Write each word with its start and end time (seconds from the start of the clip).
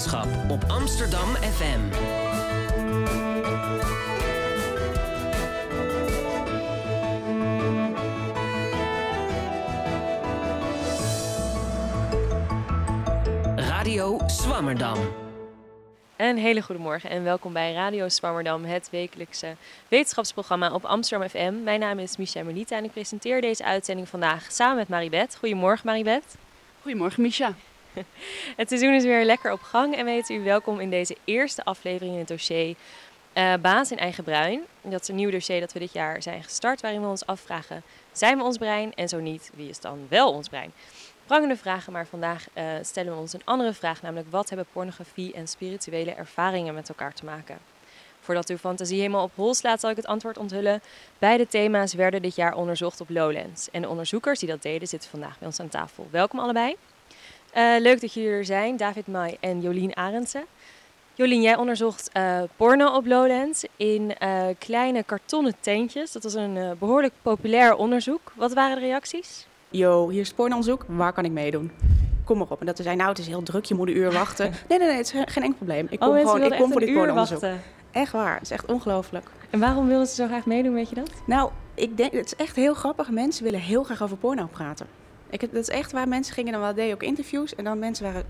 wetenschap 0.00 0.50
op 0.50 0.64
Amsterdam 0.68 1.28
FM. 1.34 1.80
Radio 13.56 14.20
Swammerdam. 14.26 14.96
Een 16.16 16.36
hele 16.36 16.62
goede 16.62 16.80
morgen 16.80 17.10
en 17.10 17.22
welkom 17.22 17.52
bij 17.52 17.72
Radio 17.72 18.08
Swammerdam, 18.08 18.64
het 18.64 18.88
wekelijkse 18.90 19.56
wetenschapsprogramma 19.88 20.72
op 20.72 20.84
Amsterdam 20.84 21.28
FM. 21.28 21.62
Mijn 21.62 21.80
naam 21.80 21.98
is 21.98 22.16
Micha 22.16 22.42
Melita 22.42 22.76
en 22.76 22.84
ik 22.84 22.92
presenteer 22.92 23.40
deze 23.40 23.64
uitzending 23.64 24.08
vandaag 24.08 24.52
samen 24.52 24.76
met 24.76 24.88
Maribeth. 24.88 25.36
Goedemorgen 25.36 25.86
Maribeth. 25.86 26.36
Goedemorgen 26.82 27.22
Micha. 27.22 27.54
Het 28.56 28.68
seizoen 28.68 28.94
is 28.94 29.04
weer 29.04 29.24
lekker 29.24 29.52
op 29.52 29.60
gang 29.60 29.96
en 29.96 30.04
we 30.04 30.24
u 30.28 30.44
welkom 30.44 30.80
in 30.80 30.90
deze 30.90 31.16
eerste 31.24 31.64
aflevering 31.64 32.12
in 32.12 32.18
het 32.18 32.28
dossier 32.28 32.76
uh, 33.34 33.54
Baas 33.62 33.90
in 33.90 33.98
eigen 33.98 34.24
brein. 34.24 34.60
Dat 34.82 35.00
is 35.00 35.08
een 35.08 35.14
nieuw 35.14 35.30
dossier 35.30 35.60
dat 35.60 35.72
we 35.72 35.78
dit 35.78 35.92
jaar 35.92 36.22
zijn 36.22 36.42
gestart 36.42 36.80
waarin 36.80 37.00
we 37.00 37.06
ons 37.06 37.26
afvragen, 37.26 37.82
zijn 38.12 38.38
we 38.38 38.44
ons 38.44 38.58
brein 38.58 38.94
en 38.94 39.08
zo 39.08 39.20
niet, 39.20 39.50
wie 39.54 39.68
is 39.68 39.80
dan 39.80 40.06
wel 40.08 40.32
ons 40.32 40.48
brein? 40.48 40.72
Prangende 41.26 41.56
vragen, 41.56 41.92
maar 41.92 42.06
vandaag 42.06 42.46
uh, 42.54 42.64
stellen 42.82 43.12
we 43.12 43.18
ons 43.18 43.32
een 43.32 43.44
andere 43.44 43.72
vraag, 43.72 44.02
namelijk 44.02 44.30
wat 44.30 44.48
hebben 44.48 44.66
pornografie 44.72 45.32
en 45.32 45.48
spirituele 45.48 46.10
ervaringen 46.10 46.74
met 46.74 46.88
elkaar 46.88 47.12
te 47.12 47.24
maken? 47.24 47.58
Voordat 48.20 48.48
uw 48.48 48.56
fantasie 48.56 48.98
helemaal 48.98 49.24
op 49.24 49.32
hol 49.34 49.54
slaat, 49.54 49.80
zal 49.80 49.90
ik 49.90 49.96
het 49.96 50.06
antwoord 50.06 50.38
onthullen. 50.38 50.82
Beide 51.18 51.46
thema's 51.46 51.94
werden 51.94 52.22
dit 52.22 52.36
jaar 52.36 52.54
onderzocht 52.54 53.00
op 53.00 53.10
Lowlands. 53.10 53.70
En 53.70 53.82
de 53.82 53.88
onderzoekers 53.88 54.38
die 54.38 54.48
dat 54.48 54.62
deden 54.62 54.88
zitten 54.88 55.10
vandaag 55.10 55.38
bij 55.38 55.46
ons 55.46 55.60
aan 55.60 55.68
tafel. 55.68 56.08
Welkom 56.10 56.38
allebei. 56.38 56.76
Uh, 57.56 57.74
leuk 57.78 58.00
dat 58.00 58.12
jullie 58.12 58.30
er 58.30 58.44
zijn, 58.44 58.76
David 58.76 59.06
Mai 59.06 59.36
en 59.40 59.60
Jolien 59.60 59.96
Arendsen. 59.96 60.44
Jolien, 61.14 61.42
jij 61.42 61.56
onderzocht 61.56 62.10
uh, 62.16 62.42
porno 62.56 62.94
op 62.96 63.06
Lowlands 63.06 63.64
in 63.76 64.14
uh, 64.22 64.42
kleine 64.58 65.02
kartonnen 65.02 65.54
tentjes. 65.60 66.12
Dat 66.12 66.22
was 66.22 66.34
een 66.34 66.76
behoorlijk 66.78 67.12
populair 67.22 67.76
onderzoek. 67.76 68.32
Wat 68.34 68.52
waren 68.52 68.74
de 68.76 68.86
reacties? 68.86 69.46
Yo, 69.70 70.08
hier 70.08 70.20
is 70.20 70.32
pornoonderzoek, 70.32 70.84
waar 70.88 71.12
kan 71.12 71.24
ik 71.24 71.30
meedoen? 71.30 71.70
Kom 72.24 72.38
maar 72.38 72.46
op. 72.50 72.60
En 72.60 72.66
dat 72.66 72.76
ze 72.76 72.82
zei, 72.82 72.96
nou, 72.96 73.08
het 73.08 73.18
is 73.18 73.26
heel 73.26 73.42
druk, 73.42 73.64
je 73.64 73.74
moet 73.74 73.88
een 73.88 73.96
uur 73.96 74.12
wachten. 74.12 74.52
Nee, 74.68 74.78
nee, 74.78 74.88
nee, 74.88 74.96
het 74.96 75.06
is 75.06 75.32
geen 75.32 75.42
enkel 75.42 75.56
probleem. 75.56 75.86
Ik 75.90 76.02
oh, 76.02 76.08
kom 76.08 76.18
oh, 76.18 76.30
gewoon, 76.30 76.52
ik 76.52 76.58
kom 76.58 76.72
voor 76.72 76.80
dit 76.80 76.94
pornoonderzoek. 76.94 77.40
Wachten. 77.40 77.62
Echt 77.90 78.12
waar, 78.12 78.34
het 78.34 78.42
is 78.42 78.50
echt 78.50 78.66
ongelooflijk. 78.66 79.26
En 79.50 79.60
waarom 79.60 79.86
wilden 79.86 80.06
ze 80.06 80.14
zo 80.14 80.26
graag 80.26 80.46
meedoen, 80.46 80.74
weet 80.74 80.88
je 80.88 80.94
dat? 80.94 81.10
Nou, 81.26 81.50
ik 81.74 81.96
denk, 81.96 82.12
het 82.12 82.26
is 82.26 82.36
echt 82.36 82.56
heel 82.56 82.74
grappig. 82.74 83.10
Mensen 83.10 83.44
willen 83.44 83.60
heel 83.60 83.82
graag 83.82 84.02
over 84.02 84.16
porno 84.16 84.46
praten. 84.46 84.86
Ik, 85.30 85.40
dat 85.40 85.52
is 85.62 85.68
echt 85.68 85.92
waar 85.92 86.08
mensen 86.08 86.34
gingen 86.34 86.52
dan 86.52 86.60
wel 86.60 86.74
deden 86.74 86.94
ook 86.94 87.02
interviews. 87.02 87.54
En 87.54 87.64
dan 87.64 87.78
mensen 87.78 88.04
waren 88.04 88.24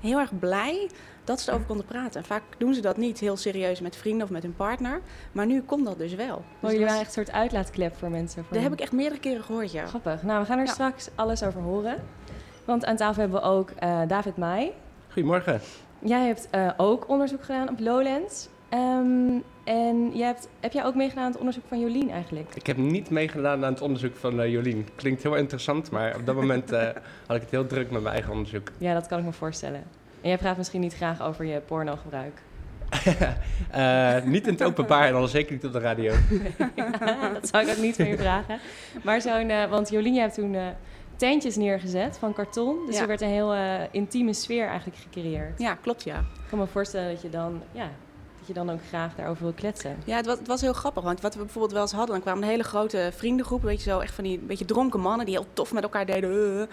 heel 0.00 0.18
erg 0.18 0.38
blij 0.38 0.90
dat 1.24 1.40
ze 1.40 1.48
erover 1.48 1.66
konden 1.66 1.86
praten. 1.86 2.20
En 2.20 2.26
vaak 2.26 2.42
doen 2.58 2.74
ze 2.74 2.80
dat 2.80 2.96
niet 2.96 3.18
heel 3.18 3.36
serieus 3.36 3.80
met 3.80 3.96
vrienden 3.96 4.24
of 4.24 4.30
met 4.32 4.42
hun 4.42 4.56
partner. 4.56 5.00
Maar 5.32 5.46
nu 5.46 5.62
komt 5.62 5.84
dat 5.84 5.98
dus 5.98 6.14
wel. 6.14 6.36
Dus 6.36 6.44
oh, 6.60 6.70
jullie 6.70 6.86
waren 6.86 7.00
echt 7.00 7.16
een 7.16 7.24
soort 7.24 7.36
uitlaatklep 7.36 7.96
voor 7.96 8.10
mensen? 8.10 8.44
Voor 8.44 8.54
dat 8.54 8.62
heb 8.62 8.72
ik 8.72 8.80
echt 8.80 8.92
meerdere 8.92 9.20
keren 9.20 9.42
gehoord, 9.42 9.72
ja. 9.72 9.86
Grappig. 9.86 10.22
Nou, 10.22 10.40
we 10.40 10.46
gaan 10.46 10.58
er 10.58 10.66
ja. 10.66 10.72
straks 10.72 11.08
alles 11.14 11.42
over 11.42 11.60
horen. 11.60 12.02
Want 12.64 12.84
aan 12.84 12.96
tafel 12.96 13.20
hebben 13.20 13.40
we 13.40 13.46
ook 13.46 13.70
uh, 13.82 14.00
David 14.08 14.36
Mai. 14.36 14.72
Goedemorgen. 15.08 15.60
Jij 15.98 16.26
hebt 16.26 16.48
uh, 16.54 16.70
ook 16.76 17.08
onderzoek 17.08 17.42
gedaan 17.42 17.68
op 17.68 17.80
Lowlands. 17.80 18.48
Um, 18.74 19.42
en 19.64 20.10
jij 20.14 20.26
hebt, 20.26 20.48
heb 20.60 20.72
jij 20.72 20.84
ook 20.84 20.94
meegedaan 20.94 21.24
aan 21.24 21.30
het 21.30 21.38
onderzoek 21.38 21.64
van 21.68 21.80
Jolien 21.80 22.10
eigenlijk? 22.10 22.54
Ik 22.54 22.66
heb 22.66 22.76
niet 22.76 23.10
meegedaan 23.10 23.64
aan 23.64 23.72
het 23.72 23.82
onderzoek 23.82 24.16
van 24.16 24.40
uh, 24.40 24.52
Jolien. 24.52 24.88
Klinkt 24.94 25.22
heel 25.22 25.34
interessant, 25.34 25.90
maar 25.90 26.16
op 26.16 26.26
dat 26.26 26.34
moment 26.34 26.72
uh, 26.72 26.80
had 27.26 27.36
ik 27.36 27.42
het 27.42 27.50
heel 27.50 27.66
druk 27.66 27.90
met 27.90 28.02
mijn 28.02 28.14
eigen 28.14 28.32
onderzoek. 28.32 28.70
Ja, 28.78 28.94
dat 28.94 29.06
kan 29.06 29.18
ik 29.18 29.24
me 29.24 29.32
voorstellen. 29.32 29.82
En 30.20 30.28
jij 30.28 30.38
praat 30.38 30.56
misschien 30.56 30.80
niet 30.80 30.94
graag 30.94 31.22
over 31.22 31.44
je 31.44 31.60
pornogebruik? 31.60 32.42
uh, 33.74 34.22
niet 34.34 34.46
in 34.46 34.52
het 34.52 34.62
openbaar 34.62 35.08
en 35.08 35.14
al 35.14 35.26
zeker 35.26 35.52
niet 35.52 35.64
op 35.64 35.72
de 35.72 35.78
radio. 35.78 36.12
ja, 36.76 37.28
dat 37.32 37.48
zou 37.48 37.64
ik 37.64 37.70
ook 37.70 37.82
niet 37.82 37.96
van 37.96 38.06
je 38.06 38.16
vragen. 38.16 38.58
Maar 39.04 39.20
zo'n, 39.20 39.68
want 39.68 39.90
Jolien, 39.90 40.14
jij 40.14 40.22
hebt 40.22 40.34
toen 40.34 40.56
tentjes 41.16 41.56
neergezet 41.56 42.18
van 42.18 42.32
karton. 42.32 42.86
Dus 42.86 42.94
ja. 42.94 43.00
er 43.00 43.06
werd 43.06 43.20
een 43.20 43.28
heel 43.28 43.54
intieme 43.90 44.32
sfeer 44.32 44.66
eigenlijk 44.66 44.98
gecreëerd. 44.98 45.58
Ja, 45.58 45.74
klopt 45.74 46.04
ja. 46.04 46.18
Ik 46.18 46.48
kan 46.48 46.58
me 46.58 46.66
voorstellen 46.66 47.12
dat 47.12 47.22
je 47.22 47.30
dan 47.30 47.62
ja, 47.72 47.90
dat 48.46 48.56
je 48.56 48.64
dan 48.64 48.74
ook 48.74 48.84
graag 48.88 49.14
daarover 49.14 49.42
wil 49.42 49.52
kletsen. 49.52 49.96
Ja, 50.04 50.16
het 50.16 50.26
was, 50.26 50.38
het 50.38 50.46
was 50.46 50.60
heel 50.60 50.72
grappig. 50.72 51.02
Want 51.02 51.20
wat 51.20 51.34
we 51.34 51.40
bijvoorbeeld 51.40 51.72
wel 51.72 51.82
eens 51.82 51.92
hadden, 51.92 52.10
dan 52.10 52.20
kwamen 52.20 52.42
een 52.42 52.48
hele 52.48 52.62
grote 52.62 53.10
vriendengroep, 53.16 53.62
weet 53.62 53.82
je 53.82 53.90
zo, 53.90 53.98
echt 53.98 54.14
van 54.14 54.24
die 54.24 54.38
beetje 54.38 54.64
dronken 54.64 55.00
mannen 55.00 55.26
die 55.26 55.34
heel 55.34 55.46
tof 55.52 55.72
met 55.72 55.82
elkaar 55.82 56.06
deden. 56.06 56.30
Um, 56.30 56.68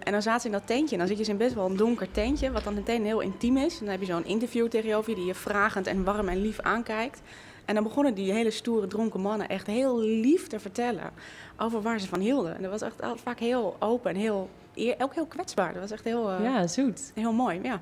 en 0.00 0.12
dan 0.12 0.22
zaten 0.22 0.40
ze 0.40 0.46
in 0.46 0.52
dat 0.52 0.66
tentje. 0.66 0.92
En 0.92 0.98
dan 0.98 1.16
zit 1.16 1.26
je 1.26 1.32
in 1.32 1.38
best 1.38 1.54
wel 1.54 1.66
een 1.66 1.76
donker 1.76 2.10
tentje, 2.10 2.50
wat 2.50 2.64
dan 2.64 2.74
meteen 2.74 3.04
heel 3.04 3.20
intiem 3.20 3.56
is. 3.56 3.72
En 3.72 3.84
dan 3.84 3.88
heb 3.88 4.00
je 4.00 4.06
zo'n 4.12 4.24
interview 4.24 4.68
tegenover 4.68 5.10
je 5.10 5.16
die 5.16 5.26
je 5.26 5.34
vragend 5.34 5.86
en 5.86 6.04
warm 6.04 6.28
en 6.28 6.40
lief 6.40 6.60
aankijkt. 6.60 7.20
En 7.64 7.74
dan 7.74 7.82
begonnen 7.82 8.14
die 8.14 8.32
hele 8.32 8.50
stoere 8.50 8.86
dronken 8.86 9.20
mannen 9.20 9.48
echt 9.48 9.66
heel 9.66 9.98
lief 10.00 10.46
te 10.46 10.60
vertellen 10.60 11.10
over 11.56 11.82
waar 11.82 12.00
ze 12.00 12.08
van 12.08 12.20
hielden. 12.20 12.56
En 12.56 12.62
dat 12.62 12.70
was 12.70 12.82
echt 12.82 12.94
vaak 13.22 13.38
heel 13.38 13.76
open 13.78 14.10
en 14.10 14.16
heel, 14.16 14.50
ook 14.98 15.14
heel 15.14 15.26
kwetsbaar. 15.26 15.72
Dat 15.72 15.82
was 15.82 15.90
echt 15.90 16.04
heel, 16.04 16.32
uh, 16.32 16.42
ja, 16.42 16.66
zoet. 16.66 17.12
heel 17.14 17.32
mooi. 17.32 17.60
Ja. 17.62 17.80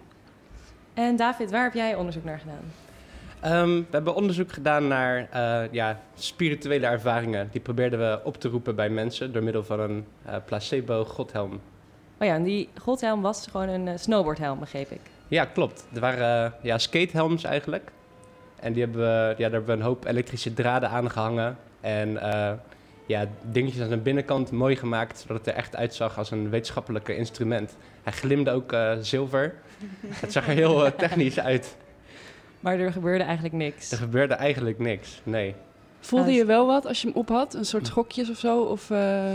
En 0.94 1.16
David, 1.16 1.50
waar 1.50 1.62
heb 1.62 1.74
jij 1.74 1.94
onderzoek 1.94 2.24
naar 2.24 2.38
gedaan? 2.38 2.72
Um, 3.46 3.76
we 3.76 3.86
hebben 3.90 4.14
onderzoek 4.14 4.52
gedaan 4.52 4.88
naar 4.88 5.28
uh, 5.34 5.72
ja, 5.72 6.00
spirituele 6.14 6.86
ervaringen. 6.86 7.48
Die 7.52 7.60
probeerden 7.60 7.98
we 7.98 8.20
op 8.24 8.36
te 8.36 8.48
roepen 8.48 8.76
bij 8.76 8.90
mensen 8.90 9.32
door 9.32 9.42
middel 9.42 9.64
van 9.64 9.80
een 9.80 10.06
uh, 10.26 10.34
placebo-godhelm. 10.44 11.52
Oh 12.18 12.26
ja, 12.26 12.34
en 12.34 12.42
die 12.42 12.68
godhelm 12.80 13.22
was 13.22 13.46
gewoon 13.46 13.68
een 13.68 13.86
uh, 13.86 13.92
snowboardhelm, 13.96 14.58
begreep 14.58 14.90
ik. 14.90 15.00
Ja, 15.28 15.44
klopt. 15.44 15.86
Er 15.94 16.00
waren 16.00 16.54
ja, 16.62 16.78
skatehelms 16.78 17.44
eigenlijk. 17.44 17.90
En 18.60 18.72
die 18.72 18.82
hebben 18.82 19.00
we, 19.00 19.28
ja, 19.28 19.34
daar 19.36 19.50
hebben 19.50 19.66
we 19.66 19.72
een 19.72 19.86
hoop 19.88 20.04
elektrische 20.04 20.54
draden 20.54 20.90
aan 20.90 21.10
gehangen. 21.10 21.56
En 21.80 22.18
ja, 23.06 23.26
dingetjes 23.42 23.82
aan 23.82 23.88
de 23.88 23.96
binnenkant 23.96 24.50
mooi 24.50 24.76
gemaakt, 24.76 25.18
zodat 25.18 25.36
het 25.36 25.46
er 25.46 25.54
echt 25.54 25.76
uitzag 25.76 26.18
als 26.18 26.30
een 26.30 26.50
wetenschappelijk 26.50 27.08
instrument. 27.08 27.76
Hij 28.02 28.12
glimde 28.12 28.50
ook 28.50 28.76
zilver. 29.00 29.54
het 30.08 30.32
zag 30.32 30.48
er 30.48 30.54
heel 30.54 30.94
technisch 30.94 31.40
uit. 31.40 31.76
Maar 32.66 32.78
er 32.78 32.92
gebeurde 32.92 33.24
eigenlijk 33.24 33.54
niks. 33.54 33.90
Er 33.90 33.98
gebeurde 33.98 34.34
eigenlijk 34.34 34.78
niks, 34.78 35.20
nee. 35.22 35.54
Voelde 36.00 36.32
je 36.32 36.44
wel 36.44 36.66
wat 36.66 36.86
als 36.86 37.00
je 37.00 37.06
hem 37.06 37.16
op 37.16 37.28
had? 37.28 37.54
Een 37.54 37.64
soort 37.64 37.86
schokjes 37.86 38.30
of 38.30 38.38
zo? 38.38 38.62
Of, 38.62 38.90
uh... 38.90 39.34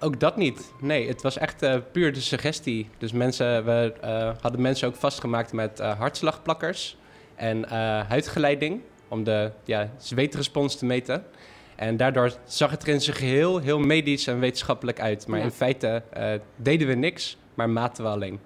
Ook 0.00 0.20
dat 0.20 0.36
niet. 0.36 0.72
Nee, 0.80 1.08
het 1.08 1.22
was 1.22 1.38
echt 1.38 1.62
uh, 1.62 1.74
puur 1.92 2.12
de 2.12 2.20
suggestie. 2.20 2.88
Dus 2.98 3.12
mensen, 3.12 3.64
we 3.64 3.94
uh, 4.04 4.30
hadden 4.40 4.60
mensen 4.60 4.88
ook 4.88 4.94
vastgemaakt 4.94 5.52
met 5.52 5.78
hartslagplakkers 5.78 6.96
en 7.34 7.68
huidgeleiding. 8.08 8.80
Om 9.08 9.24
de 9.24 9.50
ja, 9.64 9.90
zweetrespons 9.96 10.76
te 10.76 10.84
meten. 10.84 11.24
En 11.76 11.96
daardoor 11.96 12.32
zag 12.44 12.70
het 12.70 12.82
er 12.82 12.88
in 12.88 13.00
zijn 13.00 13.16
geheel 13.16 13.58
heel 13.58 13.78
medisch 13.78 14.26
en 14.26 14.40
wetenschappelijk 14.40 15.00
uit. 15.00 15.26
Maar 15.26 15.38
ja. 15.38 15.44
in 15.44 15.50
feite 15.50 16.02
deden 16.56 16.88
we 16.88 16.94
niks, 16.94 17.38
maar 17.54 17.70
maten 17.70 18.04
we 18.04 18.10
alleen. 18.10 18.40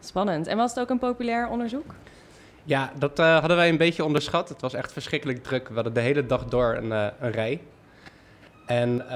Spannend. 0.00 0.46
En 0.46 0.56
was 0.56 0.70
het 0.70 0.80
ook 0.80 0.90
een 0.90 0.98
populair 0.98 1.48
onderzoek? 1.48 1.94
Ja, 2.66 2.92
dat 2.98 3.18
uh, 3.18 3.38
hadden 3.38 3.56
wij 3.56 3.68
een 3.68 3.76
beetje 3.76 4.04
onderschat. 4.04 4.48
Het 4.48 4.60
was 4.60 4.74
echt 4.74 4.92
verschrikkelijk 4.92 5.42
druk. 5.42 5.68
We 5.68 5.74
hadden 5.74 5.94
de 5.94 6.00
hele 6.00 6.26
dag 6.26 6.44
door 6.44 6.74
een, 6.74 6.90
uh, 6.90 7.06
een 7.20 7.30
rij. 7.30 7.60
En 8.66 8.94
uh, 8.94 9.10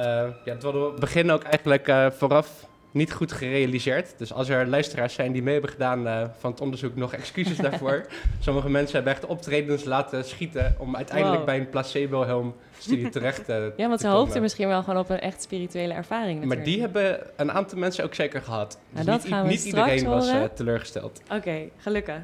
ja, 0.45 0.53
het 0.53 0.63
hadden 0.63 0.95
we 0.95 1.01
begin 1.01 1.31
ook 1.31 1.43
eigenlijk 1.43 2.13
vooraf 2.17 2.69
niet 2.91 3.13
goed 3.13 3.33
gerealiseerd. 3.33 4.19
Dus 4.19 4.33
als 4.33 4.49
er 4.49 4.67
luisteraars 4.67 5.15
zijn 5.15 5.33
die 5.33 5.43
mee 5.43 5.53
hebben 5.53 5.71
gedaan 5.71 6.31
van 6.39 6.51
het 6.51 6.61
onderzoek, 6.61 6.97
nog 6.97 7.13
excuses 7.13 7.57
daarvoor. 7.69 8.07
Sommige 8.39 8.71
mensen 8.71 8.95
hebben 8.95 9.13
echt 9.13 9.27
optredens 9.27 9.85
laten 9.85 10.25
schieten 10.25 10.75
om 10.79 10.97
uiteindelijk 10.97 11.37
wow. 11.37 11.47
bij 11.47 11.59
een 11.59 11.71
placebo-helm 11.71 12.55
studie 12.79 13.09
terecht 13.19 13.45
te 13.45 13.73
Ja, 13.77 13.89
want 13.89 14.01
ze 14.01 14.09
hoopten 14.09 14.41
misschien 14.43 14.69
wel 14.69 14.83
gewoon 14.83 15.01
op 15.01 15.11
een 15.11 15.21
echt 15.21 15.43
spirituele 15.43 15.95
ervaring. 15.95 16.45
Maar 16.45 16.63
die 16.63 16.81
hebben 16.81 17.21
een 17.37 17.53
aantal 17.53 17.79
mensen 17.79 18.05
ook 18.05 18.15
zeker 18.15 18.43
gehad. 18.43 18.79
Dus 18.91 19.05
dat 19.05 19.23
niet, 19.23 19.33
gaan 19.33 19.43
we 19.43 19.51
niet 19.51 19.65
iedereen 19.65 20.07
horen. 20.07 20.41
was 20.41 20.49
teleurgesteld. 20.55 21.21
Oké, 21.25 21.35
okay, 21.35 21.73
gelukkig. 21.77 22.23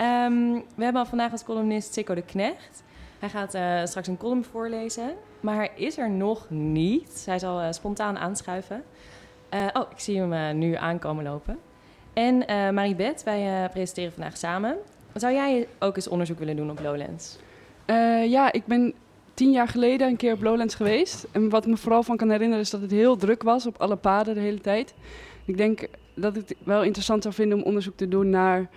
Um, 0.00 0.64
we 0.74 0.84
hebben 0.84 1.06
vandaag 1.06 1.32
als 1.32 1.44
columnist 1.44 1.92
Sikko 1.92 2.14
de 2.14 2.22
Knecht. 2.22 2.82
Hij 3.18 3.28
gaat 3.28 3.54
uh, 3.54 3.84
straks 3.84 4.08
een 4.08 4.16
column 4.16 4.44
voorlezen, 4.44 5.14
maar 5.40 5.54
hij 5.54 5.70
is 5.74 5.98
er 5.98 6.10
nog 6.10 6.50
niet. 6.50 7.22
Hij 7.26 7.38
zal 7.38 7.60
uh, 7.60 7.66
spontaan 7.70 8.18
aanschuiven. 8.18 8.82
Uh, 9.54 9.66
oh, 9.72 9.90
ik 9.90 10.00
zie 10.00 10.20
hem 10.20 10.58
nu 10.58 10.74
aankomen 10.74 11.24
lopen. 11.24 11.58
En 12.12 12.36
Maribeth, 12.74 13.22
wij 13.22 13.68
presenteren 13.72 14.12
vandaag 14.12 14.36
samen. 14.36 14.76
Zou 15.14 15.32
jij 15.32 15.68
ook 15.78 15.96
eens 15.96 16.08
onderzoek 16.08 16.38
willen 16.38 16.56
doen 16.56 16.70
op 16.70 16.80
Lowlands? 16.80 17.38
ja, 18.26 18.52
ik 18.52 18.66
ben 18.66 18.94
tien 19.34 19.50
jaar 19.50 19.68
geleden 19.68 20.08
een 20.08 20.16
keer 20.16 20.32
op 20.32 20.42
Lowlands 20.42 20.74
geweest. 20.74 21.26
En 21.32 21.48
wat 21.48 21.64
ik 21.64 21.70
me 21.70 21.76
vooral 21.76 22.02
van 22.02 22.16
kan 22.16 22.30
herinneren 22.30 22.62
is 22.64 22.70
dat 22.70 22.80
het 22.80 22.90
heel 22.90 23.16
druk 23.16 23.42
was 23.42 23.66
op 23.66 23.80
alle 23.80 23.96
paden 23.96 24.34
de 24.34 24.40
hele 24.40 24.60
tijd. 24.60 24.94
Ik 25.44 25.56
denk 25.56 25.86
dat 26.14 26.36
ik 26.36 26.48
het 26.48 26.58
wel 26.64 26.82
interessant 26.82 27.22
zou 27.22 27.34
vinden 27.34 27.58
om 27.58 27.64
onderzoek 27.64 27.96
te 27.96 28.08
doen 28.08 28.30
naar 28.30 28.68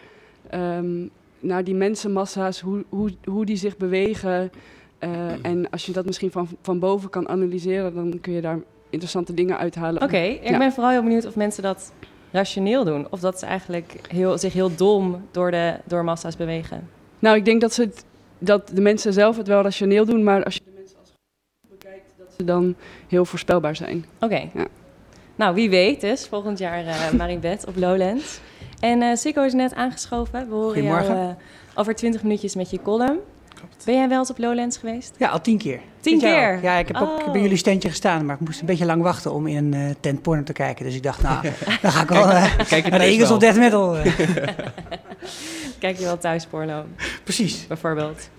um, 0.54 1.10
naar 1.40 1.64
die 1.64 1.76
mensenmassa's, 1.76 2.60
hoe, 2.60 2.84
hoe, 2.90 3.12
hoe 3.24 3.46
die 3.46 3.58
zich 3.58 3.78
bewegen. 3.78 4.52
Uh, 5.00 5.46
en 5.46 5.70
als 5.70 5.86
je 5.86 5.92
dat 5.92 6.06
misschien 6.06 6.32
van, 6.32 6.48
van 6.62 6.80
boven 6.80 7.10
kan 7.10 7.30
analyseren, 7.30 7.94
dan 7.94 8.20
kun 8.22 8.34
je 8.34 8.42
daar 8.42 8.60
interessante 8.90 9.34
dingen 9.34 9.58
uithalen. 9.58 10.02
Oké, 10.02 10.16
okay, 10.16 10.30
ik 10.30 10.50
ja. 10.50 10.58
ben 10.58 10.72
vooral 10.72 10.92
heel 10.92 11.04
benieuwd 11.04 11.26
of 11.26 11.36
mensen 11.36 11.64
dat 11.64 11.92
rationeel 12.32 12.84
doen? 12.84 13.08
Of 13.10 13.20
dat 13.20 13.40
ze 13.40 13.46
eigenlijk 13.46 14.00
heel, 14.08 14.38
zich 14.38 14.54
heel 14.54 14.76
dom 14.76 15.22
door, 15.32 15.52
de, 15.52 15.76
door 15.86 16.04
massa's 16.04 16.36
bewegen? 16.36 16.90
Nou, 17.20 17.36
ik 17.38 17.46
denk 17.46 17.62
dat, 17.62 17.74
ze 17.74 17.82
het, 17.82 18.06
dat 18.38 18.68
de 18.74 18.82
mensen 18.82 19.14
zelf 19.14 19.38
het 19.38 19.48
wel 19.48 19.62
rationeel 19.62 20.06
doen, 20.06 20.24
maar 20.24 20.44
als 20.44 20.56
je 20.56 20.62
de 20.66 20.72
mensen 20.76 20.98
als 21.00 21.12
bekijkt, 21.70 22.14
dat 22.18 22.34
ze 22.38 22.44
dan 22.44 22.76
heel 23.08 23.26
voorspelbaar 23.26 23.76
zijn. 23.76 24.06
Oké. 24.20 24.50
Ja. 24.54 24.68
Nou, 25.36 25.56
wie 25.56 25.70
weet 25.70 26.02
dus. 26.02 26.28
Volgend 26.28 26.58
jaar 26.60 26.86
eh 26.86 27.12
Maribeth 27.12 27.66
op 27.68 27.76
Lowlands. 27.76 28.40
En 28.80 29.02
eh 29.02 29.16
Sikko 29.16 29.44
is 29.44 29.54
net 29.54 29.76
aangeschoven. 29.76 30.48
We 30.50 30.54
horen 30.56 30.84
jou 30.84 30.98
Goedemorgen. 31.00 31.30
eh, 31.30 31.80
over 31.80 31.96
20 31.96 32.24
minuutjes 32.24 32.56
met 32.56 32.70
je 32.70 32.82
column. 32.82 33.18
Ben 33.86 33.96
jij 33.96 34.10
wel 34.10 34.20
eens 34.20 34.30
op 34.30 34.38
Lowlands 34.38 34.78
geweest? 34.78 35.16
Ja, 35.18 35.28
al 35.30 35.42
tien 35.42 35.58
keer. 35.58 35.80
Tien 36.00 36.20
keer? 36.20 36.60
Ja, 36.62 36.76
ik 36.78 36.88
heb 36.88 36.96
ook 36.98 37.20
Oh. 37.26 37.32
bij 37.32 37.42
jullie 37.42 37.58
standje 37.58 37.90
gestaan, 37.90 38.26
maar 38.26 38.36
ik 38.36 38.42
moest 38.48 38.60
een 38.60 38.66
beetje 38.66 38.86
lang 38.86 39.02
wachten 39.02 39.32
om 39.34 39.48
in 39.48 39.56
een 39.56 39.74
eh, 39.90 39.96
tent 40.00 40.22
porno 40.22 40.44
te 40.44 40.54
kijken. 40.54 40.86
Dus 40.86 40.96
ik 40.96 41.04
dacht, 41.04 41.22
nou, 41.22 41.42
dan 41.82 41.92
ga 41.92 42.02
ik 42.02 42.10
wel 42.10 42.30
eh, 42.30 42.58
Kijk 42.68 42.90
naar 42.90 43.00
de 43.00 43.06
Eagles 43.06 43.32
of 43.32 43.38
Death 43.38 43.58
Metal. 43.58 43.96
Kijk 45.80 45.98
je 45.98 46.04
wel 46.04 46.18
thuis 46.18 46.46
porno, 46.46 46.84
Precies. 47.24 47.68
bijvoorbeeld. 47.68 48.30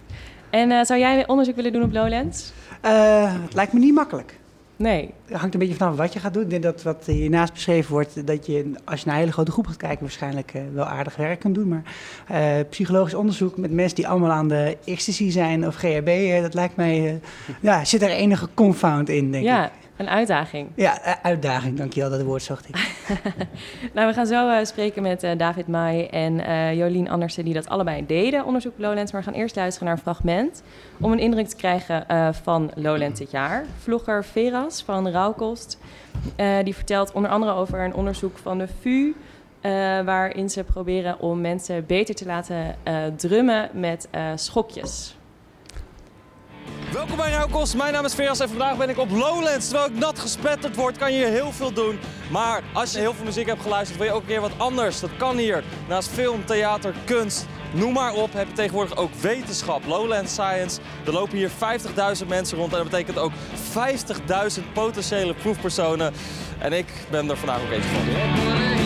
En 0.50 0.70
eh, 0.70 0.84
zou 0.84 1.00
jij 1.00 1.26
onderzoek 1.26 1.56
willen 1.56 1.73
doen 1.73 1.82
op 1.82 1.93
Lowlands? 1.93 2.52
Eh, 2.81 3.32
het 3.43 3.55
lijkt 3.55 3.73
me 3.73 3.79
niet 3.79 3.94
makkelijk. 3.94 4.38
Nee. 4.78 5.10
Het 5.25 5.36
hangt 5.36 5.54
een 5.54 5.60
beetje 5.60 5.75
vanaf 5.75 5.96
wat 5.96 6.12
je 6.12 6.19
gaat 6.19 6.34
doen. 6.34 6.42
Ik 6.42 6.50
denk 6.50 6.62
dat 6.62 6.82
wat 6.82 7.04
hiernaast 7.06 7.52
beschreven 7.52 7.92
wordt, 7.92 8.26
dat 8.26 8.46
je 8.46 8.72
als 8.84 9.00
je 9.00 9.06
naar 9.06 9.14
een 9.14 9.20
hele 9.20 9.32
grote 9.32 9.50
groep 9.50 9.66
gaat 9.66 9.76
kijken, 9.76 10.00
waarschijnlijk 10.00 10.54
eh, 10.54 10.62
wel 10.72 10.84
aardig 10.84 11.16
werk 11.16 11.40
kunt 11.40 11.54
doen. 11.54 11.69
Maar 11.69 11.82
eh, 12.26 12.69
psychologisch 12.70 13.14
onderzoek 13.14 13.56
met 13.56 13.72
mensen 13.72 13.96
die 13.96 14.08
allemaal 14.08 14.30
aan 14.30 14.48
de 14.48 14.76
ecstasy 14.84 15.30
zijn 15.30 15.66
of 15.66 15.75
GHB, 15.75 16.08
eh, 16.08 16.42
dat 16.42 16.54
lijkt 16.54 16.76
mij, 16.76 17.20
ja, 17.60 17.84
zit 17.84 18.02
er 18.02 18.10
enige 18.10 18.48
confound 18.54 19.08
in, 19.08 19.32
denk 19.32 19.44
ik. 19.44 19.70
Een 19.98 20.08
uitdaging. 20.08 20.70
Ja, 20.74 21.22
uitdaging, 21.22 21.76
dankjewel, 21.76 22.10
dat 22.10 22.22
woord 22.22 22.42
zocht 22.42 22.68
ik. 22.68 22.76
Nou, 23.94 24.08
we 24.08 24.14
gaan 24.14 24.26
zo 24.26 24.48
eh, 24.48 24.64
spreken 24.64 25.02
met 25.02 25.22
eh, 25.22 25.38
David 25.38 25.66
Mai 25.66 26.06
en 26.06 26.40
eh, 26.40 26.74
Jolien 26.74 27.10
Andersen, 27.10 27.44
die 27.44 27.54
dat 27.54 27.68
allebei 27.68 28.06
deden, 28.06 28.44
onderzoek 28.44 28.72
Lowlands. 28.76 29.12
Maar 29.12 29.20
we 29.20 29.30
gaan 29.30 29.40
eerst 29.40 29.56
luisteren 29.56 29.88
naar 29.88 29.96
een 29.96 30.02
fragment 30.02 30.62
om 31.00 31.12
een 31.12 31.18
indruk 31.18 31.48
te 31.48 31.56
krijgen 31.56 32.06
van 32.42 32.70
Lowlands 32.74 33.18
dit 33.18 33.30
jaar. 33.30 33.64
Vlogger 33.78 34.24
Veras 34.24 34.82
van 34.82 35.08
Rauwkost, 35.08 35.78
die 36.64 36.74
vertelt 36.74 37.12
onder 37.12 37.30
andere 37.30 37.52
over 37.52 37.80
een 37.80 37.94
onderzoek 37.94 38.38
van 38.38 38.58
de 38.58 38.68
VU, 38.80 39.14
waarin 40.04 40.50
ze 40.50 40.64
proberen 40.64 41.20
om 41.20 41.40
mensen 41.40 41.86
beter 41.86 42.14
te 42.14 42.26
laten 42.26 42.76
drummen 43.16 43.70
met 43.72 44.08
schokjes. 44.34 45.18
Welkom 46.93 47.17
bij 47.17 47.31
Rauwkost, 47.31 47.76
mijn 47.76 47.93
naam 47.93 48.05
is 48.05 48.15
Veras 48.15 48.41
en 48.41 48.49
vandaag 48.49 48.76
ben 48.76 48.88
ik 48.88 48.99
op 48.99 49.11
Lowlands. 49.11 49.69
Terwijl 49.69 49.91
ik 49.91 49.99
nat 49.99 50.19
gespetterd 50.19 50.76
word, 50.76 50.97
kan 50.97 51.12
je 51.12 51.19
hier 51.19 51.29
heel 51.29 51.53
veel 51.53 51.73
doen. 51.73 51.99
Maar 52.31 52.62
als 52.73 52.93
je 52.93 52.99
heel 52.99 53.15
veel 53.15 53.25
muziek 53.25 53.47
hebt 53.47 53.62
geluisterd, 53.62 53.99
wil 53.99 54.09
je 54.09 54.12
ook 54.12 54.20
een 54.20 54.26
keer 54.26 54.41
wat 54.41 54.53
anders. 54.56 55.00
Dat 55.00 55.11
kan 55.17 55.37
hier. 55.37 55.65
Naast 55.88 56.09
film, 56.09 56.44
theater, 56.44 56.94
kunst, 57.05 57.47
noem 57.73 57.93
maar 57.93 58.15
op, 58.15 58.32
heb 58.32 58.47
je 58.47 58.53
tegenwoordig 58.53 58.97
ook 58.97 59.15
wetenschap. 59.15 59.87
Lowland 59.87 60.29
Science. 60.29 60.81
Er 61.06 61.12
lopen 61.12 61.37
hier 61.37 61.50
50.000 61.50 62.26
mensen 62.26 62.59
rond 62.59 62.73
en 62.73 62.79
dat 62.79 62.91
betekent 62.91 63.19
ook 63.19 63.32
50.000 64.59 64.62
potentiële 64.73 65.35
proefpersonen. 65.35 66.12
En 66.59 66.73
ik 66.73 66.87
ben 67.11 67.31
er 67.31 67.37
vandaag 67.37 67.61
ook 67.62 67.70
eentje 67.70 67.88
van. 67.88 68.77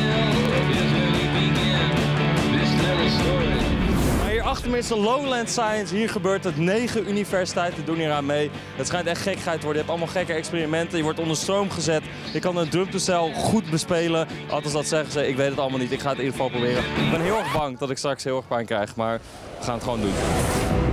Achter 4.53 4.71
me 4.71 5.01
Lowland 5.01 5.51
Science. 5.51 5.95
Hier 5.95 6.09
gebeurt 6.09 6.45
het. 6.45 6.57
Negen 6.57 7.09
universiteiten 7.09 7.85
doen 7.85 7.97
hier 7.97 8.11
aan 8.11 8.27
mee. 8.27 8.51
Het 8.77 8.87
schijnt 8.87 9.07
echt 9.07 9.23
gekheid 9.23 9.61
te 9.61 9.65
worden. 9.65 9.73
Je 9.73 9.79
hebt 9.79 9.89
allemaal 9.89 10.07
gekke 10.07 10.33
experimenten. 10.33 10.97
Je 10.97 11.03
wordt 11.03 11.19
onder 11.19 11.37
stroom 11.37 11.71
gezet. 11.71 12.03
Je 12.33 12.39
kan 12.39 12.57
een 12.57 12.69
drumtoestel 12.69 13.33
goed 13.33 13.71
bespelen. 13.71 14.29
Althans, 14.51 14.73
dat 14.73 14.87
zeggen 14.87 15.13
ze. 15.13 15.29
Ik 15.29 15.37
weet 15.37 15.51
het 15.51 15.59
allemaal 15.59 15.79
niet. 15.79 15.93
Ik 15.93 16.01
ga 16.01 16.09
het 16.09 16.19
in 16.19 16.25
ieder 16.25 16.41
geval 16.41 16.51
proberen. 16.51 16.85
Ik 17.05 17.11
ben 17.11 17.21
heel 17.21 17.39
erg 17.39 17.53
bang 17.53 17.79
dat 17.79 17.91
ik 17.91 17.99
straks 17.99 18.25
heel 18.25 18.37
erg 18.37 18.49
pijn 18.49 18.67
krijg. 18.67 18.97
Maar 18.97 19.21
we 19.59 19.65
gaan 19.65 19.75
het 19.75 19.83
gewoon 19.83 20.01
doen. 20.01 20.92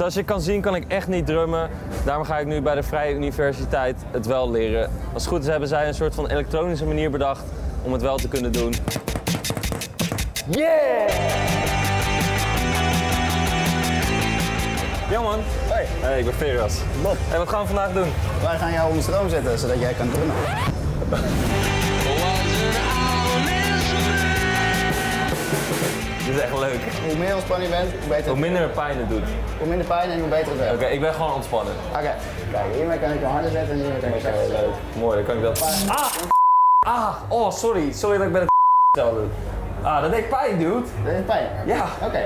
Zoals 0.00 0.14
je 0.14 0.22
kan 0.22 0.40
zien 0.40 0.60
kan 0.60 0.74
ik 0.74 0.84
echt 0.88 1.08
niet 1.08 1.26
drummen. 1.26 1.70
Daarom 2.04 2.24
ga 2.24 2.38
ik 2.38 2.46
nu 2.46 2.60
bij 2.60 2.74
de 2.74 2.82
Vrije 2.82 3.14
Universiteit 3.14 3.96
het 4.10 4.26
wel 4.26 4.50
leren. 4.50 4.90
Als 5.12 5.22
het 5.22 5.32
goed 5.32 5.42
is 5.42 5.46
hebben 5.46 5.68
zij 5.68 5.88
een 5.88 5.94
soort 5.94 6.14
van 6.14 6.26
elektronische 6.26 6.84
manier 6.84 7.10
bedacht 7.10 7.42
om 7.82 7.92
het 7.92 8.02
wel 8.02 8.16
te 8.16 8.28
kunnen 8.28 8.52
doen. 8.52 8.74
Yeah! 10.50 11.08
Ja 15.10 15.20
man. 15.20 15.38
Hey. 15.44 15.86
Hey, 16.00 16.18
ik 16.18 16.24
ben 16.24 16.34
Veras. 16.34 16.78
Bob, 17.02 17.16
En 17.32 17.38
wat 17.38 17.48
gaan 17.48 17.60
we 17.60 17.66
vandaag 17.66 17.92
doen? 17.92 18.08
wij 18.42 18.58
gaan 18.58 18.72
jou 18.72 18.88
onder 18.88 19.02
stroom 19.02 19.28
zetten 19.28 19.58
zodat 19.58 19.80
jij 19.80 19.92
kan 19.92 20.10
drummen. 20.10 20.34
Dit 26.30 26.38
is 26.38 26.44
echt 26.44 26.58
leuk. 26.58 26.80
Hoe 27.08 27.16
meer 27.18 27.34
ontspannen 27.34 27.68
je 27.68 27.74
bent, 27.74 27.90
hoe 28.00 28.08
beter 28.08 28.30
Hoe 28.30 28.38
minder 28.40 28.68
pijn 28.68 28.98
het 28.98 29.08
doet. 29.08 29.28
hoe 29.58 29.66
minder 29.66 29.86
pijn 29.86 30.10
en 30.10 30.20
hoe 30.20 30.28
beter 30.28 30.48
het 30.48 30.58
werkt. 30.58 30.74
Oké, 30.74 30.86
ik 30.86 31.00
ben 31.00 31.14
gewoon 31.14 31.32
ontspannen. 31.34 31.72
Oké, 31.90 32.14
kijk, 32.52 32.74
hiermee 32.74 32.98
kan 32.98 33.10
ik 33.10 33.20
je 33.20 33.26
harder 33.26 33.50
zetten 33.50 33.72
en 33.74 33.80
hiermee 33.80 34.00
kan 34.00 34.08
ik 34.08 34.20
zachter 34.20 34.46
zetten. 34.46 34.70
Mooi, 34.98 35.16
dan 35.16 35.24
kan 35.24 35.36
ik 35.36 35.42
dat. 35.42 35.60
Ah! 35.88 36.06
Ah! 36.86 37.14
Oh, 37.28 37.50
sorry. 37.50 37.92
Sorry 37.92 38.18
dat 38.18 38.26
ik 38.26 38.32
de 38.32 38.44
zelf 39.00 39.14
doe. 39.14 39.26
Ah, 39.82 40.02
dat 40.02 40.10
deed 40.10 40.28
pijn, 40.28 40.58
dude. 40.58 40.82
Dat 41.04 41.12
is 41.12 41.24
pijn. 41.26 41.46
Ja. 41.66 41.86
Oké, 42.04 42.20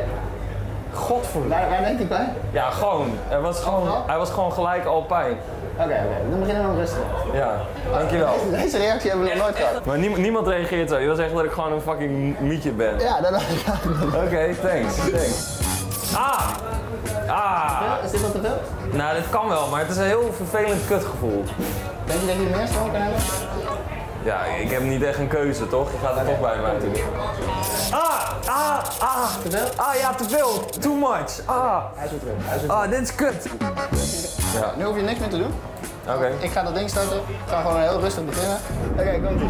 Godverdomme. 0.93 1.55
waar, 1.55 1.69
waar 1.71 1.81
denkt 1.83 1.99
die 1.99 2.07
pijn? 2.07 2.33
Ja, 2.51 2.71
gewoon. 2.71 3.19
Er 3.31 3.41
was 3.41 3.61
gewoon, 3.61 3.89
hij 4.07 4.19
was 4.19 4.31
gewoon 4.31 4.53
gelijk 4.53 4.85
al 4.85 5.03
pijn. 5.03 5.37
Oké, 5.77 5.83
oké, 5.83 6.31
dan 6.31 6.39
beginnen 6.39 6.63
we 6.63 6.69
nog 6.69 6.77
rustig. 6.79 6.99
Ja, 7.33 7.61
dankjewel. 7.93 8.35
Deze 8.63 8.79
reactie 8.79 9.11
hebben 9.11 9.29
we 9.29 9.35
nog 9.35 9.43
nooit 9.45 9.57
gehad. 9.57 9.85
Maar 9.85 9.99
niemand, 9.99 10.21
niemand 10.23 10.47
reageert 10.47 10.89
zo. 10.91 10.99
Je 10.99 11.07
wil 11.07 11.15
zeggen 11.15 11.37
dat 11.37 11.45
ik 11.45 11.51
gewoon 11.51 11.73
een 11.73 11.81
fucking 11.81 12.39
mietje 12.41 12.71
ben. 12.71 12.99
Ja, 12.99 13.21
dat 13.21 13.33
Oké, 14.25 14.55
thanks. 14.63 14.95
thanks. 14.97 15.59
Ah! 16.17 16.49
Ah! 17.29 17.81
Is 18.05 18.11
dit 18.11 18.21
wat 18.21 18.33
te 18.33 18.41
veel? 18.41 18.61
Nou, 18.99 19.15
dit 19.15 19.25
kan 19.31 19.49
wel, 19.49 19.69
maar 19.69 19.81
het 19.81 19.91
is 19.91 19.97
een 19.97 20.05
heel 20.05 20.33
vervelend 20.37 20.87
kutgevoel. 20.87 21.45
Denk 22.05 22.21
je 22.21 22.27
dat 22.27 22.35
je 22.37 22.57
meer 22.57 22.67
stroom 22.67 22.93
kan 22.93 23.01
hebben? 23.01 23.21
Ja, 24.25 24.45
ik 24.45 24.71
heb 24.71 24.83
niet 24.83 25.03
echt 25.03 25.19
een 25.19 25.29
keuze, 25.29 25.69
toch? 25.69 25.91
Je 25.93 25.99
gaat 26.07 26.17
er 26.17 26.25
toch 26.25 26.41
bij 26.41 26.57
mij 26.61 26.79
doen. 26.79 26.93
Ah! 27.91 28.31
Ah! 28.47 28.79
Ah! 28.99 29.29
Te 29.43 29.51
veel? 29.51 29.67
Ah, 29.77 29.95
ja, 29.95 30.15
te 30.15 30.29
veel! 30.29 30.65
Too 30.81 30.95
much! 30.95 31.41
Ah! 31.47 31.83
Hij 31.95 32.05
is 32.05 32.11
weer 32.11 32.21
terug. 32.21 32.35
Hij 32.39 32.57
is 32.57 32.63
weer 32.63 32.71
Ah, 32.71 32.91
dit 32.91 33.01
is 33.01 33.15
kut! 33.15 33.47
Ja. 34.55 34.73
Nu 34.77 34.85
hoef 34.85 34.97
je 34.97 35.03
niks 35.03 35.19
meer 35.19 35.29
te 35.29 35.39
doen. 35.39 35.53
oké. 36.09 36.31
Ik 36.41 36.51
ga 36.51 36.63
dat 36.63 36.75
ding 36.75 36.91
starten. 36.91 37.17
Ik 37.17 37.23
ga 37.49 37.61
gewoon 37.63 37.81
heel 37.81 38.01
rustig 38.01 38.25
beginnen. 38.25 38.57
Oké, 38.93 39.21
komt 39.27 39.41
ie. 39.41 39.49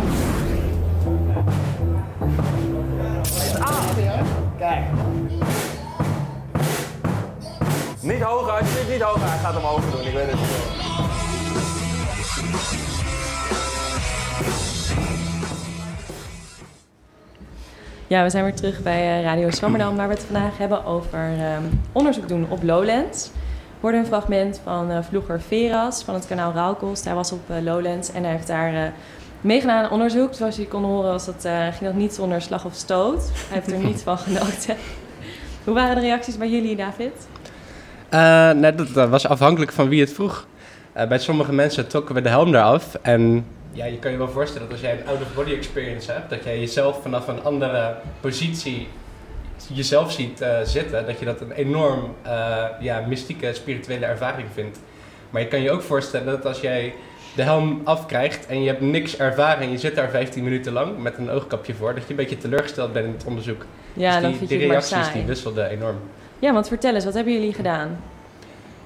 Ah! 3.61 3.85
Kijk. 4.59 4.85
Niet 8.01 8.23
hoger, 8.23 8.53
alsjeblieft 8.53 8.89
niet 8.89 9.03
hoger. 9.03 9.29
Hij 9.29 9.39
gaat 9.39 9.55
hem 9.55 9.63
hoger 9.63 9.91
doen, 9.91 10.01
ik 10.01 10.15
weet 10.15 10.31
het. 10.31 10.39
Ja, 18.07 18.23
we 18.23 18.31
zijn 18.31 18.45
weer 18.45 18.55
terug 18.55 18.83
bij 18.83 19.19
eh, 19.19 19.23
Radio 19.23 19.51
Swammerdam, 19.51 19.97
waar 19.97 20.09
we 20.09 20.15
het 20.15 20.23
vandaag 20.23 20.59
hebben 20.59 20.85
over 20.85 21.33
ehm, 21.39 21.63
onderzoek 21.93 22.29
doen 22.29 22.47
op 22.49 22.63
Lowlands. 22.63 23.31
We 23.35 23.81
hoorden 23.81 24.01
een 24.01 24.07
fragment 24.07 24.61
van 24.65 25.05
vlogger 25.05 25.41
Veras 25.41 26.03
van 26.03 26.15
het 26.15 26.27
kanaal 26.27 26.53
Rauwkost. 26.53 27.05
Hij 27.05 27.15
was 27.15 27.33
op 27.33 27.51
eh, 27.51 27.63
Lowlands 27.63 28.13
en 28.13 28.23
hij 28.23 28.33
heeft 28.33 28.47
daar 28.47 28.75
eh, 28.75 28.83
meegedaan 29.41 29.85
aan 29.85 29.91
onderzoek. 29.91 30.35
Zoals 30.35 30.55
jullie 30.57 30.71
konden 30.71 30.91
horen 30.91 31.11
was 31.11 31.25
dat, 31.25 31.49
ging 31.73 31.91
dat 31.91 31.95
niet 31.95 32.15
zonder 32.15 32.43
slag 32.43 32.65
of 32.65 32.75
stoot. 32.75 33.31
Hij 33.49 33.61
heeft 33.61 33.73
er 33.73 33.89
niet 33.89 34.03
van 34.03 34.19
genoten. 34.19 34.77
Hoe 35.65 35.75
waren 35.75 35.95
de 35.95 36.01
reacties 36.01 36.39
bij 36.39 36.51
jullie, 36.51 36.77
David? 36.77 37.29
Nee, 38.61 38.75
dat, 38.75 38.95
dat 38.95 39.09
was 39.09 39.27
afhankelijk 39.27 39.73
van 39.73 39.89
wie 39.89 40.01
het 40.01 40.13
vroeg. 40.13 40.47
Bij 40.93 41.19
sommige 41.19 41.53
mensen 41.53 41.89
trokken 41.89 42.15
we 42.15 42.21
de 42.21 42.29
helm 42.29 42.55
eraf. 42.55 42.95
En 43.03 43.47
ja, 43.75 43.85
je 43.85 43.99
kan 43.99 44.11
je 44.11 44.17
wel 44.17 44.29
voorstellen 44.29 44.69
dat 44.69 44.79
als 44.79 44.87
jij 44.87 44.99
een 45.01 45.07
out-of-body 45.07 45.53
experience 45.53 46.13
hebt, 46.13 46.31
dat 46.31 46.45
jij 46.45 46.59
jezelf 46.59 47.03
vanaf 47.03 47.29
een 47.29 47.43
andere 47.43 47.97
positie 48.21 48.89
jezelf 49.73 50.13
ziet 50.13 50.41
eh, 50.41 50.61
zitten, 50.65 51.07
dat 51.07 51.19
je 51.19 51.25
dat 51.25 51.41
een 51.41 51.53
enorm 51.53 52.15
eh, 52.23 52.65
ja, 52.81 53.05
mystieke, 53.07 53.55
spirituele 53.55 54.07
ervaring 54.07 54.49
vindt. 54.53 54.79
Maar 55.31 55.41
je 55.41 55.49
kan 55.49 55.61
je 55.61 55.71
ook 55.71 55.83
voorstellen 55.83 56.27
dat 56.27 56.47
als 56.47 56.61
jij 56.61 56.95
de 57.35 57.43
helm 57.43 57.81
afkrijgt 57.85 58.47
en 58.47 58.63
je 58.63 58.69
hebt 58.69 58.81
niks 58.81 59.17
ervaren 59.17 59.63
en 59.63 59.71
je 59.71 59.79
zit 59.79 59.95
daar 59.95 60.11
15 60.11 60.45
minuten 60.45 60.73
lang 60.73 60.99
met 60.99 61.19
een 61.19 61.31
oogkapje 61.31 61.75
voor, 61.75 61.95
dat 61.95 62.03
je 62.03 62.11
een 62.11 62.17
beetje 62.17 62.39
teleurgesteld 62.39 62.93
bent 62.93 63.07
in 63.07 63.13
het 63.13 63.25
onderzoek. 63.25 63.65
Ja, 63.93 64.13
dus 64.13 64.21
dan 64.21 64.31
die, 64.31 64.39
vind 64.39 64.51
die 64.51 64.59
je 64.59 64.67
reacties 64.67 65.13
die 65.13 65.25
wisselden 65.25 65.69
enorm. 65.69 65.97
Ja, 66.39 66.53
want 66.53 66.69
vertel 66.69 66.95
eens, 66.95 67.05
wat 67.05 67.15
hebben 67.15 67.33
jullie 67.33 67.53
gedaan? 67.53 68.01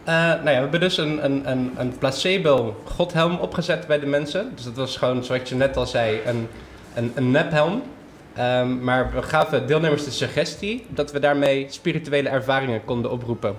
Eh, 0.08 0.14
nou 0.14 0.44
ja, 0.44 0.54
we 0.54 0.60
hebben 0.60 0.80
dus 0.80 0.96
een, 0.96 1.24
een, 1.24 1.50
een, 1.50 1.72
een 1.76 1.98
placebo-godhelm 1.98 3.36
opgezet 3.36 3.86
bij 3.86 3.98
de 3.98 4.06
mensen. 4.06 4.52
Dus 4.54 4.64
dat 4.64 4.74
was 4.74 4.96
gewoon, 4.96 5.24
zoals 5.24 5.48
je 5.48 5.54
net 5.54 5.76
al 5.76 5.86
zei, 5.86 6.20
een, 6.26 6.48
een, 6.94 7.12
een 7.14 7.30
nephelm. 7.30 7.82
Ehm, 8.34 8.84
maar 8.84 9.12
we 9.12 9.22
gaven 9.22 9.66
deelnemers 9.66 10.04
de 10.04 10.10
suggestie 10.10 10.86
dat 10.88 11.12
we 11.12 11.20
daarmee 11.20 11.66
spirituele 11.70 12.28
ervaringen 12.28 12.84
konden 12.84 13.10
oproepen. 13.10 13.56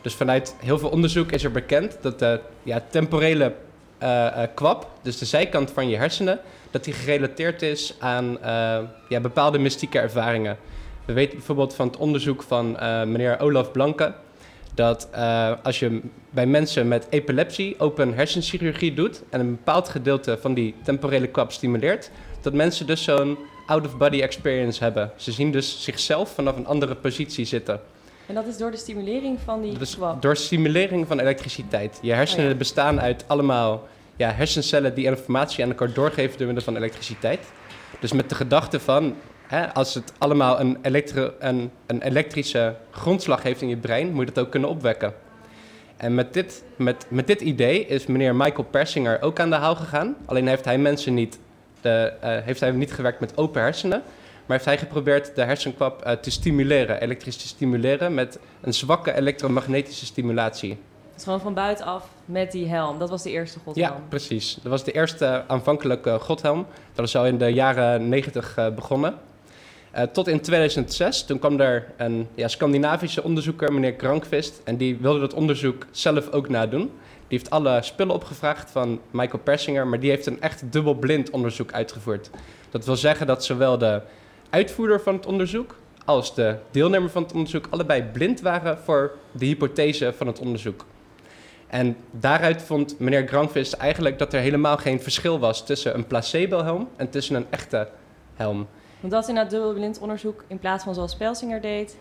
Dus 0.00 0.14
vanuit 0.14 0.56
heel 0.58 0.78
veel 0.78 0.88
onderzoek 0.88 1.32
is 1.32 1.44
er 1.44 1.50
bekend 1.50 1.98
dat 2.00 2.18
de 2.18 2.40
ja, 2.62 2.82
temporele 2.90 3.52
eh, 3.98 4.28
kwap, 4.54 4.90
dus 5.02 5.18
de 5.18 5.24
zijkant 5.24 5.70
van 5.70 5.88
je 5.88 5.96
hersenen, 5.96 6.38
dat 6.70 6.84
die 6.84 6.94
gerelateerd 6.94 7.62
is 7.62 7.94
aan 7.98 8.38
ja, 9.08 9.20
bepaalde 9.20 9.58
mystieke 9.58 9.98
ervaringen. 9.98 10.56
We 11.04 11.12
weten 11.12 11.36
bijvoorbeeld 11.36 11.74
van 11.74 11.86
het 11.86 11.96
onderzoek 11.96 12.42
van 12.42 12.72
meneer 13.10 13.40
Olaf 13.40 13.72
Blanke 13.72 14.14
dat 14.76 15.08
eh, 15.12 15.52
als 15.62 15.78
je 15.78 16.00
bij 16.30 16.46
mensen 16.46 16.88
met 16.88 17.06
epilepsie 17.10 17.78
open 17.78 18.14
hersenchirurgie 18.14 18.94
doet 18.94 19.22
en 19.30 19.40
een 19.40 19.50
bepaald 19.50 19.88
gedeelte 19.88 20.38
van 20.40 20.54
die 20.54 20.74
temporele 20.82 21.26
kwap 21.26 21.52
stimuleert, 21.52 22.10
dat 22.40 22.52
mensen 22.52 22.86
dus 22.86 23.02
zo'n 23.02 23.38
out-of-body 23.66 24.20
experience 24.20 24.84
hebben. 24.84 25.12
Ze 25.16 25.32
zien 25.32 25.50
dus 25.50 25.82
zichzelf 25.82 26.34
vanaf 26.34 26.56
een 26.56 26.66
andere 26.66 26.94
positie 26.94 27.44
zitten. 27.44 27.80
En 28.26 28.34
dat 28.34 28.46
is 28.46 28.56
door 28.56 28.70
de 28.70 28.76
stimulering 28.76 29.38
van 29.44 29.62
die 29.62 29.78
Dus 29.78 29.94
kwap. 29.94 30.22
door 30.22 30.36
stimulering 30.36 31.06
van 31.06 31.18
elektriciteit. 31.20 31.98
Je 32.02 32.12
hersenen 32.12 32.44
Oh 32.44 32.50
ja. 32.50 32.56
bestaan 32.56 33.00
uit 33.00 33.24
allemaal 33.26 33.86
ja, 34.16 34.30
hersencellen 34.30 34.94
die 34.94 35.04
informatie 35.04 35.64
aan 35.64 35.70
elkaar 35.70 35.92
doorgeven 35.92 36.38
door 36.38 36.46
middel 36.46 36.64
van 36.64 36.76
elektriciteit. 36.76 37.40
Dus 38.00 38.12
met 38.12 38.28
de 38.28 38.34
gedachte 38.34 38.80
van, 38.80 39.14
hè, 39.46 39.74
als 39.74 39.94
het 39.94 40.12
allemaal 40.18 40.60
een, 40.60 40.78
elektro- 40.82 41.32
een, 41.38 41.70
een 41.86 42.02
elektrische 42.02 42.74
grondslag 42.90 43.42
heeft 43.42 43.62
in 43.62 43.68
je 43.68 43.76
brein, 43.76 44.12
moet 44.12 44.28
je 44.28 44.32
dat 44.32 44.44
ook 44.44 44.50
kunnen 44.50 44.70
opwekken. 44.70 45.14
En 45.96 46.14
met 46.14 46.34
dit, 46.34 46.64
met, 46.76 47.06
met 47.08 47.26
dit 47.26 47.40
idee 47.40 47.86
is 47.86 48.06
meneer 48.06 48.34
Michael 48.34 48.68
Persinger 48.70 49.22
ook 49.22 49.40
aan 49.40 49.50
de 49.50 49.56
haal 49.56 49.74
gegaan. 49.76 50.16
Alleen 50.24 50.48
heeft 50.48 50.64
hij 50.64 50.78
mensen 50.78 51.14
niet, 51.14 51.38
de, 51.80 52.12
eh, 52.20 52.30
heeft 52.42 52.60
hij 52.60 52.70
niet 52.70 52.92
gewerkt 52.92 53.20
met 53.20 53.36
open 53.36 53.62
hersenen. 53.62 54.02
Maar 54.46 54.56
heeft 54.56 54.64
hij 54.64 54.78
geprobeerd 54.78 55.34
de 55.34 55.42
hersenkwap 55.42 56.02
eh, 56.02 56.12
te 56.12 56.30
stimuleren, 56.30 57.00
elektrisch 57.00 57.36
te 57.36 57.46
stimuleren 57.46 58.14
met 58.14 58.38
een 58.60 58.74
zwakke 58.74 59.14
elektromagnetische 59.14 60.06
stimulatie. 60.06 60.78
Dus 61.14 61.24
gewoon 61.24 61.40
van 61.40 61.54
buitenaf 61.54 62.08
met 62.24 62.52
die 62.52 62.68
helm. 62.68 62.98
Dat 62.98 63.10
was 63.10 63.22
de 63.22 63.30
eerste 63.30 63.58
godhelm. 63.58 63.86
Ja, 63.86 64.00
precies. 64.08 64.54
Dat 64.54 64.70
was 64.70 64.84
de 64.84 64.92
eerste 64.92 65.44
aanvankelijke 65.46 66.18
godhelm. 66.20 66.66
Dat 66.94 67.06
is 67.06 67.16
al 67.16 67.26
in 67.26 67.38
de 67.38 67.52
jaren 67.52 68.08
90 68.08 68.56
eh, 68.56 68.68
begonnen. 68.74 69.14
Eh, 69.96 70.02
tot 70.02 70.28
in 70.28 70.40
2006, 70.40 71.24
toen 71.24 71.38
kwam 71.38 71.60
er 71.60 71.92
een 71.96 72.28
ja, 72.34 72.48
Scandinavische 72.48 73.22
onderzoeker, 73.22 73.72
meneer 73.72 73.94
Krankvist, 73.94 74.60
en 74.64 74.76
die 74.76 74.96
wilde 74.96 75.20
dat 75.20 75.34
onderzoek 75.34 75.86
zelf 75.90 76.30
ook 76.30 76.48
nadoen. 76.48 76.90
Die 77.28 77.38
heeft 77.38 77.50
alle 77.50 77.82
spullen 77.82 78.14
opgevraagd 78.14 78.70
van 78.70 79.00
Michael 79.10 79.42
Persinger, 79.42 79.86
maar 79.86 80.00
die 80.00 80.10
heeft 80.10 80.26
een 80.26 80.40
echt 80.40 80.72
dubbelblind 80.72 81.30
onderzoek 81.30 81.72
uitgevoerd. 81.72 82.30
Dat 82.70 82.84
wil 82.84 82.96
zeggen 82.96 83.26
dat 83.26 83.44
zowel 83.44 83.78
de 83.78 84.00
uitvoerder 84.50 85.00
van 85.00 85.14
het 85.14 85.26
onderzoek 85.26 85.76
als 86.04 86.34
de 86.34 86.56
deelnemer 86.70 87.10
van 87.10 87.22
het 87.22 87.32
onderzoek 87.32 87.66
allebei 87.70 88.02
blind 88.02 88.40
waren 88.40 88.78
voor 88.78 89.16
de 89.32 89.46
hypothese 89.46 90.12
van 90.16 90.26
het 90.26 90.38
onderzoek. 90.38 90.84
En 91.66 91.96
daaruit 92.10 92.62
vond 92.62 92.98
meneer 92.98 93.26
Granvist 93.28 93.72
eigenlijk 93.72 94.18
dat 94.18 94.32
er 94.32 94.40
helemaal 94.40 94.76
geen 94.76 95.00
verschil 95.00 95.38
was 95.38 95.66
tussen 95.66 95.94
een 95.94 96.06
placebo-helm 96.06 96.88
en 96.96 97.10
tussen 97.10 97.36
een 97.36 97.46
echte 97.50 97.88
helm. 98.34 98.66
Want 99.00 99.12
dat 99.12 99.22
is 99.22 99.28
inderdaad 99.28 99.52
dubbelblind 99.52 99.98
onderzoek 99.98 100.44
in 100.46 100.58
plaats 100.58 100.84
van 100.84 100.94
zoals 100.94 101.16
Pelsinger 101.16 101.60
deed. 101.60 101.96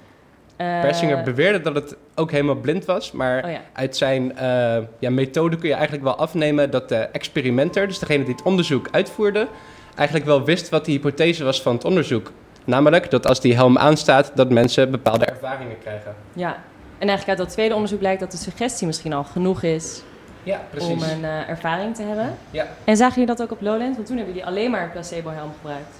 Eh, 0.55 0.81
Persinger 0.81 1.23
beweerde 1.23 1.61
dat 1.61 1.75
het 1.75 1.95
ook 2.15 2.31
helemaal 2.31 2.55
blind 2.55 2.85
was, 2.85 3.11
maar 3.11 3.43
Oh 3.43 3.51
ja. 3.51 3.61
uit 3.73 3.97
zijn 3.97 4.37
eh, 4.37 4.77
ja, 4.99 5.09
methode 5.09 5.55
kun 5.55 5.67
je 5.67 5.73
eigenlijk 5.73 6.03
wel 6.03 6.15
afnemen 6.15 6.71
dat 6.71 6.89
de 6.89 6.95
experimenter, 6.97 7.87
dus 7.87 7.99
degene 7.99 8.23
die 8.23 8.33
het 8.33 8.43
onderzoek 8.43 8.87
uitvoerde, 8.91 9.47
eigenlijk 9.95 10.27
wel 10.27 10.43
wist 10.43 10.69
wat 10.69 10.85
de 10.85 10.91
hypothese 10.91 11.43
was 11.43 11.61
van 11.61 11.73
het 11.75 11.85
onderzoek. 11.85 12.31
Namelijk 12.65 13.09
dat 13.11 13.27
als 13.27 13.41
die 13.41 13.55
helm 13.55 13.77
aanstaat, 13.77 14.31
dat 14.35 14.49
mensen 14.49 14.91
bepaalde 14.91 15.25
ervaringen 15.25 15.79
krijgen. 15.79 16.15
Ja. 16.33 16.57
En 16.97 17.07
eigenlijk 17.07 17.29
uit 17.39 17.47
dat 17.47 17.49
tweede 17.49 17.73
onderzoek 17.73 17.99
blijkt 17.99 18.19
dat 18.19 18.31
de 18.31 18.37
suggestie 18.37 18.87
misschien 18.87 19.13
al 19.13 19.23
genoeg 19.23 19.63
is 19.63 20.01
Ja, 20.43 20.61
om 20.79 21.01
een 21.01 21.25
eh, 21.25 21.49
ervaring 21.49 21.95
te 21.95 22.03
hebben. 22.03 22.37
Ja. 22.51 22.67
En 22.83 22.97
zagen 22.97 23.13
jullie 23.21 23.35
dat 23.35 23.41
ook 23.41 23.51
op 23.51 23.61
Lowland? 23.61 23.95
Want 23.95 24.07
toen 24.07 24.17
hebben 24.17 24.33
jullie 24.35 24.49
alleen 24.49 24.71
maar 24.71 24.83
een 24.83 24.91
placebo-helm 24.91 25.51
gebruikt. 25.55 25.95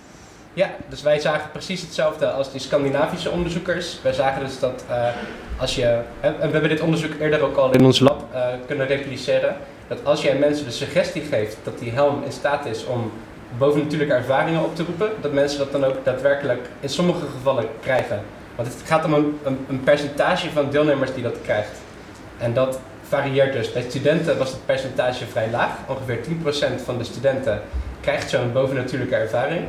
Ja, 0.56 0.70
dus 0.90 1.02
wij 1.02 1.20
zagen 1.20 1.52
precies 1.52 1.82
hetzelfde 1.82 2.32
als 2.32 2.52
die 2.52 2.62
Scandinavische 2.62 3.30
onderzoekers. 3.30 4.00
Wij 4.02 4.14
zagen 4.14 4.46
dus 4.46 4.60
dat 4.60 4.86
eh, 4.90 5.08
als 5.58 5.76
je, 5.76 6.00
en 6.20 6.36
we 6.36 6.52
hebben 6.52 6.70
dit 6.70 6.82
onderzoek 6.82 7.12
eerder 7.20 7.42
ook 7.42 7.56
al 7.56 7.72
in 7.72 7.86
ons 7.86 8.00
lab 8.00 8.24
eh, 8.34 8.48
kunnen 8.68 8.88
repliceren, 8.88 9.56
dat 9.88 10.00
als 10.04 10.22
jij 10.22 10.38
mensen 10.38 10.66
de 10.66 10.72
suggestie 10.72 11.22
geeft 11.22 11.58
dat 11.64 11.80
die 11.80 11.92
helm 11.92 12.24
in 12.24 12.32
staat 12.32 12.66
is 12.66 12.86
om 12.86 13.12
bovennatuurlijke 13.58 14.14
ervaringen 14.14 14.64
op 14.64 14.76
te 14.76 14.84
roepen, 14.84 15.10
dat 15.22 15.34
mensen 15.34 15.60
dat 15.60 15.72
dan 15.72 15.84
ook 15.84 16.06
daadwerkelijk 16.06 16.70
in 16.80 16.90
sommige 16.90 17.26
gevallen 17.38 17.66
krijgen. 17.82 18.22
Want 18.56 18.68
het 18.68 18.82
gaat 18.86 19.06
om 19.06 19.14
een, 19.14 19.40
een, 19.44 19.66
een 19.70 19.84
percentage 19.84 20.52
van 20.52 20.70
deelnemers 20.70 21.14
die 21.14 21.24
dat 21.24 21.42
krijgt. 21.42 21.78
En 22.38 22.54
dat 22.54 22.80
varieert 23.08 23.54
dus. 23.54 23.72
Bij 23.72 23.82
studenten 23.82 24.38
was 24.38 24.52
het 24.52 24.66
percentage 24.66 25.26
vrij 25.26 25.50
laag. 25.52 25.72
Ongeveer 25.88 26.20
10% 26.80 26.84
van 26.84 26.98
de 26.98 27.04
studenten 27.04 27.62
krijgt 28.02 28.30
zo'n 28.30 28.54
bovennatuurlijke 28.54 29.16
ervaring. 29.16 29.68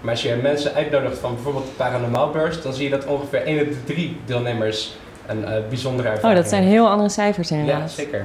Maar 0.00 0.10
als 0.10 0.22
je 0.22 0.34
mensen 0.34 0.74
uitnodigt 0.74 1.18
van 1.18 1.34
bijvoorbeeld 1.34 1.64
de 1.66 1.72
paranormaalbeurs, 1.72 2.62
dan 2.62 2.72
zie 2.74 2.84
je 2.84 2.90
dat 2.90 3.04
ongeveer 3.04 3.42
1 3.42 3.60
op 3.60 3.68
de 3.68 3.84
3 3.84 4.20
deelnemers 4.24 4.96
een 5.26 5.44
eh, 5.44 5.52
bijzondere 5.68 6.08
ervaring 6.08 6.36
Oh, 6.36 6.42
dat 6.42 6.50
zijn 6.50 6.62
heel 6.62 6.88
andere 6.88 7.08
cijfers 7.08 7.48
Ja, 7.48 7.56
inderdaad. 7.56 7.90
zeker. 7.90 8.24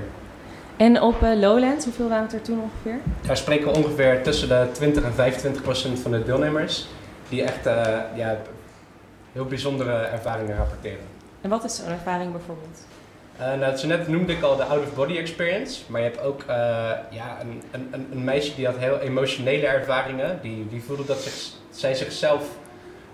En 0.77 1.01
op 1.01 1.23
eh, 1.23 1.29
Lowlands, 1.39 1.85
hoeveel 1.85 2.09
waren 2.09 2.23
het 2.23 2.33
er 2.33 2.41
toen 2.41 2.61
ongeveer? 2.61 2.99
Daar 3.27 3.37
spreken 3.37 3.67
we 3.71 3.77
ongeveer 3.77 4.23
tussen 4.23 4.47
de 4.47 4.67
20 4.71 5.03
en 5.03 5.13
25 5.13 5.61
procent 5.61 5.99
van 5.99 6.11
de 6.11 6.23
deelnemers 6.23 6.87
die 7.29 7.43
echt 7.43 7.65
eh, 7.65 7.73
ja, 8.15 8.37
heel 9.33 9.45
bijzondere 9.45 9.93
ervaringen 9.93 10.55
rapporteren. 10.57 10.99
En 11.41 11.49
wat 11.49 11.63
is 11.63 11.75
zo'n 11.75 11.91
ervaring 11.91 12.31
bijvoorbeeld? 12.31 12.85
Eh, 13.37 13.53
nou, 13.59 13.75
zo 13.77 13.87
net 13.87 14.07
noemde 14.07 14.33
ik 14.33 14.41
al 14.43 14.55
de 14.55 14.63
out-of-body 14.63 15.17
experience, 15.17 15.81
maar 15.87 16.01
je 16.01 16.07
hebt 16.07 16.21
ook 16.21 16.43
ja, 17.09 17.37
een, 17.41 17.61
een, 17.71 17.87
een- 17.91 18.07
een 18.11 18.23
meisje 18.23 18.55
die 18.55 18.65
had 18.65 18.75
heel 18.77 18.97
emotionele 18.99 19.65
ervaringen. 19.67 20.39
Die, 20.41 20.67
die 20.69 20.83
voelde 20.87 21.05
dat 21.05 21.17
zich, 21.19 21.33
zij 21.81 21.95
zichzelf 21.95 22.43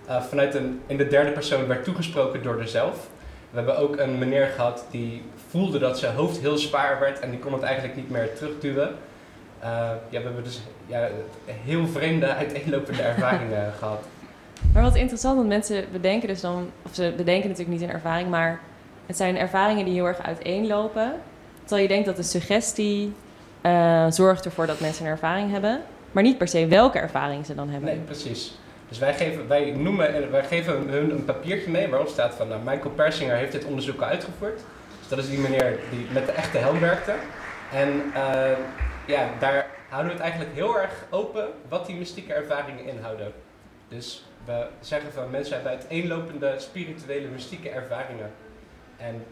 eh, 0.08 0.22
vanuit 0.22 0.56
een, 0.56 0.82
in 0.88 0.98
de 0.98 1.08
derde 1.08 1.32
persoon 1.32 1.68
werd 1.68 1.84
toegesproken 1.84 2.44
door 2.44 2.58
haarzelf. 2.58 3.08
We 3.50 3.58
hebben 3.58 3.78
ook 3.78 3.98
een 3.98 4.18
meneer 4.18 4.48
gehad 4.48 4.86
die 4.92 5.24
voelde 5.50 5.80
dat 5.80 6.00
zijn 6.00 6.16
hoofd 6.16 6.38
heel 6.40 6.58
zwaar 6.58 7.00
werd 7.00 7.20
en 7.20 7.30
die 7.30 7.40
kon 7.40 7.54
het 7.54 7.62
eigenlijk 7.62 7.96
niet 7.96 8.10
meer 8.10 8.36
terugduwen. 8.36 8.96
Eh, 9.60 9.70
ja, 10.10 10.20
we 10.20 10.24
hebben 10.24 10.44
dus 10.44 10.62
ja, 10.86 11.08
heel 11.46 11.88
vreemde 11.88 12.34
uiteenlopende 12.34 13.02
ervaringen 13.12 13.74
gehad. 13.78 14.04
Maar 14.74 14.84
wat 14.84 14.96
interessant, 14.96 15.36
want 15.36 15.48
mensen 15.48 15.86
bedenken 15.92 16.28
dus 16.28 16.42
dan, 16.42 16.72
of 16.82 16.96
ze 16.96 17.14
bedenken 17.18 17.50
natuurlijk 17.50 17.80
niet 17.80 17.90
een 17.90 17.96
ervaring, 17.96 18.30
maar 18.30 18.60
het 19.06 19.18
zijn 19.18 19.38
ervaringen 19.38 19.86
die 19.86 19.94
heel 19.94 20.06
erg 20.06 20.22
uiteenlopen. 20.22 21.14
Terwijl 21.60 21.82
je 21.82 21.88
denkt 21.88 22.06
dat 22.06 22.16
de 22.16 22.24
suggestie 22.24 23.14
eh, 23.62 24.06
zorgt 24.10 24.46
ervoor 24.46 24.68
dat 24.68 24.80
mensen 24.80 25.06
een 25.06 25.12
ervaring 25.12 25.52
hebben, 25.52 25.82
maar 26.12 26.24
niet 26.24 26.38
per 26.38 26.48
se 26.48 26.68
welke 26.68 27.00
ervaring 27.00 27.46
ze 27.46 27.56
dan 27.56 27.70
hebben. 27.70 27.90
Nee, 27.90 28.00
precies. 28.00 28.58
Dus 28.88 29.00
wij 29.00 29.14
geven, 29.14 29.48
wij 29.48 29.72
noemen, 29.72 30.32
wij 30.32 30.44
geven 30.44 30.90
hun 30.90 31.12
een 31.12 31.26
papiertje 31.26 31.72
mee 31.72 31.88
waarop 31.88 32.08
staat 32.08 32.34
van 32.34 32.48
nou, 32.48 32.62
Michael 32.64 32.94
Persinger 32.96 33.36
heeft 33.36 33.52
dit 33.52 33.66
onderzoek 33.66 34.02
uitgevoerd. 34.02 34.62
Dus 35.00 35.08
dat 35.08 35.18
is 35.20 35.30
die 35.30 35.40
meneer 35.40 35.80
die 35.90 36.08
met 36.14 36.26
de 36.26 36.32
echte 36.32 36.58
helm 36.58 36.80
werkte. 36.80 37.14
En 37.74 38.04
eh, 38.14 38.58
ja, 39.08 39.30
daar 39.40 39.68
houden 39.90 40.12
we 40.12 40.18
het 40.18 40.28
eigenlijk 40.28 40.56
heel 40.56 40.80
erg 40.80 41.06
open 41.10 41.48
wat 41.68 41.86
die 41.86 41.96
mystieke 41.96 42.34
ervaringen 42.34 42.86
inhouden. 42.86 43.34
Dus 43.88 44.26
we 44.46 44.68
zeggen 44.80 45.12
van 45.12 45.30
mensen 45.30 45.54
hebben 45.54 45.72
uiteenlopende 45.72 46.56
spirituele 46.58 47.28
mystieke 47.28 47.70
ervaringen. 47.70 48.32
En 48.98 49.24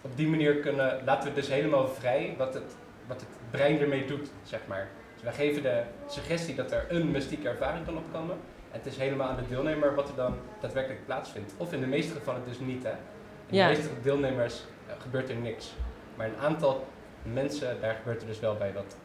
op 0.00 0.16
die 0.16 0.28
manier 0.28 0.56
kunnen, 0.56 1.00
laten 1.04 1.28
we 1.28 1.34
dus 1.34 1.48
helemaal 1.48 1.88
vrij 1.88 2.34
wat 2.38 2.54
het, 2.54 2.74
wat 3.06 3.20
het 3.20 3.28
brein 3.50 3.80
ermee 3.80 4.04
doet, 4.04 4.30
zeg 4.42 4.60
maar. 4.66 4.88
Dus 5.22 5.36
wij 5.36 5.46
geven 5.46 5.62
de 5.62 5.82
suggestie 6.08 6.54
dat 6.54 6.72
er 6.72 6.84
een 6.88 7.10
mystieke 7.10 7.48
ervaring 7.48 7.84
kan 7.84 7.96
opkomen. 7.96 8.36
En 8.70 8.78
het 8.78 8.86
is 8.86 8.96
helemaal 8.96 9.28
aan 9.28 9.36
de 9.36 9.48
deelnemer 9.48 9.94
wat 9.94 10.08
er 10.08 10.14
dan 10.14 10.34
daadwerkelijk 10.60 11.06
plaatsvindt. 11.06 11.52
Of 11.56 11.72
in 11.72 11.80
de 11.80 11.86
meeste 11.86 12.14
gevallen 12.14 12.40
dus 12.48 12.58
niet, 12.60 12.82
hè. 12.82 12.90
In 12.90 13.56
Ja. 13.56 13.68
de 13.68 13.74
meeste 13.76 13.90
deelnemers 14.02 14.64
eh, 14.86 14.94
gebeurt 15.02 15.28
er 15.28 15.36
niks. 15.36 15.72
Maar 16.16 16.26
een 16.26 16.36
aantal 16.42 16.86
mensen, 17.22 17.76
daar 17.80 17.94
gebeurt 17.94 18.20
er 18.20 18.26
dus 18.26 18.40
wel 18.40 18.56
bij 18.56 18.72
wat. 18.72 18.96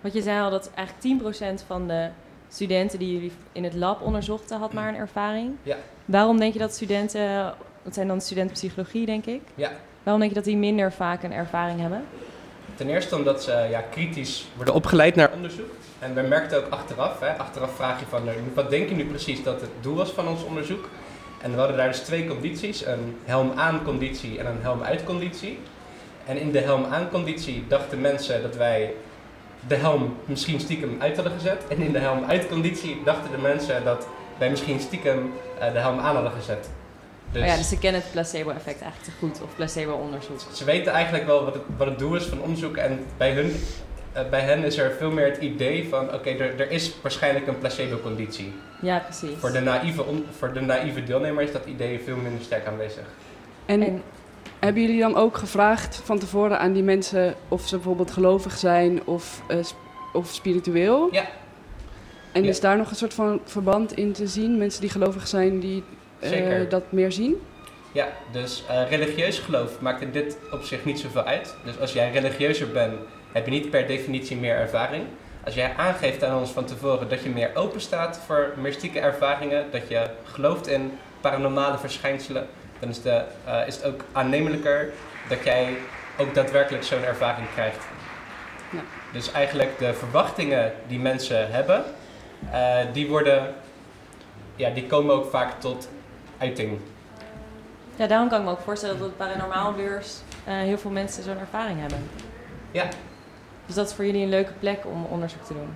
Want 0.00 0.14
je 0.14 0.22
zei 0.22 0.40
al 0.40 0.50
dat 0.50 0.70
eigenlijk 0.74 1.22
10% 1.60 1.64
van 1.66 1.88
de 1.88 2.08
studenten 2.48 2.98
die 2.98 3.12
jullie 3.12 3.32
in 3.52 3.64
het 3.64 3.74
lab 3.74 4.00
onderzochten 4.02 4.58
had 4.58 4.72
maar 4.72 4.88
een 4.88 4.96
ervaring. 4.96 5.56
Ja. 5.62 5.76
Waarom 6.04 6.38
denk 6.38 6.52
je 6.52 6.58
dat 6.58 6.74
studenten, 6.74 7.54
dat 7.82 7.94
zijn 7.94 8.08
dan 8.08 8.20
studenten 8.20 8.54
psychologie 8.54 9.06
denk 9.06 9.26
ik, 9.26 9.42
Ja. 9.54 9.70
waarom 10.02 10.20
denk 10.20 10.32
je 10.34 10.38
dat 10.38 10.48
die 10.48 10.56
minder 10.56 10.92
vaak 10.92 11.22
een 11.22 11.32
ervaring 11.32 11.80
hebben? 11.80 12.04
Ten 12.78 12.88
eerste 12.88 13.16
omdat 13.16 13.42
ze 13.42 13.66
ja, 13.70 13.80
kritisch 13.80 14.46
worden 14.56 14.74
opgeleid 14.74 15.14
naar 15.14 15.32
onderzoek. 15.32 15.70
En 15.98 16.14
we 16.14 16.20
merkten 16.20 16.58
ook 16.58 16.72
achteraf, 16.72 17.20
hè, 17.20 17.38
achteraf 17.38 17.74
vraag 17.74 18.00
je 18.00 18.06
van, 18.08 18.28
eh, 18.28 18.34
wat 18.54 18.70
denk 18.70 18.88
je 18.88 18.94
nu 18.94 19.06
precies 19.06 19.42
dat 19.42 19.60
het 19.60 19.70
doel 19.80 19.94
was 19.94 20.10
van 20.10 20.28
ons 20.28 20.44
onderzoek? 20.44 20.88
En 21.42 21.50
we 21.52 21.58
hadden 21.58 21.76
daar 21.76 21.88
dus 21.88 22.00
twee 22.00 22.26
condities, 22.26 22.86
een 22.86 23.16
helm-aan 23.24 23.84
conditie 23.84 24.38
en 24.38 24.46
een 24.46 24.60
helm-uit 24.60 25.04
conditie. 25.04 25.58
En 26.26 26.36
in 26.36 26.52
de 26.52 26.60
helm-aan 26.60 27.08
conditie 27.10 27.64
dachten 27.68 28.00
mensen 28.00 28.42
dat 28.42 28.56
wij 28.56 28.94
de 29.68 29.74
helm 29.74 30.16
misschien 30.24 30.60
stiekem 30.60 30.96
uit 30.98 31.14
hadden 31.14 31.32
gezet. 31.32 31.62
En 31.68 31.82
in 31.82 31.92
de 31.92 31.98
helm-uit 31.98 32.48
conditie 32.48 33.00
dachten 33.04 33.30
de 33.30 33.38
mensen 33.38 33.84
dat 33.84 34.06
wij 34.38 34.50
misschien 34.50 34.80
stiekem 34.80 35.32
eh, 35.58 35.72
de 35.72 35.78
helm 35.78 35.98
aan 35.98 36.14
hadden 36.14 36.32
gezet. 36.32 36.68
Dus, 37.32 37.42
Oh 37.42 37.48
ja, 37.48 37.56
dus 37.56 37.68
ze 37.68 37.78
kennen 37.78 38.00
het 38.00 38.10
placebo-effect 38.12 38.80
eigenlijk 38.80 39.04
te 39.04 39.10
goed, 39.26 39.42
of 39.42 39.54
placebo-onderzoek. 39.56 40.40
ze 40.52 40.64
weten 40.64 40.92
eigenlijk 40.92 41.26
wel 41.26 41.44
wat 41.44 41.54
het, 41.54 41.62
wat 41.76 41.86
het 41.86 41.98
doel 41.98 42.14
is 42.14 42.24
van 42.24 42.40
onderzoek. 42.42 42.76
En 42.76 43.04
bij, 43.16 43.32
hun, 43.32 43.54
eh, 44.12 44.28
bij 44.30 44.40
hen 44.40 44.64
is 44.64 44.78
er 44.78 44.92
veel 44.98 45.10
meer 45.10 45.24
het 45.26 45.36
idee 45.36 45.88
van... 45.88 46.14
oké, 46.14 46.30
er, 46.30 46.60
er 46.60 46.70
is 46.70 46.94
waarschijnlijk 47.02 47.46
een 47.46 47.58
placebo-conditie. 47.58 48.52
Ja, 48.82 48.98
precies. 48.98 49.38
Voor 49.38 49.52
de, 49.52 49.60
naïeve 49.60 50.04
on- 50.04 50.24
voor 50.38 50.52
de 50.52 50.60
naïeve 50.60 51.04
deelnemer 51.04 51.42
is 51.42 51.52
dat 51.52 51.66
idee 51.66 52.00
veel 52.04 52.16
minder 52.16 52.42
sterk 52.44 52.66
aanwezig. 52.66 53.04
En, 53.66 53.82
En 53.82 54.02
hebben 54.58 54.82
jullie 54.82 55.00
dan 55.00 55.16
ook 55.16 55.36
gevraagd 55.36 56.00
van 56.04 56.18
tevoren 56.18 56.58
aan 56.58 56.72
die 56.72 56.82
mensen 56.82 57.34
of 57.48 57.68
ze 57.68 57.74
bijvoorbeeld 57.74 58.10
gelovig 58.10 58.56
zijn 58.58 59.06
of, 59.06 59.42
eh, 59.48 59.56
sp- 59.62 59.76
of 60.12 60.28
spiritueel? 60.28 61.08
Ja. 61.12 61.24
En 62.32 62.42
Ja. 62.42 62.48
is 62.48 62.60
daar 62.60 62.76
nog 62.76 62.90
een 62.90 62.96
soort 62.96 63.14
van 63.14 63.40
verband 63.44 63.92
in 63.96 64.12
te 64.12 64.26
zien? 64.26 64.58
Mensen 64.58 64.80
die 64.80 64.90
gelovig 64.90 65.26
zijn, 65.28 65.60
die 65.60 65.84
Zeker. 66.20 66.68
dat 66.68 66.92
meer 66.92 67.12
zien? 67.12 67.40
Ja, 67.92 68.08
dus 68.32 68.64
eh, 68.68 68.88
religieus 68.88 69.38
geloof 69.38 69.80
maakt 69.80 70.00
in 70.00 70.10
dit 70.10 70.38
opzicht 70.50 70.84
niet 70.84 71.00
zoveel 71.00 71.24
uit. 71.24 71.54
Dus 71.64 71.78
als 71.80 71.92
jij 71.92 72.10
religieuzer 72.10 72.70
bent, 72.70 72.94
heb 73.32 73.44
je 73.44 73.50
niet 73.50 73.70
per 73.70 73.86
definitie 73.86 74.36
meer 74.36 74.54
ervaring. 74.54 75.04
Als 75.44 75.54
jij 75.54 75.74
aangeeft 75.76 76.24
aan 76.24 76.38
ons 76.38 76.50
van 76.50 76.64
tevoren 76.64 77.08
dat 77.08 77.22
je 77.22 77.28
meer 77.28 77.50
open 77.54 77.80
staat 77.80 78.20
voor 78.26 78.52
mystieke 78.56 79.00
ervaringen, 79.00 79.64
dat 79.70 79.88
je 79.88 80.06
gelooft 80.24 80.66
in 80.66 80.98
paranormale 81.20 81.78
verschijnselen, 81.78 82.46
dan 82.78 82.88
is, 82.88 83.02
de, 83.02 83.22
eh, 83.44 83.66
is 83.66 83.76
het 83.76 83.84
ook 83.84 84.04
aannemelijker 84.12 84.92
dat 85.28 85.44
jij 85.44 85.76
ook 86.18 86.34
daadwerkelijk 86.34 86.84
zo'n 86.84 87.04
ervaring 87.04 87.46
krijgt. 87.54 87.84
Ja. 88.70 88.80
Dus 89.12 89.32
eigenlijk 89.32 89.78
de 89.78 89.94
verwachtingen 89.94 90.72
die 90.86 90.98
mensen 90.98 91.50
hebben, 91.50 91.84
eh, 92.52 92.78
die 92.92 93.08
worden, 93.08 93.54
ja, 94.56 94.70
die 94.70 94.86
komen 94.86 95.14
ook 95.14 95.30
vaak 95.30 95.60
tot 95.60 95.88
uiting. 96.38 96.78
ja, 97.96 98.06
daarom 98.06 98.28
kan 98.28 98.38
ik 98.38 98.44
me 98.44 98.50
ook 98.50 98.60
voorstellen 98.60 98.98
dat 98.98 99.16
paranormaalbeurs 99.16 100.14
eh, 100.44 100.54
heel 100.54 100.78
veel 100.78 100.90
mensen 100.90 101.22
zo'n 101.22 101.38
ervaring 101.38 101.80
hebben. 101.80 101.98
Ja. 102.70 102.84
Dus 103.66 103.74
dat 103.74 103.88
is 103.88 103.94
voor 103.94 104.04
jullie 104.04 104.22
een 104.22 104.28
leuke 104.28 104.52
plek 104.58 104.78
om 104.86 105.04
onderzoek 105.04 105.42
te 105.42 105.52
doen. 105.52 105.68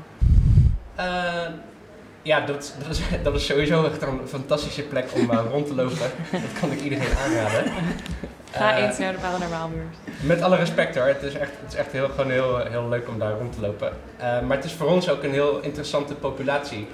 Eh, 0.94 1.46
ja, 2.22 2.40
dat, 2.40 2.74
dat, 2.86 2.90
is, 2.96 3.00
dat 3.22 3.34
is 3.34 3.46
sowieso 3.46 3.84
echt 3.84 4.02
een 4.02 4.20
fantastische 4.26 4.82
plek 4.82 5.08
om 5.14 5.30
eh, 5.30 5.38
rond 5.50 5.66
te 5.66 5.74
lopen. 5.74 5.96
dat 6.30 6.60
kan 6.60 6.72
ik 6.72 6.80
iedereen 6.80 7.16
aanraden. 7.26 7.72
Ga 8.50 8.76
Eh, 8.76 8.84
eens 8.84 8.98
naar 8.98 9.12
de 9.12 9.18
paranormaalbeurs. 9.18 9.96
Met 10.20 10.42
alle 10.42 10.56
respect 10.56 10.94
hoor, 10.96 11.06
het 11.06 11.22
is 11.22 11.34
echt, 11.34 11.50
het 11.62 11.72
is 11.72 11.78
echt 11.78 11.92
heel, 11.92 12.08
gewoon 12.08 12.30
heel, 12.30 12.58
heel 12.58 12.88
leuk 12.88 13.08
om 13.08 13.18
daar 13.18 13.32
rond 13.32 13.52
te 13.52 13.60
lopen. 13.60 13.92
Maar 14.18 14.56
het 14.56 14.64
is 14.64 14.72
voor 14.72 14.86
ons 14.88 15.08
ook 15.10 15.22
een 15.22 15.32
heel 15.32 15.60
interessante 15.60 16.14
populatie. 16.14 16.86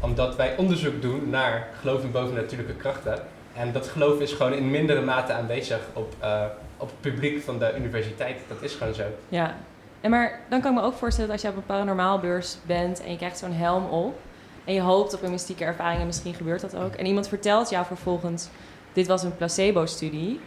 Omdat 0.00 0.36
wij 0.36 0.56
onderzoek 0.56 1.02
doen 1.02 1.30
naar 1.30 1.68
geloof 1.80 2.02
in 2.02 2.10
bovennatuurlijke 2.10 2.74
krachten. 2.74 3.22
En 3.54 3.72
dat 3.72 3.88
geloof 3.88 4.20
is 4.20 4.32
gewoon 4.32 4.52
in 4.52 4.70
mindere 4.70 5.00
mate 5.00 5.32
aanwezig 5.32 5.80
op, 5.92 6.14
eh, 6.18 6.44
op 6.76 6.88
het 6.88 7.00
publiek 7.00 7.42
van 7.42 7.58
de 7.58 7.74
universiteit. 7.76 8.38
Dat 8.48 8.62
is 8.62 8.74
gewoon 8.74 8.94
zo. 8.94 9.04
Ja. 9.28 9.54
En 10.00 10.10
maar 10.10 10.40
dan 10.48 10.60
kan 10.60 10.72
ik 10.72 10.80
me 10.80 10.84
ook 10.84 10.94
voorstellen 10.94 11.30
dat 11.30 11.38
als 11.38 11.50
je 11.50 11.56
op 11.56 11.62
een 11.62 11.74
paranormaalbeurs 11.74 12.56
bent 12.66 13.02
en 13.02 13.10
je 13.10 13.16
krijgt 13.16 13.38
zo'n 13.38 13.52
helm 13.52 13.84
op 13.84 14.18
en 14.64 14.74
je 14.74 14.80
hoopt 14.80 15.14
op 15.14 15.22
een 15.22 15.30
mystieke 15.30 15.64
ervaring 15.64 16.00
en 16.00 16.06
misschien 16.06 16.34
gebeurt 16.34 16.60
dat 16.60 16.76
ook. 16.76 16.94
En 16.94 17.06
iemand 17.06 17.28
vertelt 17.28 17.70
jou 17.70 17.86
vervolgens, 17.86 18.48
dit 18.92 19.06
was 19.06 19.22
een 19.22 19.36
placebo-studie, 19.36 20.40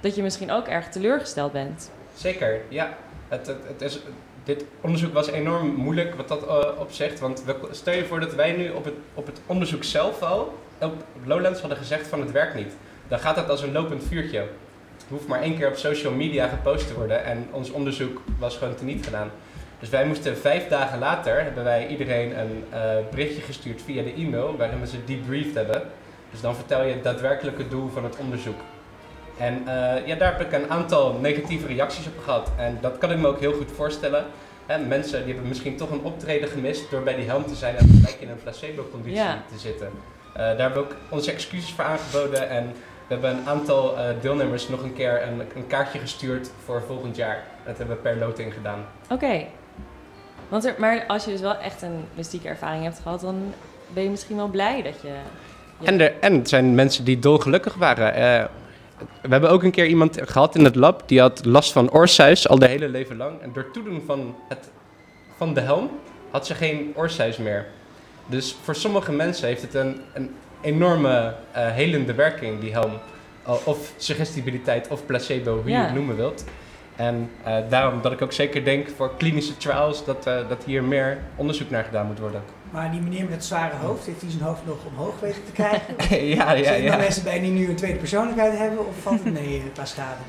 dat 0.00 0.14
je 0.14 0.22
misschien 0.22 0.50
ook 0.50 0.66
erg 0.66 0.88
teleurgesteld 0.88 1.52
bent. 1.52 1.90
Zeker, 2.14 2.60
ja. 2.68 2.96
Het, 3.28 3.46
het, 3.46 3.58
het 3.66 3.80
is, 3.82 4.00
dit 4.46 4.64
onderzoek 4.80 5.12
was 5.12 5.30
enorm 5.30 5.74
moeilijk 5.74 6.14
wat 6.14 6.28
dat 6.28 6.46
eh, 6.46 6.64
opzegt. 6.78 7.20
Want 7.20 7.44
we, 7.44 7.56
stel 7.70 7.94
je 7.94 8.04
voor 8.04 8.20
dat 8.20 8.34
wij 8.34 8.52
nu 8.52 8.70
op 8.70 8.84
het, 8.84 8.94
op 9.14 9.26
het 9.26 9.40
onderzoek 9.46 9.84
zelf 9.84 10.22
al, 10.22 10.58
op, 10.80 10.92
op 10.92 11.22
Lowlands 11.24 11.60
hadden 11.60 11.78
gezegd 11.78 12.06
van 12.06 12.20
het 12.20 12.32
werkt 12.32 12.54
niet. 12.54 12.72
Dan 13.08 13.18
gaat 13.18 13.36
het 13.36 13.48
als 13.50 13.62
een 13.62 13.72
lopend 13.72 14.04
vuurtje. 14.04 14.38
Het 14.38 15.06
hoeft 15.08 15.26
maar 15.26 15.42
één 15.42 15.56
keer 15.56 15.68
op 15.68 15.76
social 15.76 16.12
media 16.12 16.48
gepost 16.48 16.86
te 16.86 16.94
worden 16.94 17.24
en 17.24 17.48
ons 17.50 17.70
onderzoek 17.70 18.22
was 18.38 18.56
gewoon 18.56 18.74
teniet 18.74 19.04
gedaan. 19.04 19.30
Dus 19.78 19.88
wij 19.88 20.06
moesten 20.06 20.36
vijf 20.36 20.68
dagen 20.68 20.98
later, 20.98 21.42
hebben 21.42 21.64
wij 21.64 21.86
iedereen 21.86 22.38
een 22.38 22.64
eh, 22.70 22.80
berichtje 23.10 23.42
gestuurd 23.42 23.82
via 23.82 24.02
de 24.02 24.12
e-mail 24.12 24.56
waarin 24.56 24.80
we 24.80 24.86
ze 24.86 25.04
debriefed 25.04 25.54
hebben. 25.54 25.82
Dus 26.30 26.40
dan 26.40 26.54
vertel 26.54 26.84
je 26.84 26.92
het 26.92 27.04
daadwerkelijke 27.04 27.68
doel 27.68 27.88
van 27.88 28.04
het 28.04 28.16
onderzoek. 28.16 28.60
En 29.38 29.62
eh, 29.66 30.06
ja, 30.06 30.14
daar 30.14 30.38
heb 30.38 30.46
ik 30.46 30.52
een 30.52 30.70
aantal 30.70 31.12
negatieve 31.20 31.66
reacties 31.66 32.06
op 32.06 32.18
gehad. 32.24 32.50
En 32.56 32.78
dat 32.80 32.98
kan 32.98 33.10
ik 33.10 33.18
me 33.18 33.26
ook 33.28 33.40
heel 33.40 33.52
goed 33.52 33.70
voorstellen. 33.74 34.24
Hè, 34.66 34.78
mensen 34.78 35.18
die 35.24 35.32
hebben 35.32 35.48
misschien 35.48 35.76
toch 35.76 35.90
een 35.90 36.02
optreden 36.02 36.48
gemist 36.48 36.90
door 36.90 37.02
bij 37.02 37.14
die 37.16 37.26
helm 37.26 37.46
te 37.46 37.54
zijn 37.54 37.76
en 37.76 37.88
gelijk 37.88 38.16
in 38.20 38.28
een 38.30 38.42
placebo-conditie 38.42 39.18
Ja. 39.22 39.42
te 39.52 39.58
zitten. 39.58 39.86
Eh, 40.32 40.42
daar 40.42 40.56
hebben 40.58 40.72
we 40.82 40.88
ook 40.88 40.96
onze 41.08 41.32
excuses 41.32 41.72
voor 41.72 41.84
aangeboden. 41.84 42.48
En 42.48 42.66
we 43.06 43.12
hebben 43.14 43.30
een 43.30 43.46
aantal 43.46 43.96
eh, 43.98 44.04
deelnemers 44.20 44.68
nog 44.68 44.82
een 44.82 44.94
keer 44.94 45.22
een, 45.22 45.40
een 45.54 45.66
kaartje 45.66 45.98
gestuurd 45.98 46.50
voor 46.64 46.82
volgend 46.86 47.16
jaar. 47.16 47.42
Dat 47.64 47.78
hebben 47.78 47.96
we 47.96 48.02
per 48.02 48.16
loting 48.16 48.54
gedaan. 48.54 48.84
Oké. 49.10 49.44
Want 50.48 50.64
er, 50.64 50.74
maar 50.78 51.04
als 51.06 51.24
je 51.24 51.30
dus 51.30 51.40
wel 51.40 51.56
echt 51.58 51.82
een 51.82 52.04
mystieke 52.14 52.48
ervaring 52.48 52.84
hebt 52.84 52.98
gehad, 53.02 53.20
dan 53.20 53.54
ben 53.88 54.02
je 54.02 54.10
misschien 54.10 54.36
wel 54.36 54.48
blij 54.48 54.82
dat 54.82 55.00
je... 55.02 55.08
Ja. 55.78 55.86
En, 55.86 56.00
er, 56.00 56.12
en 56.20 56.34
het 56.34 56.48
zijn 56.48 56.74
mensen 56.74 57.04
die 57.04 57.18
dolgelukkig 57.18 57.74
waren. 57.74 58.14
Eh, 58.14 58.44
we 58.98 59.28
hebben 59.28 59.50
ook 59.50 59.62
een 59.62 59.70
keer 59.70 59.86
iemand 59.86 60.18
gehad 60.22 60.54
in 60.54 60.64
het 60.64 60.74
lab 60.74 61.08
die 61.08 61.20
had 61.20 61.44
last 61.44 61.72
van 61.72 61.90
oorsuis 61.90 62.48
al 62.48 62.58
de 62.58 62.66
hele 62.66 62.88
leven 62.88 63.16
lang. 63.16 63.40
En 63.40 63.50
door 63.52 63.70
toedoen 63.70 64.02
van, 64.06 64.34
het, 64.48 64.70
van 65.36 65.54
de 65.54 65.60
helm 65.60 65.90
had 66.30 66.46
ze 66.46 66.54
geen 66.54 66.92
oorsuis 66.94 67.36
meer. 67.36 67.66
Dus 68.26 68.56
voor 68.62 68.74
sommige 68.74 69.12
mensen 69.12 69.48
heeft 69.48 69.62
het 69.62 69.74
een, 69.74 70.00
een 70.14 70.34
enorme 70.60 71.34
eh, 71.52 71.70
helende 71.70 72.14
werking, 72.14 72.60
die 72.60 72.72
helm. 72.72 72.92
Al- 73.42 73.60
Of 73.64 73.92
suggestibiliteit 73.96 74.88
of 74.88 75.06
placebo, 75.06 75.60
hoe 75.60 75.70
je 75.70 75.76
het 75.76 75.94
noemen 75.94 76.16
wilt. 76.16 76.44
En 76.96 77.30
eh, 77.44 77.56
daarom 77.68 78.00
dat 78.02 78.12
ik 78.12 78.22
ook 78.22 78.32
zeker 78.32 78.64
denk 78.64 78.88
voor 78.96 79.16
klinische 79.16 79.56
trials 79.56 80.04
dat, 80.04 80.26
eh, 80.26 80.48
dat 80.48 80.64
hier 80.64 80.84
meer 80.84 81.18
onderzoek 81.36 81.70
naar 81.70 81.84
gedaan 81.84 82.06
moet 82.06 82.18
worden. 82.18 82.42
Maar 82.70 82.90
die 82.90 83.00
meneer 83.00 83.22
met 83.24 83.32
het 83.32 83.44
zware 83.44 83.76
hoofd, 83.82 84.06
heeft 84.06 84.20
hij 84.20 84.30
zijn 84.30 84.42
hoofd 84.42 84.60
nog 84.66 84.76
omhoog 84.92 85.20
weten 85.20 85.44
te 85.44 85.52
krijgen? 85.52 85.94
ja, 86.36 86.52
ja, 86.52 86.64
Zijn 86.64 86.74
er 86.76 86.82
ja. 86.82 86.96
mensen 86.96 87.24
bij 87.24 87.40
die 87.40 87.50
nu 87.50 87.68
een 87.68 87.76
tweede 87.76 87.98
persoonlijkheid 87.98 88.58
hebben 88.58 88.86
of 88.86 88.94
valt 89.02 89.24
het 89.24 89.32
mee 89.32 89.56
eh, 89.56 89.62
qua 89.74 89.84
schade? 89.84 90.20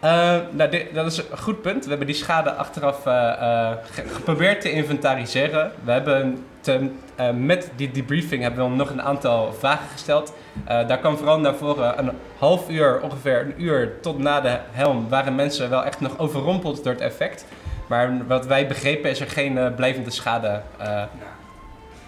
Eh, 0.00 0.36
nou, 0.50 0.70
dit- 0.70 0.94
dat 0.94 1.06
is 1.06 1.16
een 1.18 1.38
goed 1.38 1.62
punt. 1.62 1.82
We 1.84 1.88
hebben 1.90 2.06
die 2.06 2.16
schade 2.16 2.52
achteraf 2.52 3.06
eh, 3.06 3.70
ge- 3.90 4.08
geprobeerd 4.08 4.60
te 4.60 4.70
inventariseren. 4.72 5.72
We 5.84 5.92
hebben 5.92 6.44
te- 6.60 6.90
met 7.34 7.70
die 7.76 7.90
debriefing 7.90 8.42
hebben 8.42 8.70
we 8.70 8.76
nog 8.76 8.90
een 8.90 9.02
aantal 9.02 9.52
vragen 9.52 9.88
gesteld. 9.92 10.32
Daar 10.66 10.98
kwam 10.98 11.16
vooral 11.16 11.40
naar 11.40 11.54
voren 11.54 11.98
een 11.98 12.10
half 12.38 12.70
uur, 12.70 13.00
ongeveer 13.00 13.40
een 13.40 13.54
uur 13.62 14.00
tot 14.00 14.18
na 14.18 14.40
de 14.40 14.58
helm, 14.70 15.08
waren 15.08 15.34
mensen 15.34 15.70
wel 15.70 15.84
echt 15.84 16.00
nog 16.00 16.18
overrompeld 16.18 16.84
door 16.84 16.92
het 16.92 17.02
effect. 17.02 17.44
Maar 17.86 18.26
wat 18.26 18.46
wij 18.46 18.66
begrepen 18.66 19.10
is 19.10 19.20
er 19.20 19.26
geen 19.30 19.74
blijvende 19.76 20.10
schade 20.10 20.60
eh, 20.78 21.02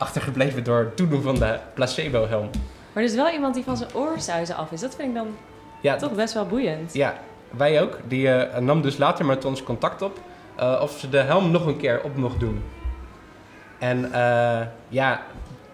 achtergebleven 0.05 0.64
door 0.64 0.79
het 0.79 0.97
toedoen 0.97 1.23
van 1.23 1.35
de 1.35 1.59
placebo-helm. 1.75 2.51
Maar 2.93 3.03
er 3.03 3.09
is 3.09 3.14
wel 3.14 3.31
iemand 3.31 3.55
die 3.55 3.64
van 3.64 3.77
zijn 3.77 3.95
oorsuizen 3.95 4.57
af 4.57 4.73
is. 4.73 4.81
Dat 4.81 4.95
vind 4.95 5.09
ik 5.09 5.14
dan 5.14 5.27
Ja, 5.81 5.97
toch 5.97 6.12
best 6.12 6.35
wel 6.35 6.47
boeiend. 6.47 6.95
Ja, 6.95 7.14
wij 7.51 7.83
ook. 7.83 7.99
Die 8.09 8.29
eh, 8.31 8.59
nam 8.61 8.83
dus 8.83 8.97
later 8.97 9.25
met 9.25 9.45
ons 9.45 9.62
contact 9.62 10.03
op 10.03 10.21
eh, 10.57 10.79
of 10.83 10.99
ze 10.99 11.09
de 11.09 11.19
helm 11.19 11.51
nog 11.51 11.67
een 11.67 11.77
keer 11.77 12.01
op 12.03 12.17
mocht 12.17 12.40
doen. 12.40 12.62
En 13.79 14.12
eh, 14.12 14.61
ja, 14.88 15.23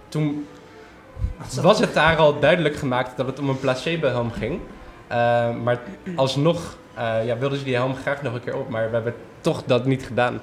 toen 0.08 0.46
was 1.62 1.78
het 1.78 1.94
daar 1.94 2.16
al 2.16 2.38
duidelijk 2.38 2.76
gemaakt 2.76 3.16
dat 3.16 3.26
het 3.26 3.38
om 3.38 3.48
een 3.48 3.60
placebo-helm 3.60 4.32
ging. 4.32 4.60
Eh, 5.06 5.56
maar 5.56 5.80
alsnog 6.16 6.76
eh, 6.94 7.26
ja, 7.26 7.38
wilden 7.38 7.58
ze 7.58 7.64
die 7.64 7.74
helm 7.74 7.94
graag 7.94 8.22
nog 8.22 8.34
een 8.34 8.40
keer 8.40 8.56
op, 8.56 8.68
maar 8.68 8.88
we 8.88 8.94
hebben 8.94 9.14
toch 9.40 9.62
dat 9.64 9.84
niet 9.84 10.02
gedaan. 10.02 10.40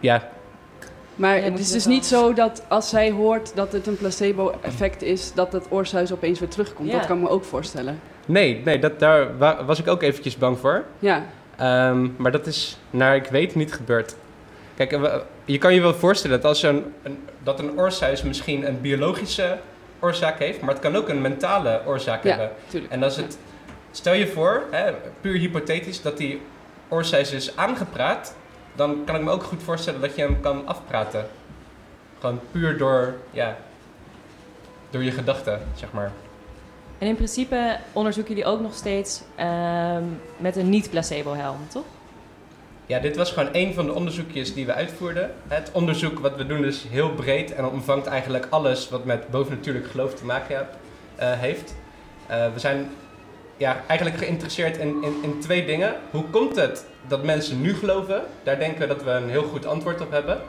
Ja, 0.00 0.28
Maar 1.16 1.36
Ja, 1.36 1.42
het 1.42 1.58
is 1.58 1.70
dus 1.70 1.86
niet 1.86 2.06
zo 2.06 2.32
dat 2.32 2.62
als 2.68 2.88
zij 2.88 3.10
hoort 3.10 3.52
dat 3.54 3.72
het 3.72 3.86
een 3.86 3.96
placebo-effect 3.96 5.02
is, 5.02 5.32
dat 5.34 5.52
het 5.52 5.64
oorsuis 5.68 6.12
opeens 6.12 6.38
weer 6.38 6.48
terugkomt. 6.48 6.90
Ja. 6.90 6.98
Dat 6.98 7.06
kan 7.06 7.16
ik 7.16 7.22
me 7.22 7.28
ook 7.28 7.44
voorstellen. 7.44 8.00
nee, 8.26 8.60
nee 8.64 8.78
dat, 8.78 8.98
daar 8.98 9.38
wa- 9.38 9.64
was 9.64 9.78
ik 9.78 9.88
ook 9.88 10.02
eventjes 10.02 10.36
bang 10.38 10.58
voor. 10.58 10.84
Ja, 10.98 11.24
Ehm, 11.56 12.08
maar 12.16 12.32
dat 12.32 12.46
is, 12.46 12.78
naar 12.90 13.16
ik 13.16 13.26
weet, 13.26 13.54
niet 13.54 13.72
gebeurd. 13.72 14.16
Kijk, 14.74 14.98
je 15.44 15.58
kan 15.58 15.74
je 15.74 15.80
wel 15.80 15.94
voorstellen 15.94 16.40
dat, 16.40 16.48
als 16.48 16.62
een, 16.62 16.84
een, 17.02 17.18
dat 17.42 17.58
een 17.58 17.78
oorsuis 17.78 18.22
misschien 18.22 18.66
een 18.66 18.80
biologische 18.80 19.58
oorzaak 20.00 20.38
heeft, 20.38 20.60
maar 20.60 20.70
het 20.74 20.82
kan 20.82 20.96
ook 20.96 21.08
een 21.08 21.20
mentale 21.20 21.80
oorzaak 21.86 22.24
Ja. 22.24 22.28
hebben. 22.30 22.50
tuurlijk. 22.68 22.92
En 22.92 23.02
als 23.02 23.16
het, 23.16 23.38
stel 23.90 24.12
je 24.14 24.26
voor, 24.26 24.62
hè, 24.70 24.92
puur 25.20 25.38
hypothetisch, 25.38 26.02
dat 26.02 26.16
die 26.16 26.40
oorsuis 26.88 27.32
is 27.32 27.56
aangepraat, 27.56 28.36
dan 28.74 29.02
kan 29.04 29.14
ik 29.14 29.22
me 29.22 29.30
ook 29.30 29.42
goed 29.42 29.62
voorstellen 29.62 30.00
dat 30.00 30.16
je 30.16 30.22
hem 30.22 30.40
kan 30.40 30.66
afpraten. 30.66 31.26
Gewoon 32.20 32.40
puur 32.50 32.78
door, 32.78 33.14
ja, 33.30 33.56
door 34.90 35.02
je 35.02 35.10
gedachten, 35.10 35.60
zeg 35.74 35.92
maar. 35.92 36.12
En 36.98 37.06
in 37.08 37.14
principe 37.14 37.76
onderzoeken 37.92 38.34
jullie 38.34 38.50
ook 38.50 38.60
nog 38.60 38.74
steeds 38.74 39.22
ehm, 39.34 40.04
met 40.36 40.56
een 40.56 40.68
niet-placebo-helm, 40.68 41.58
toch? 41.68 41.84
Ja, 42.86 42.98
dit 42.98 43.16
was 43.16 43.30
gewoon 43.32 43.52
één 43.52 43.74
van 43.74 43.86
de 43.86 43.92
onderzoekjes 43.92 44.54
die 44.54 44.66
we 44.66 44.72
uitvoerden. 44.72 45.30
Het 45.48 45.70
onderzoek 45.72 46.18
wat 46.18 46.36
we 46.36 46.46
doen 46.46 46.64
is 46.64 46.84
heel 46.90 47.10
breed 47.10 47.54
en 47.54 47.64
omvangt 47.64 48.06
eigenlijk 48.06 48.46
alles 48.50 48.88
wat 48.88 49.04
met 49.04 49.28
bovennatuurlijk 49.30 49.86
geloof 49.86 50.14
te 50.14 50.24
maken 50.24 50.56
heb- 50.56 50.76
eh, 51.16 51.32
heeft. 51.32 51.74
Eh, 52.26 52.46
we 52.52 52.58
zijn 52.60 52.90
ja, 53.56 53.82
eigenlijk 53.86 54.18
geïnteresseerd 54.18 54.76
in, 54.76 55.02
in, 55.02 55.14
in 55.22 55.40
twee 55.40 55.66
dingen. 55.66 55.94
Hoe 56.10 56.24
komt 56.24 56.56
het 56.56 56.86
dat 57.08 57.24
mensen 57.24 57.60
nu 57.60 57.74
geloven? 57.74 58.22
Daar 58.42 58.58
denken 58.58 58.80
we 58.80 58.86
dat 58.86 59.02
we 59.02 59.10
een 59.10 59.30
heel 59.30 59.42
goed 59.42 59.66
antwoord 59.66 60.00
op 60.00 60.10
hebben. 60.10 60.40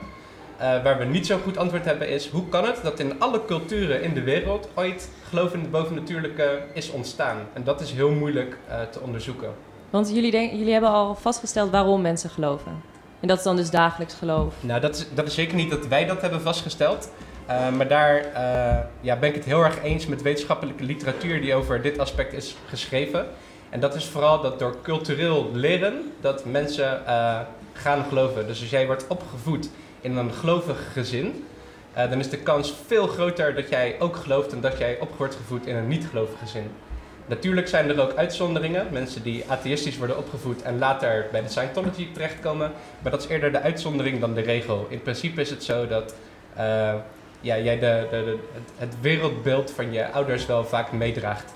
Eh, 0.57 0.83
waar 0.83 0.97
we 0.97 1.05
niet 1.05 1.27
zo'n 1.27 1.39
goed 1.39 1.57
antwoord 1.57 1.85
hebben 1.85 2.09
is, 2.09 2.29
hoe 2.29 2.49
kan 2.49 2.65
het 2.65 2.79
dat 2.83 2.99
in 2.99 3.19
alle 3.19 3.45
culturen 3.45 4.03
in 4.03 4.13
de 4.13 4.21
wereld 4.21 4.69
ooit 4.73 5.09
geloof 5.29 5.53
in 5.53 5.59
het 5.59 5.71
bovennatuurlijke 5.71 6.61
is 6.73 6.91
ontstaan? 6.91 7.37
En 7.53 7.63
dat 7.63 7.81
is 7.81 7.91
heel 7.91 8.11
moeilijk 8.11 8.57
eh, 8.67 8.81
te 8.81 8.99
onderzoeken. 8.99 9.49
Want 9.89 10.09
jullie, 10.13 10.31
denk, 10.31 10.51
jullie 10.51 10.71
hebben 10.71 10.89
al 10.89 11.15
vastgesteld 11.15 11.71
waarom 11.71 12.01
mensen 12.01 12.29
geloven. 12.29 12.81
En 13.19 13.27
dat 13.27 13.37
is 13.37 13.43
dan 13.43 13.55
dus 13.55 13.69
dagelijks 13.69 14.13
geloof. 14.13 14.53
Nou, 14.59 14.81
dat 14.81 14.95
is, 14.95 15.05
dat 15.13 15.27
is 15.27 15.33
zeker 15.33 15.55
niet 15.55 15.69
dat 15.69 15.87
wij 15.87 16.05
dat 16.05 16.21
hebben 16.21 16.41
vastgesteld. 16.41 17.09
Uh, 17.49 17.69
maar 17.69 17.87
daar 17.87 18.25
ja, 19.01 19.15
ben 19.15 19.29
ik 19.29 19.35
het 19.35 19.45
heel 19.45 19.63
erg 19.63 19.83
eens 19.83 20.07
met 20.07 20.21
wetenschappelijke 20.21 20.83
literatuur 20.83 21.41
die 21.41 21.55
over 21.55 21.81
dit 21.81 21.99
aspect 21.99 22.33
is 22.33 22.55
geschreven. 22.67 23.27
En 23.73 23.79
dat 23.79 23.95
is 23.95 24.05
vooral 24.05 24.41
dat 24.41 24.59
door 24.59 24.75
cultureel 24.81 25.49
leren 25.53 26.11
dat 26.21 26.45
mensen 26.45 27.01
uh, 27.07 27.39
gaan 27.73 28.03
geloven. 28.03 28.47
Dus 28.47 28.61
als 28.61 28.69
jij 28.69 28.85
wordt 28.85 29.07
opgevoed 29.07 29.69
in 30.01 30.17
een 30.17 30.33
gelovig 30.33 30.93
gezin, 30.93 31.45
dan 31.93 32.19
is 32.19 32.29
de 32.29 32.37
kans 32.37 32.73
veel 32.87 33.07
groter 33.07 33.55
dat 33.55 33.69
jij 33.69 33.95
ook 33.99 34.15
gelooft 34.15 34.49
dan 34.49 34.61
dat 34.61 34.77
jij 34.77 34.99
op 34.99 35.17
wordt 35.17 35.35
gevoed 35.35 35.65
in 35.65 35.75
een 35.75 35.87
niet-gelovig 35.87 36.39
gezin. 36.39 36.71
Natuurlijk 37.25 37.67
zijn 37.67 37.89
er 37.89 38.01
ook 38.01 38.15
uitzonderingen, 38.15 38.87
mensen 38.91 39.23
die 39.23 39.43
atheïstisch 39.47 39.97
worden 39.97 40.17
opgevoed 40.17 40.61
en 40.61 40.79
later 40.79 41.27
bij 41.31 41.41
de 41.41 41.49
Scientology 41.49 42.11
terechtkomen. 42.11 42.71
Maar 42.99 43.11
dat 43.11 43.23
is 43.23 43.29
eerder 43.29 43.51
de 43.51 43.61
uitzondering 43.61 44.19
dan 44.19 44.33
de 44.33 44.41
regel. 44.41 44.85
In 44.89 45.01
principe 45.01 45.41
is 45.41 45.49
het 45.49 45.63
zo 45.63 45.87
dat 45.87 46.15
uh, 46.57 46.93
ja, 47.41 47.57
jij 47.57 47.79
de, 47.79 48.07
de, 48.09 48.37
het 48.77 48.95
wereldbeeld 49.01 49.71
van 49.71 49.93
je 49.93 50.11
ouders 50.11 50.45
wel 50.45 50.65
vaak 50.65 50.91
meedraagt. 50.91 51.53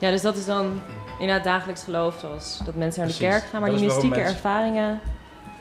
Ja, 0.00 0.10
dus 0.10 0.22
dat 0.22 0.36
is 0.36 0.44
dan 0.46 0.80
inderdaad 1.18 1.44
dagelijks 1.44 1.82
geloof, 1.84 2.18
zoals 2.20 2.60
dat 2.64 2.74
mensen 2.74 3.00
naar 3.00 3.10
de 3.10 3.16
Precies. 3.16 3.36
kerk 3.38 3.50
gaan. 3.50 3.60
Maar 3.60 3.70
Dat 3.70 3.78
die 3.78 3.88
mystieke 3.88 4.16
mensen- 4.16 4.34
ervaringen, 4.34 5.00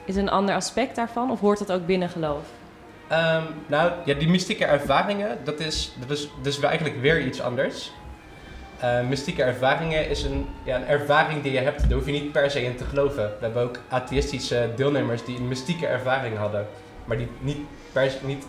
is 0.06 0.16
een 0.16 0.30
ander 0.30 0.56
aspect 0.56 0.96
daarvan? 0.96 1.32
Of 1.32 1.40
hoort 1.40 1.60
dat 1.60 1.72
ook 1.72 1.86
binnen 1.86 2.10
geloof? 2.10 2.44
Ehm, 3.08 3.44
nou, 3.68 3.92
ja, 4.06 4.14
die 4.14 4.30
mystieke 4.30 4.66
ervaringen, 4.66 5.38
dat 5.44 5.60
is, 5.60 5.94
dat 6.00 6.10
is 6.18 6.30
dus 6.42 6.60
eigenlijk 6.60 7.02
weer 7.02 7.22
iets 7.22 7.42
anders. 7.42 7.92
Eh, 8.80 9.02
mystieke 9.08 9.44
ervaringen 9.44 10.10
is 10.10 10.24
een, 10.24 10.48
ja, 10.64 10.76
een 10.76 10.88
ervaring 10.88 11.44
die 11.44 11.52
je 11.52 11.60
hebt, 11.60 11.82
daar 11.90 11.98
hoef 11.98 12.06
je 12.06 12.12
niet 12.12 12.32
per 12.32 12.52
se 12.52 12.64
in 12.64 12.76
te 12.76 12.84
geloven. 12.84 13.24
We 13.24 13.46
hebben 13.46 13.64
ook 13.64 13.80
atheïstische 13.90 14.70
deelnemers 14.76 15.26
die 15.26 15.38
een 15.38 15.48
mystieke 15.48 15.88
ervaring 15.88 16.38
hadden, 16.38 16.68
maar 17.06 17.18
die 17.18 17.28
niet 17.40 17.58
per, 17.92 18.12
niet 18.24 18.46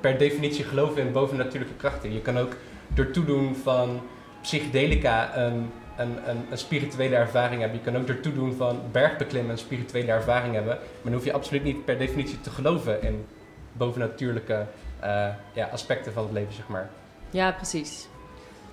per 0.00 0.18
definitie 0.18 0.64
geloven 0.64 1.02
in 1.02 1.12
bovennatuurlijke 1.12 1.74
krachten. 1.76 2.12
Je 2.12 2.20
kan 2.20 2.38
ook 2.38 2.56
door 2.88 3.10
toedoen 3.10 3.56
van 3.62 4.00
psychedelica 4.42 5.36
een, 5.36 5.70
een, 5.96 6.28
een, 6.28 6.46
een 6.50 6.58
spirituele 6.58 7.16
ervaring 7.16 7.60
hebben. 7.60 7.78
Je 7.78 7.84
kan 7.84 7.96
ook 8.00 8.06
door 8.06 8.20
toedoen 8.20 8.54
van 8.54 8.80
bergbeklimmen 8.92 9.52
een 9.52 9.58
spirituele 9.58 10.10
ervaring 10.12 10.54
hebben. 10.54 10.74
Maar 10.74 11.02
dan 11.02 11.12
hoef 11.12 11.24
je 11.24 11.32
absoluut 11.32 11.62
niet 11.64 11.84
per 11.84 11.98
definitie 11.98 12.40
te 12.40 12.50
geloven 12.50 13.02
in 13.02 13.26
bovennatuurlijke 13.72 14.66
eh, 15.00 15.26
ja, 15.52 15.68
aspecten 15.72 16.12
van 16.12 16.22
het 16.22 16.32
leven, 16.32 16.52
zeg 16.54 16.68
maar. 16.68 16.90
Ja, 17.30 17.50
precies. 17.52 18.08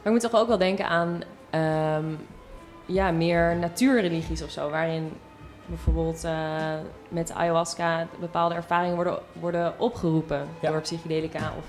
Maar 0.04 0.14
ik 0.16 0.22
moet 0.22 0.32
toch 0.32 0.42
ook 0.42 0.48
wel 0.48 0.58
denken 0.58 0.88
aan 0.88 1.22
ehm, 1.50 2.06
ja, 2.86 3.12
meer 3.12 3.56
natuurreligies 3.56 4.42
of 4.44 4.50
zo, 4.50 4.70
waarin 4.70 5.12
bijvoorbeeld 5.66 6.24
eh, 6.24 6.74
met 7.10 7.32
ayahuasca 7.34 8.08
bepaalde 8.20 8.56
ervaringen 8.56 8.96
worden, 8.96 9.20
worden 9.34 9.80
opgeroepen 9.80 10.48
Ja. 10.62 10.72
door 10.72 10.82
psychedelica. 10.82 11.54
Of, 11.58 11.66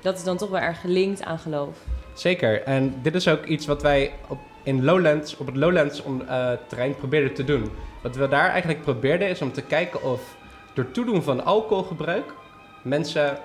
dat 0.00 0.16
is 0.16 0.24
dan 0.24 0.36
toch 0.36 0.50
wel 0.50 0.60
erg 0.60 0.80
gelinkt 0.80 1.22
aan 1.24 1.38
geloof. 1.38 1.78
Zeker. 2.14 2.62
En 2.62 2.94
dit 3.02 3.14
is 3.14 3.28
ook 3.28 3.44
iets 3.44 3.66
wat 3.66 3.82
wij 3.82 4.12
op, 4.28 4.38
in 4.62 4.84
Lowlands, 4.84 5.36
op 5.36 5.46
het 5.46 5.56
Lowlands 5.56 6.02
eh, 6.28 6.52
terrein 6.68 6.96
probeerden 6.96 7.34
te 7.34 7.44
doen. 7.44 7.70
Wat 8.02 8.16
we 8.16 8.28
daar 8.28 8.48
eigenlijk 8.48 8.82
probeerden 8.82 9.28
is 9.28 9.42
om 9.42 9.52
te 9.52 9.62
kijken 9.62 10.02
of 10.02 10.36
door 10.74 10.90
toedoen 10.90 11.22
van 11.22 11.44
alcoholgebruik 11.44 12.34
mensen 12.82 13.38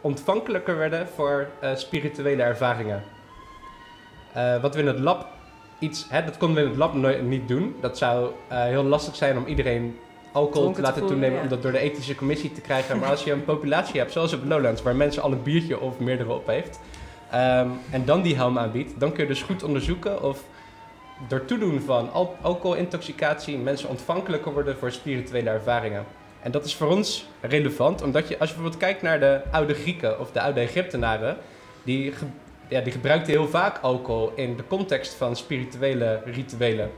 ontvankelijker 0.00 0.76
werden 0.76 1.08
voor 1.08 1.48
eh, 1.60 1.74
spirituele 1.74 2.42
ervaringen. 2.42 3.02
Eh, 4.32 4.60
wat 4.60 4.74
we 4.74 4.80
in 4.80 4.86
het 4.86 4.98
lab 4.98 5.26
iets, 5.78 6.06
hè, 6.08 6.24
dat 6.24 6.36
konden 6.36 6.56
we 6.56 6.62
in 6.62 6.68
het 6.68 6.78
lab 6.78 7.22
niet 7.22 7.48
doen. 7.48 7.76
Dat 7.80 7.98
zou 7.98 8.30
heel 8.48 8.84
lastig 8.84 9.16
zijn 9.16 9.36
om 9.36 9.46
iedereen 9.46 9.98
alcohol 10.32 10.50
Dronken 10.50 10.72
te 10.72 10.80
te 10.80 10.86
laten 10.86 11.00
voelen, 11.00 11.18
toenemen 11.18 11.36
ja. 11.36 11.42
om 11.42 11.48
dat 11.48 11.62
door 11.62 11.72
de 11.72 11.78
ethische 11.78 12.14
commissie 12.14 12.52
te 12.52 12.60
krijgen. 12.60 12.98
Maar 12.98 13.10
als 13.10 13.24
je 13.24 13.32
een 13.32 13.44
populatie 13.44 14.00
hebt, 14.00 14.12
zoals 14.12 14.32
op 14.32 14.44
Lowlands, 14.44 14.82
waar 14.82 14.96
mensen 14.96 15.22
al 15.22 15.32
een 15.32 15.42
biertje 15.42 15.80
of 15.80 15.98
meerdere 15.98 16.32
op 16.32 16.46
heeft, 16.46 16.80
ehm, 17.30 17.68
en 17.90 18.04
dan 18.04 18.22
die 18.22 18.36
helm 18.36 18.58
aanbiedt, 18.58 19.00
dan 19.00 19.12
kun 19.12 19.22
je 19.22 19.28
dus 19.28 19.42
goed 19.42 19.62
onderzoeken 19.62 20.22
of 20.22 20.44
door 21.28 21.44
toedoen 21.44 21.80
van 21.80 22.12
al 22.12 22.36
alcoholintoxicatie 22.40 23.58
mensen 23.58 23.88
ontvankelijker 23.88 24.52
worden 24.52 24.76
voor 24.76 24.92
spirituele 24.92 25.50
ervaringen. 25.50 26.04
En 26.42 26.50
dat 26.50 26.64
is 26.64 26.74
voor 26.74 26.88
ons 26.88 27.26
relevant, 27.40 28.02
omdat 28.02 28.28
je, 28.28 28.38
als 28.38 28.48
je 28.48 28.54
bijvoorbeeld 28.54 28.82
kijkt 28.82 29.02
naar 29.02 29.20
de 29.20 29.40
oude 29.50 29.74
Grieken 29.74 30.20
of 30.20 30.32
de 30.32 30.40
oude 30.40 30.60
Egyptenaren, 30.60 31.36
die, 31.82 32.12
ja, 32.68 32.80
die 32.80 32.92
gebruikten 32.92 33.32
heel 33.32 33.48
vaak 33.48 33.78
alcohol 33.78 34.32
in 34.34 34.56
de 34.56 34.66
context 34.66 35.14
van 35.14 35.36
spirituele 35.36 36.22
rituelen. 36.24 36.90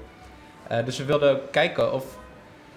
Eh, 0.67 0.85
dus 0.85 0.99
we 0.99 1.05
wilden 1.05 1.41
kijken 1.51 1.93
of. 1.93 2.05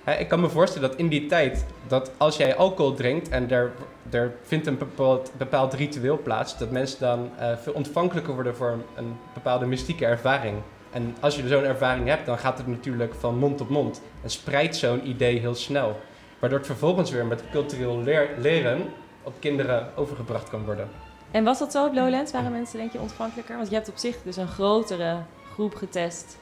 hè, 0.03 0.13
ik 0.13 0.27
kan 0.27 0.41
me 0.41 0.49
voorstellen 0.49 0.89
dat 0.89 0.99
in 0.99 1.07
die 1.07 1.25
tijd, 1.25 1.65
dat 1.87 2.11
als 2.17 2.37
jij 2.37 2.55
alcohol 2.55 2.93
drinkt 2.93 3.29
en 3.29 3.51
er, 3.51 3.71
er 4.11 4.33
vindt 4.41 4.67
een 4.67 4.77
bepaald, 4.77 5.31
bepaald 5.37 5.73
ritueel 5.73 6.21
plaats, 6.21 6.57
dat 6.57 6.71
mensen 6.71 6.99
dan 6.99 7.29
eh, 7.37 7.57
veel 7.57 7.73
ontvankelijker 7.73 8.33
worden 8.33 8.55
voor 8.55 8.77
een, 8.95 9.17
bepaalde 9.33 9.65
mystieke 9.65 10.05
ervaring. 10.05 10.57
En 10.91 11.15
als 11.19 11.35
je 11.35 11.47
zo'n 11.47 11.63
ervaring 11.63 12.07
hebt, 12.07 12.25
dan 12.25 12.37
gaat 12.37 12.57
het 12.57 12.67
natuurlijk 12.67 13.13
van 13.13 13.37
mond 13.37 13.57
tot 13.57 13.69
mond. 13.69 14.01
En 14.23 14.29
spreidt 14.29 14.75
zo'n 14.75 15.07
idee 15.07 15.39
heel 15.39 15.55
snel. 15.55 15.99
Waardoor 16.39 16.57
het 16.57 16.67
vervolgens 16.67 17.11
weer 17.11 17.25
met 17.25 17.43
cultureel 17.51 18.01
leer- 18.01 18.29
leren 18.37 18.81
op 19.23 19.33
kinderen 19.39 19.87
overgebracht 19.95 20.49
kan 20.49 20.65
worden. 20.65 20.89
En 21.31 21.43
was 21.43 21.59
dat 21.59 21.71
zo 21.71 21.85
op 21.85 21.93
Lowlands? 21.93 22.31
Waren 22.31 22.51
mensen 22.51 22.77
denk 22.77 22.91
je 22.91 22.99
ontvankelijker? 22.99 23.55
Want 23.55 23.69
je 23.69 23.75
hebt 23.75 23.89
op 23.89 23.97
zich 23.97 24.17
dus 24.23 24.37
een 24.37 24.47
grotere 24.47 25.17
groep 25.53 25.75
getest 25.75 26.37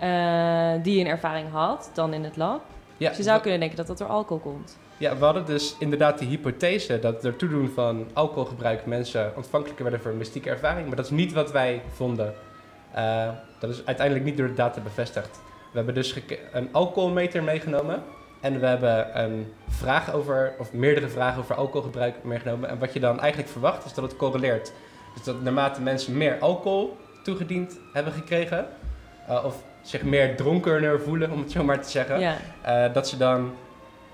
eh, 0.00 0.72
die 0.82 1.00
een 1.00 1.06
ervaring 1.06 1.50
had 1.50 1.90
dan 1.94 2.12
in 2.12 2.24
het 2.24 2.36
lab. 2.36 2.60
Ja, 2.96 3.08
Dus 3.08 3.16
je 3.16 3.22
zou 3.22 3.40
kunnen 3.40 3.60
denken 3.60 3.76
dat 3.76 3.86
dat 3.86 3.98
door 3.98 4.08
alcohol 4.08 4.52
komt. 4.52 4.78
Ja, 4.98 5.16
we 5.18 5.24
hadden 5.24 5.44
dus 5.46 5.76
inderdaad 5.78 6.18
die 6.18 6.28
hypothese 6.28 6.98
dat 6.98 7.22
door 7.22 7.36
toedoen 7.36 7.70
van 7.74 8.06
alcoholgebruik 8.12 8.86
mensen 8.86 9.32
ontvankelijker 9.36 9.82
werden 9.84 10.02
voor 10.02 10.10
een 10.10 10.16
mystieke 10.18 10.50
ervaring. 10.50 10.86
Maar 10.86 10.96
dat 10.96 11.04
is 11.04 11.10
niet 11.10 11.32
wat 11.32 11.52
wij 11.52 11.82
vonden. 11.92 12.34
Eh, 12.92 13.28
dat 13.60 13.70
is 13.70 13.82
uiteindelijk 13.84 14.26
niet 14.26 14.36
door 14.36 14.46
de 14.46 14.54
data 14.54 14.80
bevestigd. 14.80 15.40
We 15.70 15.76
hebben 15.76 15.94
dus 15.94 16.14
een 16.52 16.68
alcoholmeter 16.72 17.42
meegenomen. 17.42 18.02
En 18.40 18.60
we 18.60 18.66
hebben 18.66 19.20
een 19.22 19.52
vraag 19.68 20.12
over, 20.12 20.54
of 20.58 20.72
meerdere 20.72 21.08
vragen 21.08 21.40
over 21.40 21.54
alcoholgebruik 21.54 22.14
meegenomen. 22.24 22.68
En 22.68 22.78
wat 22.78 22.92
je 22.92 23.00
dan 23.00 23.20
eigenlijk 23.20 23.50
verwacht 23.50 23.84
is 23.84 23.94
dat 23.94 24.04
het 24.04 24.16
correleert. 24.16 24.72
Dus 25.14 25.24
dat 25.24 25.42
naarmate 25.42 25.80
mensen 25.80 26.16
meer 26.16 26.36
alcohol 26.38 26.96
toegediend 27.22 27.78
hebben 27.92 28.12
gekregen, 28.12 28.66
eh, 29.28 29.44
of 29.44 29.62
zich 29.82 30.02
meer 30.02 30.36
dronkener 30.36 31.00
voelen, 31.00 31.30
om 31.30 31.40
het 31.40 31.50
zo 31.52 31.64
maar 31.64 31.80
te 31.82 31.90
zeggen, 31.90 32.20
Ja. 32.20 32.36
eh, 32.62 32.92
dat 32.92 33.08
ze 33.08 33.16
dan 33.16 33.52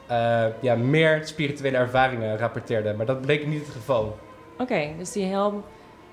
eh, 0.07 0.45
ja, 0.61 0.75
meer 0.75 1.27
spirituele 1.27 1.77
ervaringen 1.77 2.39
rapporteerden. 2.39 2.97
Maar 2.97 3.07
dat 3.07 3.21
bleek 3.21 3.47
niet 3.47 3.67
het 3.67 3.75
geval. 3.75 4.19
Oké, 4.59 4.89
dus 4.99 5.13
die 5.13 5.25
helm... 5.27 5.65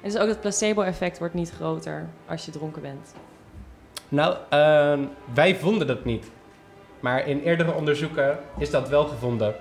En 0.02 0.10
dus 0.10 0.18
ook 0.18 0.28
het 0.28 0.42
placebo-effect 0.42 1.20
wordt 1.20 1.34
niet 1.34 1.52
groter 1.52 2.08
als 2.28 2.46
je 2.46 2.52
dronken 2.52 2.82
bent. 2.82 3.14
Nou, 4.10 4.36
ehm, 4.50 5.00
wij 5.34 5.56
vonden 5.56 5.88
dat 5.88 6.06
niet. 6.06 6.32
Maar 7.00 7.28
in 7.28 7.42
eerdere 7.42 7.74
onderzoeken 7.74 8.40
is 8.58 8.70
dat 8.70 8.90
wel 8.90 9.06
gevonden. 9.06 9.56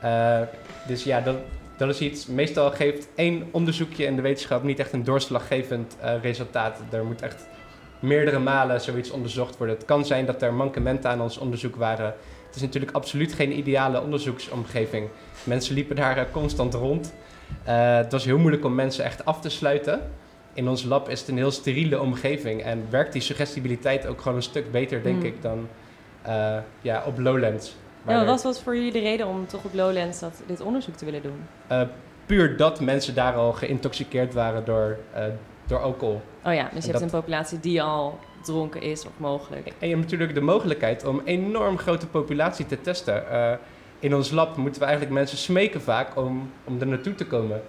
Eh, 0.00 0.40
dus 0.86 1.04
ja, 1.04 1.20
dat, 1.20 1.36
dat 1.76 1.88
is 1.88 2.00
iets. 2.00 2.26
Meestal 2.26 2.70
geeft 2.70 3.08
één 3.14 3.48
onderzoekje 3.50 4.04
in 4.04 4.16
de 4.16 4.22
wetenschap 4.22 4.62
niet 4.62 4.78
echt 4.78 4.92
een 4.92 5.04
doorslaggevend 5.04 5.96
eh, 6.00 6.22
resultaat. 6.22 6.80
Er 6.90 7.04
moet 7.04 7.22
echt 7.22 7.48
meerdere 8.00 8.38
malen 8.38 8.80
zoiets 8.80 9.10
onderzocht 9.10 9.56
worden. 9.56 9.76
Het 9.76 9.84
kan 9.84 10.04
zijn 10.04 10.26
dat 10.26 10.42
er 10.42 10.54
mankementen 10.54 11.10
aan 11.10 11.20
ons 11.20 11.38
onderzoek 11.38 11.76
waren. 11.76 12.14
Het 12.48 12.56
is 12.56 12.62
natuurlijk 12.62 12.92
absoluut 12.92 13.32
geen 13.32 13.58
ideale 13.58 14.02
onderzoeksomgeving. 14.02 15.08
Mensen 15.44 15.74
liepen 15.74 15.96
daar 15.96 16.16
eh, 16.16 16.24
constant 16.32 16.74
rond. 16.74 17.14
Eh, 17.64 17.96
het 17.96 18.12
was 18.12 18.24
heel 18.24 18.38
moeilijk 18.38 18.64
om 18.64 18.74
mensen 18.74 19.04
echt 19.04 19.24
af 19.24 19.40
te 19.40 19.48
sluiten. 19.48 20.10
In 20.52 20.68
ons 20.68 20.84
lab 20.84 21.08
is 21.08 21.20
het 21.20 21.28
een 21.28 21.36
heel 21.36 21.50
steriele 21.50 22.00
omgeving 22.00 22.62
en 22.62 22.86
werkt 22.90 23.12
die 23.12 23.22
suggestibiliteit 23.22 24.06
ook 24.06 24.20
gewoon 24.20 24.36
een 24.36 24.42
stuk 24.42 24.70
beter, 24.72 25.02
denk 25.02 25.16
Hmm. 25.16 25.26
ik, 25.26 25.42
dan 25.42 25.68
eh, 26.22 26.56
ja, 26.80 27.02
op 27.06 27.18
Lowlands. 27.18 27.76
Ja, 28.06 28.24
wat 28.24 28.42
was 28.42 28.60
voor 28.62 28.74
jullie 28.76 28.92
de 28.92 28.98
reden 29.00 29.26
om 29.26 29.46
toch 29.46 29.64
op 29.64 29.74
Lowlands 29.74 30.18
dat, 30.18 30.42
dit 30.46 30.60
onderzoek 30.60 30.94
te 30.94 31.04
willen 31.04 31.22
doen? 31.22 31.46
puur 32.26 32.56
dat 32.56 32.80
mensen 32.80 33.14
daar 33.14 33.34
al 33.34 33.52
geïntoxiceerd 33.52 34.34
waren 34.34 34.64
door, 34.64 34.98
door 35.66 35.82
alcohol. 35.82 36.20
Oh 36.44 36.54
ja, 36.54 36.62
dus 36.74 36.84
je 36.84 36.90
hebt 36.90 36.92
dat- 36.92 37.02
een 37.02 37.10
populatie 37.20 37.60
die 37.60 37.82
al 37.82 38.18
dronken 38.48 38.82
is 38.82 39.04
of 39.04 39.12
mogelijk. 39.16 39.66
En 39.66 39.88
je 39.88 39.94
hebt 39.94 40.00
natuurlijk 40.00 40.34
de 40.34 40.40
mogelijkheid 40.40 41.04
om 41.04 41.18
een 41.18 41.26
enorm 41.26 41.78
grote 41.78 42.06
populatie 42.06 42.66
te 42.66 42.80
testen. 42.80 43.30
Eh, 43.30 43.52
in 43.98 44.14
ons 44.14 44.30
lab 44.30 44.56
moeten 44.56 44.80
we 44.80 44.86
eigenlijk 44.86 45.16
mensen 45.16 45.38
smeken 45.38 45.80
vaak 45.80 46.16
om, 46.16 46.50
om 46.64 46.80
er 46.80 46.86
naartoe 46.86 47.14
te 47.14 47.26
komen. 47.26 47.62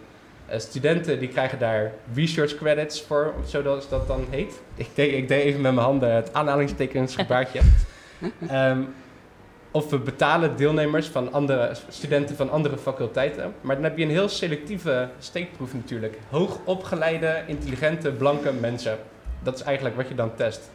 Eh, 0.46 0.60
studenten 0.60 1.20
die 1.20 1.28
krijgen 1.28 1.60
daar 1.60 1.94
research 2.14 2.56
credits 2.56 3.02
voor, 3.02 3.34
zoals 3.46 3.90
dat 3.90 4.08
dan 4.08 4.26
heet. 4.30 4.62
Ik 4.76 4.88
deed, 4.94 5.14
ik 5.14 5.28
deed 5.28 5.44
even 5.44 5.62
met 5.62 5.74
mijn 5.74 5.86
handen 5.86 6.16
het 6.16 6.34
aanhalingstekensgebaartje. 6.34 7.60
Ehm 8.48 8.82
of 9.72 9.90
we 9.90 10.00
betalen 10.00 10.56
deelnemers 10.56 11.08
van 11.08 11.32
andere 11.32 11.72
studenten 11.90 12.36
van 12.36 12.50
andere 12.50 12.78
faculteiten. 12.78 13.54
Maar 13.62 13.76
dan 13.76 13.84
heb 13.84 13.98
je 13.98 14.04
een 14.04 14.10
heel 14.10 14.30
selectieve 14.30 15.10
steekproef 15.20 15.74
natuurlijk. 15.74 16.18
Hoogopgeleide, 16.30 17.44
intelligente, 17.48 18.12
blanke 18.12 18.54
mensen. 18.54 18.98
Dat 19.44 19.56
is 19.56 19.62
eigenlijk 19.62 19.96
wat 19.96 20.08
je 20.08 20.16
dan 20.16 20.36
test. 20.36 20.70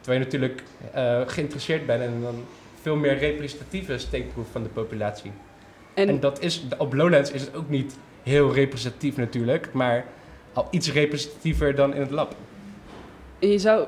Terwijl 0.00 0.18
je 0.18 0.24
natuurlijk 0.24 0.62
eh, 0.92 1.20
geïnteresseerd 1.26 1.86
bent 1.86 2.02
in 2.02 2.24
een 2.24 2.44
veel 2.80 2.96
meer 2.96 3.18
representatieve 3.18 3.98
steekproef 3.98 4.46
van 4.50 4.62
de 4.62 4.68
populatie. 4.68 5.32
En, 5.94 6.08
En, 6.08 6.20
dat 6.20 6.40
is, 6.40 6.64
op 6.78 6.94
Lowlands 6.94 7.30
is 7.30 7.40
het 7.40 7.54
ook 7.54 7.68
niet 7.68 7.96
heel 8.22 8.54
representatief 8.54 9.16
natuurlijk, 9.16 9.72
maar 9.72 10.04
al 10.52 10.68
iets 10.70 10.92
representatiever 10.92 11.74
dan 11.74 11.94
in 11.94 12.00
het 12.00 12.10
lab. 12.10 12.36
en 13.38 13.48
je 13.48 13.58
zou, 13.58 13.86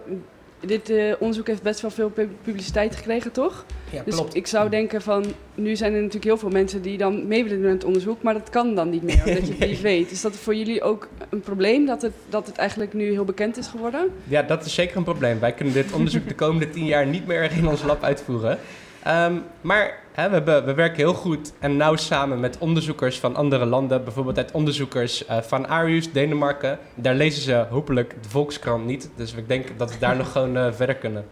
dit 0.61 0.91
eh, 0.91 1.13
onderzoek 1.19 1.47
heeft 1.47 1.63
best 1.63 1.81
wel 1.81 1.91
veel 1.91 2.09
pu- 2.11 2.29
publiciteit 2.43 2.97
gekregen, 2.97 3.33
toch? 3.33 3.65
Ja, 3.91 4.03
Dus 4.05 4.23
ik 4.33 4.47
zou 4.47 4.71
denken 4.71 5.03
van, 5.03 5.25
nu 5.55 5.77
zijn 5.77 5.91
er 5.93 5.99
natuurlijk 5.99 6.25
heel 6.25 6.37
veel 6.39 6.49
mensen 6.49 6.83
die 6.83 6.99
dan 6.99 7.27
mee 7.27 7.43
willen 7.43 7.59
doen 7.59 7.69
aan 7.69 7.75
het 7.75 7.85
onderzoek, 7.85 8.23
maar 8.23 8.35
dat 8.35 8.51
kan 8.51 8.75
dan 8.75 8.91
niet 8.91 9.03
meer, 9.03 9.23
omdat 9.27 9.47
je 9.47 9.55
het 9.59 9.69
niet 9.69 9.81
weet. 9.81 10.11
Is 10.11 10.21
dat 10.21 10.37
voor 10.37 10.55
jullie 10.55 10.83
ook 10.83 11.09
een 11.31 11.41
probleem, 11.41 11.87
dat 11.87 12.03
het, 12.03 12.13
dat 12.29 12.47
het 12.47 12.57
eigenlijk 12.57 12.93
nu 12.93 13.11
heel 13.11 13.25
bekend 13.25 13.57
is 13.57 13.67
geworden? 13.67 14.11
Ja, 14.25 14.43
dat 14.43 14.65
is 14.67 14.75
zeker 14.75 14.97
een 14.97 15.05
probleem. 15.05 15.41
Wij 15.41 15.53
kunnen 15.53 15.75
dit 15.75 15.93
onderzoek 15.93 16.29
de 16.29 16.35
komende 16.35 16.71
tien 16.71 16.85
jaar 16.85 17.07
niet 17.07 17.27
meer 17.27 17.53
in 17.53 17.69
ons 17.69 17.83
lab 17.83 18.03
uitvoeren. 18.03 18.59
Ehm, 19.07 19.35
maar 19.61 19.99
hè, 20.13 20.29
we, 20.29 20.35
hebben, 20.35 20.65
we 20.65 20.75
werken 20.75 20.97
heel 20.97 21.15
goed 21.15 21.53
en 21.59 21.77
nauw 21.77 21.97
samen 21.97 22.41
met 22.41 22.59
onderzoekers 22.59 23.19
van 23.19 23.37
andere 23.37 23.65
landen. 23.65 24.05
Bijvoorbeeld 24.05 24.37
uit 24.37 24.53
onderzoekers 24.53 25.27
eh, 25.27 25.39
van 25.41 25.69
Arius, 25.69 26.13
Denemarken. 26.13 26.79
Daar 26.95 27.15
lezen 27.15 27.43
ze 27.43 27.67
hopelijk 27.71 28.15
de 28.23 28.29
Volkskrant 28.29 28.85
niet. 28.85 29.11
Dus 29.17 29.35
ik 29.35 29.49
denk 29.49 29.79
dat 29.79 29.93
we 29.93 29.99
daar 29.99 30.17
nog 30.17 30.33
gewoon 30.33 30.57
eh, 30.57 30.73
verder 30.73 30.95
kunnen. 30.95 31.25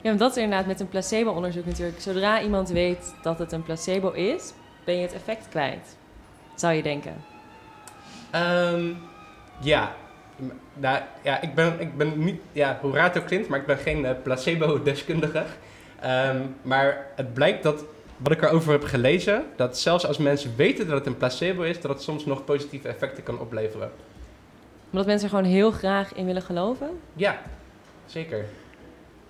Ja, 0.00 0.08
want 0.08 0.18
dat 0.18 0.30
is 0.36 0.42
inderdaad 0.42 0.66
met 0.66 0.80
een 0.80 0.88
placebo-onderzoek 0.88 1.66
natuurlijk. 1.66 2.00
Zodra 2.00 2.42
iemand 2.42 2.68
weet 2.68 3.14
dat 3.22 3.38
het 3.38 3.52
een 3.52 3.62
placebo 3.62 4.10
is, 4.10 4.52
ben 4.84 4.94
je 4.94 5.02
het 5.02 5.14
effect 5.14 5.48
kwijt. 5.48 5.96
Zou 6.54 6.74
je 6.74 6.82
denken. 6.82 7.14
Ehm, 8.30 8.84
ja. 9.60 9.94
Nou, 10.74 10.98
ja, 11.22 11.40
ik 11.40 11.54
ben, 11.54 11.80
ik 11.80 11.96
ben 11.96 12.24
niet, 12.24 12.40
ja, 12.52 12.78
hoe 12.80 12.92
raar 12.92 13.04
het 13.04 13.18
ook 13.18 13.26
klinkt, 13.26 13.48
maar 13.48 13.58
ik 13.58 13.66
ben 13.66 13.78
geen 13.78 14.04
eh, 14.04 14.14
placebo-deskundige. 14.22 15.44
Ehm, 16.00 16.40
maar 16.62 17.06
het 17.16 17.34
blijkt 17.34 17.62
dat, 17.62 17.84
wat 18.16 18.32
ik 18.32 18.42
erover 18.42 18.72
heb 18.72 18.84
gelezen, 18.84 19.44
dat 19.56 19.78
zelfs 19.78 20.06
als 20.06 20.18
mensen 20.18 20.52
weten 20.56 20.86
dat 20.86 20.98
het 20.98 21.06
een 21.06 21.16
placebo 21.16 21.62
is, 21.62 21.80
dat 21.80 21.90
het 21.90 22.02
soms 22.02 22.26
nog 22.26 22.44
positieve 22.44 22.88
effecten 22.88 23.22
kan 23.22 23.38
opleveren. 23.40 23.90
Omdat 24.90 25.06
mensen 25.06 25.28
er 25.28 25.34
gewoon 25.36 25.50
heel 25.50 25.70
graag 25.70 26.14
in 26.14 26.26
willen 26.26 26.42
geloven. 26.42 26.88
Ja, 27.14 27.38
zeker. 28.06 28.44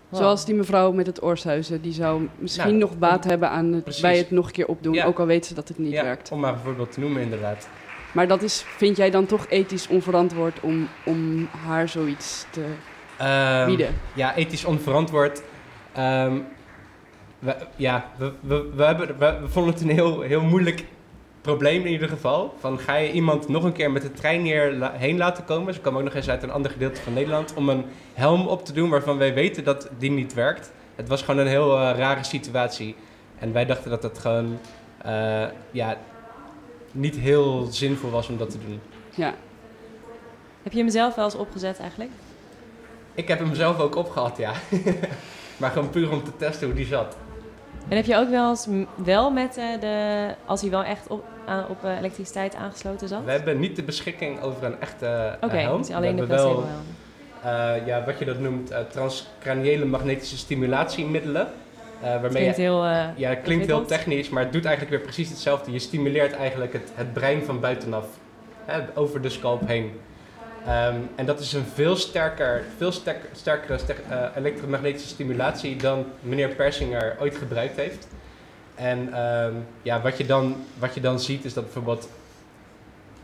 Wow. 0.09 0.20
Zoals 0.20 0.44
die 0.44 0.54
mevrouw 0.54 0.92
met 0.92 1.06
het 1.06 1.22
oorsuizen, 1.22 1.83
die 1.83 1.92
zou 1.92 2.28
misschien 2.38 2.66
Nou, 2.66 2.78
nog 2.78 2.98
baat 2.98 3.24
hebben 3.24 3.50
aan 3.50 3.72
het, 3.72 3.83
precies. 3.85 4.02
bij 4.02 4.16
het 4.18 4.30
nog 4.30 4.46
een 4.46 4.52
keer 4.52 4.66
opdoen, 4.66 4.94
Ja. 4.94 5.04
ook 5.04 5.18
al 5.18 5.26
weet 5.26 5.46
ze 5.46 5.54
dat 5.54 5.68
het 5.68 5.78
niet 5.78 5.92
ja, 5.92 6.02
werkt. 6.02 6.30
om 6.33 6.40
maar 6.40 6.52
een 6.52 6.59
voorbeeld 6.59 6.92
te 6.92 7.00
noemen 7.00 7.22
inderdaad. 7.22 7.68
Maar 8.12 8.28
dat 8.28 8.42
is, 8.42 8.62
vind 8.76 8.96
jij 8.96 9.11
dan 9.11 9.26
toch 9.26 9.46
ethisch 9.48 9.88
onverantwoord 9.88 10.61
om, 10.61 10.88
om 11.04 11.48
haar 11.66 11.88
zoiets 11.88 12.46
te 12.50 12.64
Ehm, 13.16 13.66
bieden? 13.66 13.94
Ja, 14.14 14.35
ethisch 14.37 14.64
onverantwoord. 14.64 15.42
Ehm, 15.92 16.38
we, 17.40 17.57
ja, 17.76 18.11
we, 18.16 18.33
we, 18.40 18.70
we, 18.74 18.83
hebben, 18.85 19.18
we, 19.18 19.38
we 19.40 19.48
vonden 19.48 19.72
het 19.72 19.83
een 19.83 19.90
heel, 19.90 20.20
heel 20.20 20.42
moeilijk 20.42 20.85
probleem 21.40 21.85
in 21.85 21.92
ieder 21.92 22.09
geval. 22.09 22.55
Van 22.59 22.79
ga 22.79 22.96
je 22.96 23.12
iemand 23.12 23.48
nog 23.48 23.64
een 23.64 23.72
keer 23.72 23.90
met 23.90 24.03
de 24.03 24.12
trein 24.12 24.40
hier 24.40 24.72
la- 24.72 24.92
heen 24.92 25.16
laten 25.16 25.44
komen? 25.44 25.74
Ze 25.74 25.81
kwam 25.81 25.96
ook 25.96 26.03
nog 26.03 26.14
eens 26.14 26.29
uit 26.29 26.42
een 26.42 26.50
ander 26.50 26.70
gedeelte 26.70 27.00
van 27.00 27.12
Nederland. 27.12 27.55
Om 27.55 27.68
een 27.68 27.85
helm 28.14 28.46
op 28.46 28.64
te 28.64 28.72
doen 28.72 28.90
waarvan 28.90 29.18
wij 29.18 29.35
weten 29.35 29.64
dat 29.64 29.88
die 29.98 30.11
niet 30.11 30.35
werkt. 30.35 30.72
Het 30.94 31.09
was 31.09 31.22
gewoon 31.22 31.40
een 31.40 31.46
heel 31.46 31.76
eh, 31.79 31.98
rare 31.98 32.24
situatie. 32.24 32.96
En 33.38 33.53
wij 33.53 33.64
dachten 33.66 33.90
dat 33.90 34.03
het 34.03 34.18
gewoon 34.18 34.59
eh, 35.03 35.44
ja, 35.70 35.96
niet 36.92 37.16
heel 37.16 37.68
zinvol 37.70 38.11
was 38.11 38.29
om 38.29 38.37
dat 38.37 38.50
te 38.50 38.59
doen. 38.66 38.81
Ja. 39.14 39.35
Heb 40.62 40.72
je 40.72 40.79
hem 40.79 40.90
zelf 40.90 41.14
wel 41.14 41.24
eens 41.24 41.35
opgezet 41.35 41.79
eigenlijk? 41.79 42.11
Ik 43.14 43.29
heb 43.29 43.38
hem 43.38 43.55
zelf 43.55 43.79
ook 43.79 43.96
opgehad, 43.96 44.37
ja. 44.37 44.53
maar 45.61 45.70
gewoon 45.70 45.90
puur 45.90 46.11
om 46.11 46.24
te 46.24 46.37
testen 46.37 46.66
hoe 46.66 46.76
die 46.76 46.87
zat. 46.87 47.16
En 47.88 47.97
heb 47.97 48.05
je 48.05 48.16
ook 48.16 48.31
wel 48.31 48.49
eens 48.51 48.69
wel 48.95 49.31
met 49.31 49.57
eh, 49.57 49.81
de... 49.81 50.27
Als 50.47 50.61
hij 50.61 50.71
wel 50.71 50.85
echt 50.85 51.09
op, 51.09 51.25
op 51.69 51.85
eh, 51.85 51.99
elektriciteit 51.99 52.55
aangesloten 52.55 53.09
zat? 53.09 53.25
We 53.25 53.31
hebben 53.31 53.61
niet 53.61 53.77
de 53.77 53.83
beschikking 53.83 54.43
over 54.43 54.64
een 54.64 54.81
echte 54.81 55.07
eh, 55.07 55.33
Oké, 55.40 55.57
helm. 55.57 55.79
dus 55.79 55.88
We 55.88 55.95
alleen 55.95 56.16
de 56.16 56.27
wel, 56.27 56.64
ja, 57.85 58.05
wat 58.05 58.19
je 58.19 58.25
dat 58.25 58.38
noemt, 58.38 58.73
transcraniële 58.90 59.85
magnetische 59.85 60.37
stimulatiemiddelen. 60.37 61.47
eh, 62.03 62.11
waarmee 62.11 62.31
Klinkt 62.31 62.57
je, 62.57 62.62
heel... 62.62 62.85
ja, 63.16 63.29
het 63.29 63.43
klinkt 63.43 63.66
heel 63.66 63.85
technisch, 63.85 64.29
maar 64.29 64.43
het 64.43 64.53
doet 64.53 64.64
eigenlijk 64.64 64.97
weer 64.97 65.05
precies 65.05 65.29
hetzelfde. 65.29 65.73
Je 65.73 65.79
stimuleert 65.79 66.33
eigenlijk 66.33 66.73
het, 66.73 66.93
het 66.95 67.12
brein 67.12 67.43
van 67.43 67.61
buitenaf, 67.61 68.07
hè, 68.64 68.81
over 68.95 69.23
de 69.23 69.29
scalp 69.29 69.66
heen. 69.69 69.93
Ehm, 70.66 70.96
en 71.14 71.27
dat 71.27 71.40
is 71.40 71.53
een 71.53 71.64
veel, 71.75 71.96
sterker, 71.96 72.64
veel 72.77 72.92
sterk, 72.92 73.29
sterkere 73.33 73.79
ster- 73.79 74.03
eh, 74.09 74.27
elektromagnetische 74.37 75.09
stimulatie 75.09 75.77
dan 75.77 76.05
meneer 76.20 76.49
Persinger 76.49 77.16
ooit 77.20 77.37
gebruikt 77.37 77.77
heeft. 77.77 78.09
En 78.75 79.12
ehm, 79.12 79.55
ja, 79.83 80.01
wat, 80.01 80.18
je 80.18 80.27
dan, 80.27 80.57
wat 80.79 80.94
je 80.94 81.01
dan 81.01 81.20
ziet 81.20 81.44
is 81.44 81.55
dat 81.55 81.64
bijvoorbeeld 81.64 82.09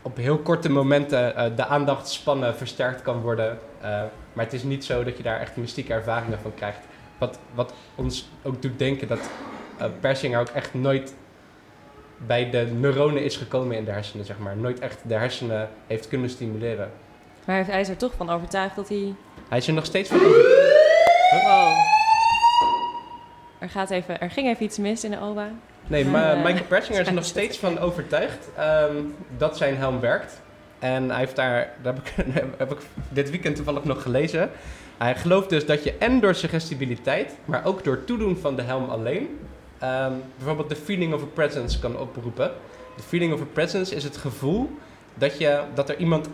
op 0.01 0.17
heel 0.17 0.37
korte 0.37 0.69
momenten 0.69 1.35
eh, 1.35 1.55
de 1.55 1.65
aandachtspannen 1.65 2.55
versterkt 2.55 3.01
kan 3.01 3.21
worden. 3.21 3.59
Eh, 3.81 3.89
maar 4.33 4.45
het 4.45 4.53
is 4.53 4.63
niet 4.63 4.85
zo 4.85 5.03
dat 5.03 5.17
je 5.17 5.23
daar 5.23 5.39
echt 5.39 5.55
mystieke 5.57 5.93
ervaringen 5.93 6.39
van 6.39 6.53
krijgt. 6.53 6.79
Wat, 7.17 7.39
wat 7.53 7.73
ons 7.95 8.29
ook 8.41 8.61
doet 8.61 8.79
denken 8.79 9.07
dat 9.07 9.29
Persinger 9.99 10.39
ook 10.39 10.49
echt 10.49 10.73
nooit 10.73 11.13
bij 12.17 12.49
de 12.49 12.67
neuronen 12.79 13.23
is 13.23 13.37
gekomen 13.37 13.77
in 13.77 13.85
de 13.85 13.91
hersenen, 13.91 14.25
zeg 14.25 14.37
maar. 14.37 14.57
Nooit 14.57 14.79
echt 14.79 14.99
de 15.07 15.13
hersenen 15.13 15.69
heeft 15.87 16.07
kunnen 16.07 16.29
stimuleren. 16.29 16.91
Maar 17.47 17.65
hij 17.65 17.81
is 17.81 17.89
er 17.89 17.97
toch 17.97 18.13
van 18.17 18.29
overtuigd 18.29 18.75
dat 18.75 18.89
hij... 18.89 19.15
Hij 19.49 19.57
is 19.57 19.67
er 19.67 19.73
nog 19.73 19.85
steeds 19.85 20.09
van 20.09 20.19
over... 20.19 20.41
Wow. 21.31 21.73
Er, 23.59 23.69
gaat 23.69 23.89
even, 23.89 24.21
er 24.21 24.31
ging 24.31 24.47
even 24.47 24.65
iets 24.65 24.77
mis 24.77 25.03
in 25.03 25.11
de 25.11 25.19
OBA. 25.21 25.49
Nee, 25.87 26.05
Maar, 26.05 26.37
Michael 26.37 26.65
Persinger 26.75 27.01
is 27.01 27.07
er 27.07 27.13
nog 27.13 27.25
steeds 27.25 27.57
van 27.57 27.79
overtuigd 27.79 28.49
ehm, 28.55 28.95
dat 29.37 29.57
zijn 29.57 29.77
helm 29.77 29.99
werkt. 29.99 30.41
En 30.79 31.09
hij 31.09 31.19
heeft 31.19 31.35
daar, 31.35 31.73
daar 31.81 31.93
heb, 31.93 32.05
ik, 32.05 32.25
heb 32.57 32.71
ik 32.71 32.77
dit 33.09 33.29
weekend 33.29 33.55
toevallig 33.55 33.83
nog 33.83 34.01
gelezen. 34.01 34.49
Hij 34.97 35.15
gelooft 35.15 35.49
dus 35.49 35.65
dat 35.65 35.83
je 35.83 35.93
en 35.97 36.19
door 36.19 36.35
suggestibiliteit, 36.35 37.35
maar 37.45 37.65
ook 37.65 37.83
door 37.83 38.03
toedoen 38.03 38.37
van 38.37 38.55
de 38.55 38.61
helm 38.61 38.89
alleen, 38.89 39.39
ehm, 39.77 40.13
bijvoorbeeld 40.37 40.69
de 40.69 40.75
feeling 40.75 41.13
of 41.13 41.21
a 41.21 41.27
presence 41.33 41.79
kan 41.79 41.99
oproepen. 41.99 42.51
De 42.95 43.03
feeling 43.03 43.33
of 43.33 43.41
a 43.41 43.47
presence 43.53 43.95
is 43.95 44.03
het 44.03 44.17
gevoel 44.17 44.77
dat, 45.13 45.37
je, 45.37 45.61
dat 45.73 45.89
er 45.89 45.97
iemand 45.97 46.27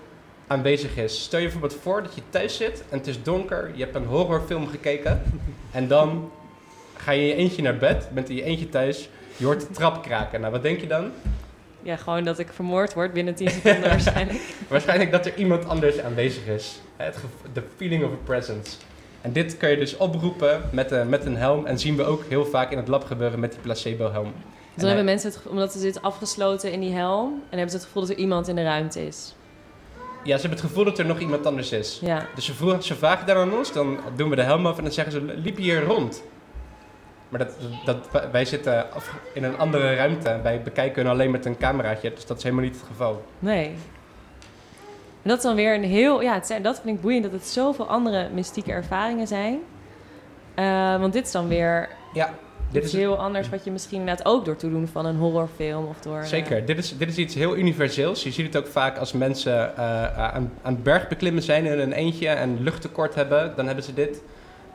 aanwezig 0.47 0.97
is. 0.97 1.23
Stel 1.23 1.39
je 1.39 1.45
bijvoorbeeld 1.45 1.79
voor 1.81 2.03
dat 2.03 2.15
je 2.15 2.21
thuis 2.29 2.55
zit 2.57 2.83
en 2.89 2.97
het 2.97 3.07
is 3.07 3.23
donker, 3.23 3.71
je 3.75 3.83
hebt 3.83 3.95
een 3.95 4.05
horrorfilm 4.05 4.67
gekeken 4.67 5.21
en 5.71 5.87
dan 5.87 6.31
ga 6.97 7.11
je 7.11 7.21
in 7.21 7.27
je 7.27 7.35
eentje 7.35 7.61
naar 7.61 7.77
bed, 7.77 8.09
bent 8.13 8.29
in 8.29 8.35
je 8.35 8.43
eentje 8.43 8.69
thuis, 8.69 9.09
je 9.37 9.45
hoort 9.45 9.59
de 9.59 9.67
trap 9.73 10.03
kraken. 10.03 10.39
Nou, 10.39 10.51
wat 10.51 10.61
denk 10.63 10.79
je 10.81 10.87
dan? 10.87 11.11
Ja, 11.81 11.95
gewoon 11.95 12.23
dat 12.23 12.39
ik 12.39 12.47
vermoord 12.53 12.93
word 12.93 13.13
binnen 13.13 13.35
10 13.35 13.49
seconden 13.49 13.89
waarschijnlijk. 13.95 14.39
Waarschijnlijk 14.67 15.11
dat 15.11 15.25
er 15.25 15.35
iemand 15.35 15.65
anders 15.67 15.99
aanwezig 15.99 16.45
is. 16.47 16.79
De 17.53 17.63
feeling 17.77 18.03
of 18.03 18.11
a 18.11 18.15
presence. 18.23 18.71
En 19.21 19.31
dit 19.31 19.57
kun 19.57 19.69
je 19.69 19.77
dus 19.77 19.97
oproepen 19.97 20.61
met, 20.71 20.91
een 20.91 21.09
met 21.09 21.25
een 21.25 21.37
helm. 21.37 21.65
En 21.65 21.79
zien 21.79 21.95
we 21.95 22.03
ook 22.03 22.23
heel 22.29 22.45
vaak 22.45 22.71
in 22.71 22.77
het 22.77 22.87
lab 22.87 23.03
gebeuren 23.03 23.39
met 23.39 23.51
die 23.51 23.59
placebo-helm. 23.61 24.23
Dus 24.33 24.33
En 24.33 24.41
dan 24.75 24.85
hebben 24.87 24.95
hij- 25.05 25.13
mensen 25.13 25.29
het, 25.31 25.49
omdat 25.51 25.71
ze 25.71 25.79
zitten 25.79 26.01
afgesloten 26.01 26.71
in 26.71 26.79
die 26.79 26.93
helm, 26.93 27.31
en 27.31 27.57
hebben 27.57 27.69
ze 27.69 27.75
het 27.75 27.85
gevoel 27.85 28.01
dat 28.01 28.11
er 28.11 28.17
iemand 28.17 28.47
in 28.47 28.55
de 28.55 28.63
ruimte 28.63 29.05
is. 29.07 29.35
Ja, 30.23 30.35
ze 30.35 30.41
hebben 30.41 30.59
het 30.59 30.67
gevoel 30.69 30.83
dat 30.83 30.99
er 30.99 31.05
nog 31.05 31.19
iemand 31.19 31.45
anders 31.45 31.71
is. 31.71 31.99
Ja. 32.01 32.25
Dus 32.35 32.45
ze, 32.45 32.53
vroegen, 32.53 32.83
ze 32.83 32.95
vragen 32.95 33.27
dan 33.27 33.37
aan 33.37 33.57
ons, 33.57 33.71
dan 33.71 33.99
doen 34.15 34.29
we 34.29 34.35
de 34.35 34.41
helm 34.41 34.65
af 34.65 34.77
en 34.77 34.83
dan 34.83 34.93
zeggen 34.93 35.13
ze, 35.13 35.21
liep 35.21 35.57
je 35.57 35.63
hier 35.63 35.83
rond? 35.83 36.23
Maar 37.29 37.39
dat, 37.39 37.57
dat, 37.85 38.29
wij 38.31 38.45
zitten 38.45 38.85
in 39.33 39.43
een 39.43 39.57
andere 39.57 39.95
ruimte. 39.95 40.39
Wij 40.43 40.61
bekijken 40.61 41.01
hun 41.01 41.11
alleen 41.11 41.31
met 41.31 41.45
een 41.45 41.57
cameraatje, 41.57 42.13
dus 42.13 42.25
dat 42.25 42.37
is 42.37 42.43
helemaal 42.43 42.65
niet 42.65 42.75
het 42.75 42.85
geval. 42.87 43.23
Nee. 43.39 43.65
En 45.21 45.29
dat 45.29 45.37
is 45.37 45.43
dan 45.43 45.55
weer 45.55 45.75
een 45.75 45.83
heel... 45.83 46.21
Ja, 46.21 46.33
het 46.33 46.47
zijn, 46.47 46.63
dat 46.63 46.81
vind 46.83 46.95
ik 46.95 47.01
boeiend, 47.01 47.23
dat 47.23 47.31
het 47.31 47.47
zoveel 47.47 47.87
andere 47.87 48.29
mystieke 48.33 48.71
ervaringen 48.71 49.27
zijn. 49.27 49.59
Eh, 50.55 50.99
want 50.99 51.13
dit 51.13 51.25
is 51.25 51.31
dan 51.31 51.47
weer 51.47 51.89
Ja, 52.13 52.33
dit 52.73 52.83
is 52.83 52.93
heel 52.93 53.17
anders 53.17 53.49
wat 53.49 53.63
je 53.63 53.71
misschien 53.71 53.99
inderdaad 53.99 54.25
ook 54.25 54.45
door 54.45 54.55
toedoen 54.55 54.87
van 54.87 55.05
een 55.05 55.15
horrorfilm 55.15 55.85
of 55.85 55.99
door... 55.99 56.17
eh, 56.17 56.25
Zeker, 56.25 56.65
dit 56.65 56.77
is, 56.77 56.97
dit 56.97 57.09
is 57.09 57.17
iets 57.17 57.35
heel 57.35 57.55
universeels. 57.55 58.23
Je 58.23 58.31
ziet 58.31 58.45
het 58.53 58.57
ook 58.57 58.71
vaak 58.71 58.97
als 58.97 59.11
mensen 59.11 59.77
eh, 59.77 60.17
aan, 60.17 60.51
aan 60.61 60.73
het 60.73 60.83
bergbeklimmen 60.83 61.43
zijn 61.43 61.65
in 61.65 61.79
een 61.79 61.93
eentje 61.93 62.27
en 62.27 62.63
luchttekort 62.63 63.15
hebben, 63.15 63.53
dan 63.55 63.65
hebben 63.65 63.83
ze 63.83 63.93
dit. 63.93 64.21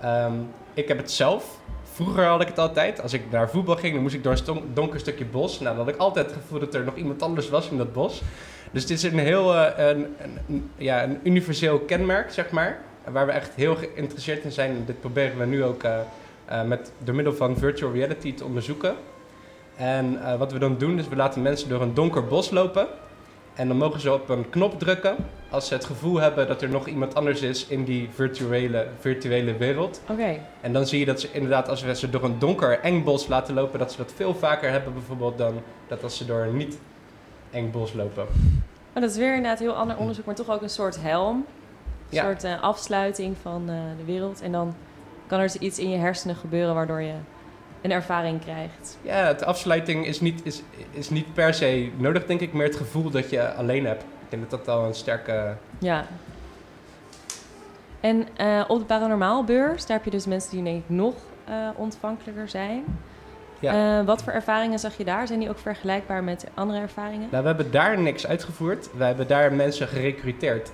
Ehm, 0.00 0.32
ik 0.74 0.88
heb 0.88 0.96
het 0.96 1.10
zelf. 1.10 1.58
Vroeger 1.92 2.24
had 2.24 2.40
ik 2.40 2.46
het 2.46 2.58
altijd. 2.58 3.02
Als 3.02 3.12
ik 3.12 3.22
naar 3.30 3.50
voetbal 3.50 3.76
ging, 3.76 3.92
dan 3.92 4.02
moest 4.02 4.14
ik 4.14 4.22
door 4.22 4.42
een 4.46 4.62
donker 4.74 5.00
stukje 5.00 5.24
bos. 5.24 5.60
Nou, 5.60 5.76
dan 5.76 5.84
had 5.84 5.94
ik 5.94 6.00
altijd 6.00 6.26
het 6.26 6.34
gevoel 6.34 6.58
dat 6.58 6.74
er 6.74 6.84
nog 6.84 6.96
iemand 6.96 7.22
anders 7.22 7.48
was 7.48 7.70
in 7.70 7.76
dat 7.76 7.92
bos. 7.92 8.22
Dus 8.70 8.86
dit 8.86 8.96
is 8.96 9.12
een 9.12 9.18
heel 9.18 9.54
eh, 9.54 9.88
een, 9.88 10.70
ja, 10.76 11.02
een 11.04 11.18
universeel 11.22 11.78
kenmerk, 11.78 12.30
zeg 12.32 12.50
maar. 12.50 12.78
Waar 13.10 13.26
we 13.26 13.32
echt 13.32 13.50
heel 13.54 13.76
geïnteresseerd 13.76 14.44
in 14.44 14.52
zijn. 14.52 14.82
Dit 14.86 15.00
proberen 15.00 15.38
we 15.38 15.44
nu 15.44 15.64
ook 15.64 15.82
eh, 15.82 15.90
eh, 15.94 16.00
met, 16.66 16.92
door 16.98 17.14
middel 17.14 17.34
van 17.34 17.56
virtual 17.56 17.92
reality 17.92 18.34
te 18.34 18.44
onderzoeken. 18.44 18.94
En 19.76 20.22
eh, 20.24 20.38
wat 20.38 20.52
we 20.52 20.58
dan 20.58 20.78
doen, 20.78 20.98
is 20.98 21.08
we 21.08 21.16
laten 21.16 21.42
mensen 21.42 21.68
door 21.68 21.80
een 21.82 21.94
donker 21.94 22.26
bos 22.26 22.50
lopen. 22.50 22.86
En 23.54 23.68
dan 23.68 23.76
mogen 23.76 24.00
ze 24.00 24.12
op 24.12 24.28
een 24.28 24.50
knop 24.50 24.78
drukken 24.78 25.16
als 25.50 25.68
ze 25.68 25.74
het 25.74 25.84
gevoel 25.84 26.16
hebben 26.20 26.46
dat 26.48 26.62
er 26.62 26.68
nog 26.68 26.86
iemand 26.86 27.14
anders 27.14 27.42
is 27.42 27.66
in 27.66 27.84
die 27.84 28.08
virtuele, 28.12 28.86
virtuele 28.98 29.56
wereld. 29.56 30.00
Oké. 30.10 30.38
En 30.60 30.72
dan 30.72 30.86
zie 30.86 30.98
je 30.98 31.04
dat 31.04 31.20
ze 31.20 31.28
inderdaad, 31.32 31.68
als 31.68 31.82
we 31.82 31.94
ze 31.94 32.10
door 32.10 32.24
een 32.24 32.38
donker 32.38 32.80
eng 32.80 33.04
bos 33.04 33.26
laten 33.26 33.54
lopen, 33.54 33.78
dat 33.78 33.90
ze 33.92 33.96
dat 33.98 34.12
veel 34.16 34.34
vaker 34.34 34.70
hebben 34.70 34.92
bijvoorbeeld 34.92 35.38
dan 35.38 35.54
dat 35.86 36.02
als 36.02 36.16
ze 36.16 36.24
door 36.26 36.40
een 36.40 36.56
niet 36.56 36.78
eng 37.50 37.70
bos 37.70 37.92
lopen. 37.92 38.26
Maar 38.92 39.02
dat 39.02 39.10
is 39.10 39.16
weer 39.16 39.34
inderdaad 39.34 39.58
heel 39.58 39.74
ander 39.74 39.96
onderzoek, 39.96 40.24
maar 40.24 40.34
toch 40.34 40.50
ook 40.50 40.62
een 40.62 40.70
soort 40.70 41.02
helm. 41.02 41.36
Een 41.36 41.44
Ja. 42.16 42.22
soort 42.24 42.44
eh, 42.44 42.62
afsluiting 42.62 43.36
van 43.42 43.62
eh, 43.68 43.74
de 43.98 44.04
wereld. 44.04 44.40
En 44.40 44.52
dan 44.52 44.74
kan 45.28 45.40
er 45.40 45.56
iets 45.60 45.78
in 45.78 45.90
je 45.90 45.96
hersenen 45.96 46.36
gebeuren 46.36 46.74
waardoor 46.74 47.00
je 47.00 47.14
een 47.80 47.92
ervaring 47.92 48.40
krijgt. 48.40 48.98
Ja, 49.02 49.26
het 49.26 49.44
afsluiting 49.44 50.06
is 50.06 50.20
niet, 50.20 50.40
is, 50.44 50.62
is 50.90 51.10
niet 51.10 51.34
per 51.34 51.54
se 51.54 51.90
nodig, 51.96 52.26
denk 52.26 52.40
ik, 52.40 52.52
meer 52.52 52.66
het 52.66 52.76
gevoel 52.76 53.10
dat 53.10 53.30
je 53.30 53.52
alleen 53.52 53.86
hebt. 53.86 54.02
Ik 54.02 54.30
denk 54.30 54.50
dat 54.50 54.64
dat 54.64 54.76
al 54.76 54.84
een 54.84 54.94
sterke... 54.94 55.56
Ja. 55.78 56.06
En 58.00 58.28
eh, 58.36 58.64
op 58.68 58.78
de 58.78 58.84
paranormaalbeurs, 58.84 59.86
daar 59.86 59.96
heb 59.96 60.04
je 60.04 60.10
dus 60.10 60.26
mensen 60.26 60.50
die 60.50 60.62
denk 60.62 60.76
ik 60.76 60.88
nog 60.88 61.14
eh, 61.44 61.54
ontvankelijker 61.76 62.48
zijn. 62.48 62.84
Ja. 63.60 63.98
Eh, 63.98 64.06
wat 64.06 64.22
voor 64.22 64.32
ervaringen 64.32 64.78
zag 64.78 64.96
je 64.96 65.04
daar? 65.04 65.26
Zijn 65.26 65.38
die 65.38 65.48
ook 65.48 65.58
vergelijkbaar 65.58 66.24
met 66.24 66.46
andere 66.54 66.78
ervaringen? 66.78 67.28
Nou, 67.30 67.42
we 67.42 67.48
hebben 67.48 67.70
daar 67.70 67.98
niks 67.98 68.26
uitgevoerd. 68.26 68.88
We 68.96 69.04
hebben 69.04 69.26
daar 69.26 69.52
mensen 69.52 69.88
gerecruiteerd. 69.88 70.70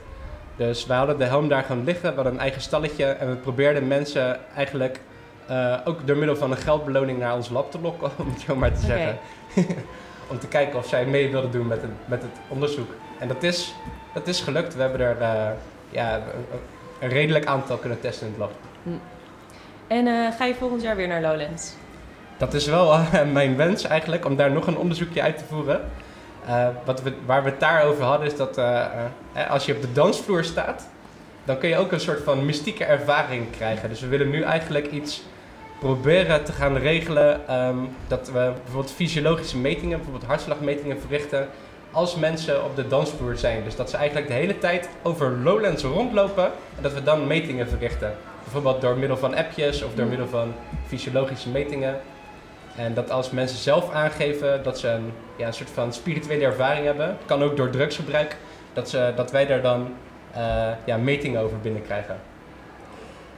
Dus 0.57 0.87
we 0.87 0.93
hadden 0.93 1.19
de 1.19 1.25
helm 1.25 1.49
daar 1.49 1.63
gaan 1.63 1.85
liggen, 1.85 2.09
we 2.09 2.15
hadden 2.15 2.33
een 2.33 2.41
eigen 2.41 2.61
stalletje 2.61 3.05
en 3.05 3.29
we 3.29 3.37
probeerden 3.37 3.87
mensen 3.87 4.39
eigenlijk 4.55 5.01
eh, 5.47 5.77
ook 5.85 6.07
door 6.07 6.17
middel 6.17 6.37
van 6.37 6.51
een 6.51 6.57
geldbeloning 6.57 7.19
naar 7.19 7.35
ons 7.35 7.49
lab 7.49 7.71
te 7.71 7.81
lokken, 7.81 8.11
om 8.19 8.31
het 8.33 8.41
zo 8.41 8.57
maar 8.57 8.73
te 8.73 8.87
zeggen. 8.87 9.19
om 10.31 10.39
te 10.39 10.49
kijken 10.49 10.79
of 10.79 10.87
zij 10.87 11.07
mee 11.07 11.31
wilden 11.31 11.51
doen 11.51 11.67
met 11.67 11.83
het, 11.83 11.91
met 12.05 12.23
het 12.23 12.31
onderzoek. 12.49 12.95
En 13.19 13.29
dat 13.29 13.43
is, 13.43 13.75
dat 14.15 14.27
is 14.27 14.41
gelukt. 14.41 14.75
We 14.75 14.81
hebben 14.81 15.01
er 15.01 15.21
eh, 15.21 15.51
ja, 15.91 16.21
een, 17.01 17.09
redelijk 17.09 17.47
aantal 17.47 17.77
kunnen 17.77 18.01
testen 18.01 18.27
in 18.27 18.33
het 18.33 18.41
lab. 18.41 18.53
En 19.87 20.07
eh, 20.07 20.37
ga 20.37 20.45
je 20.45 20.55
volgend 20.55 20.83
jaar 20.83 20.97
weer 20.97 21.09
naar 21.09 21.21
Lowlands? 21.21 21.75
Dat 22.37 22.55
is 22.55 22.67
wel 22.67 22.99
mijn 23.33 23.57
wens 23.57 23.85
eigenlijk, 23.85 24.25
om 24.25 24.37
daar 24.37 24.51
nog 24.51 24.67
een 24.67 24.77
onderzoekje 24.77 25.23
uit 25.23 25.39
te 25.39 25.45
voeren. 25.45 25.81
Eh, 26.47 26.67
wat 26.85 27.03
we, 27.03 27.13
waar 27.27 27.43
we 27.43 27.51
het 27.51 27.61
daarover 27.61 28.05
hadden, 28.05 28.27
is 28.27 28.37
dat 28.37 28.59
eh, 28.59 28.85
eh, 29.33 29.51
als 29.51 29.67
je 29.67 29.75
op 29.75 29.81
de 29.81 29.93
dansvloer 29.93 30.45
staat, 30.45 30.89
dan 31.45 31.59
kun 31.59 31.69
je 31.69 31.77
ook 31.77 31.93
een 31.93 32.01
soort 32.01 32.23
van 32.25 32.45
mystieke 32.45 32.85
ervaring 32.85 33.51
krijgen. 33.51 33.89
Dus 33.89 34.01
we 34.01 34.07
willen 34.07 34.31
nu 34.31 34.43
eigenlijk 34.43 34.91
iets 34.91 35.23
proberen 35.79 36.45
te 36.45 36.53
gaan 36.53 36.77
regelen, 36.77 37.49
ehm, 37.49 37.77
dat 38.09 38.27
we 38.27 38.53
bijvoorbeeld 38.63 38.95
fysiologische 38.95 39.59
metingen, 39.59 39.97
bijvoorbeeld 39.97 40.31
hartslagmetingen 40.31 41.01
verrichten, 41.01 41.49
als 41.91 42.17
mensen 42.17 42.65
op 42.65 42.77
de 42.77 42.89
dansvloer 42.89 43.37
zijn. 43.37 43.65
Dus 43.65 43.77
dat 43.77 43.91
ze 43.91 43.97
eigenlijk 43.97 44.27
de 44.27 44.35
hele 44.35 44.59
tijd 44.59 44.89
over 45.03 45.31
Lowlands 45.31 45.83
rondlopen 45.83 46.45
en 46.45 46.83
dat 46.83 46.93
we 46.93 47.03
dan 47.03 47.27
metingen 47.27 47.69
verrichten. 47.69 48.15
Bijvoorbeeld 48.43 48.81
door 48.81 48.97
middel 48.97 49.17
van 49.17 49.35
appjes 49.35 49.83
of 49.83 49.95
door 49.95 50.07
middel 50.07 50.29
van 50.29 50.53
fysiologische 50.87 51.49
metingen. 51.49 52.01
En 52.77 52.95
dat 52.95 53.11
als 53.11 53.31
mensen 53.31 53.59
zelf 53.59 53.93
aangeven 53.93 54.63
dat 54.63 54.79
ze 54.79 54.89
een, 54.89 55.13
ja, 55.37 55.47
een 55.47 55.55
soort 55.55 55.71
van 55.71 55.93
spirituele 55.93 56.45
ervaring 56.45 56.87
hebben, 56.87 57.17
kan 57.27 57.43
ook 57.43 57.57
door 57.57 57.71
drugsgebruik, 57.71 58.37
dat, 58.73 58.89
ze, 58.89 59.13
dat 59.17 59.31
wij 59.31 59.47
daar 59.47 59.63
dan 59.63 59.95
eh, 60.33 60.71
ja, 60.85 60.97
metingen 60.97 61.41
over 61.41 61.59
binnenkrijgen. 61.61 62.17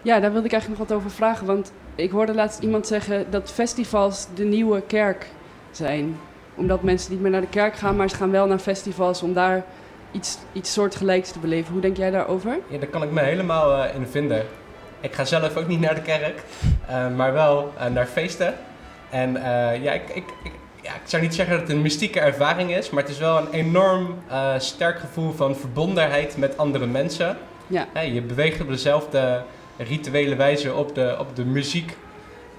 Ja, 0.02 0.20
daar 0.20 0.32
wilde 0.32 0.46
ik 0.46 0.52
eigenlijk 0.52 0.80
nog 0.80 0.88
wat 0.88 0.98
over 0.98 1.16
vragen. 1.16 1.46
Want 1.46 1.72
ik 1.94 2.10
hoorde 2.10 2.34
laatst 2.34 2.60
iemand 2.60 2.86
zeggen 2.86 3.30
dat 3.30 3.52
festivals 3.52 4.26
de 4.34 4.44
nieuwe 4.44 4.82
kerk 4.82 5.26
zijn. 5.70 6.18
Omdat 6.54 6.82
mensen 6.82 7.12
niet 7.12 7.20
meer 7.20 7.30
naar 7.30 7.40
de 7.40 7.46
kerk 7.46 7.76
gaan, 7.76 7.96
maar 7.96 8.10
ze 8.10 8.16
gaan 8.16 8.30
wel 8.30 8.46
naar 8.46 8.58
festivals 8.58 9.22
om 9.22 9.32
daar 9.32 9.64
iets, 10.10 10.38
iets 10.52 10.72
soortgelijks 10.72 11.30
te 11.30 11.38
beleven. 11.38 11.72
Hoe 11.72 11.80
denk 11.80 11.96
jij 11.96 12.10
daarover? 12.10 12.58
Ja, 12.68 12.78
daar 12.78 12.88
kan 12.88 13.02
ik 13.02 13.10
me 13.10 13.20
helemaal 13.20 13.82
eh, 13.82 13.94
in 13.94 14.06
vinden. 14.06 14.42
Ik 15.00 15.12
ga 15.12 15.24
zelf 15.24 15.56
ook 15.56 15.66
niet 15.66 15.80
naar 15.80 15.94
de 15.94 16.02
kerk, 16.02 16.42
eh, 16.86 17.14
maar 17.16 17.32
wel 17.32 17.72
naar 17.92 18.06
feesten. 18.06 18.54
En 19.10 19.36
eh, 19.36 19.82
ja, 19.82 19.92
ik, 19.92 20.08
ik, 20.08 20.24
ik, 20.42 20.52
ja, 20.82 20.94
ik 20.94 21.00
zou 21.04 21.22
niet 21.22 21.34
zeggen 21.34 21.58
dat 21.58 21.68
het 21.68 21.76
een 21.76 21.82
mystieke 21.82 22.20
ervaring 22.20 22.76
is, 22.76 22.90
maar 22.90 23.02
het 23.02 23.12
is 23.12 23.18
wel 23.18 23.38
een 23.38 23.50
enorm 23.50 24.14
eh, 24.28 24.58
sterk 24.58 24.98
gevoel 24.98 25.32
van 25.32 25.56
verbondenheid 25.56 26.36
met 26.36 26.58
andere 26.58 26.86
mensen. 26.86 27.36
Ja. 27.66 28.00
Je 28.00 28.22
beweegt 28.22 28.60
op 28.60 28.68
dezelfde 28.68 29.42
rituele 29.76 30.36
wijze 30.36 30.74
op 30.74 30.94
de, 30.94 31.16
op 31.18 31.36
de 31.36 31.44
muziek. 31.44 31.96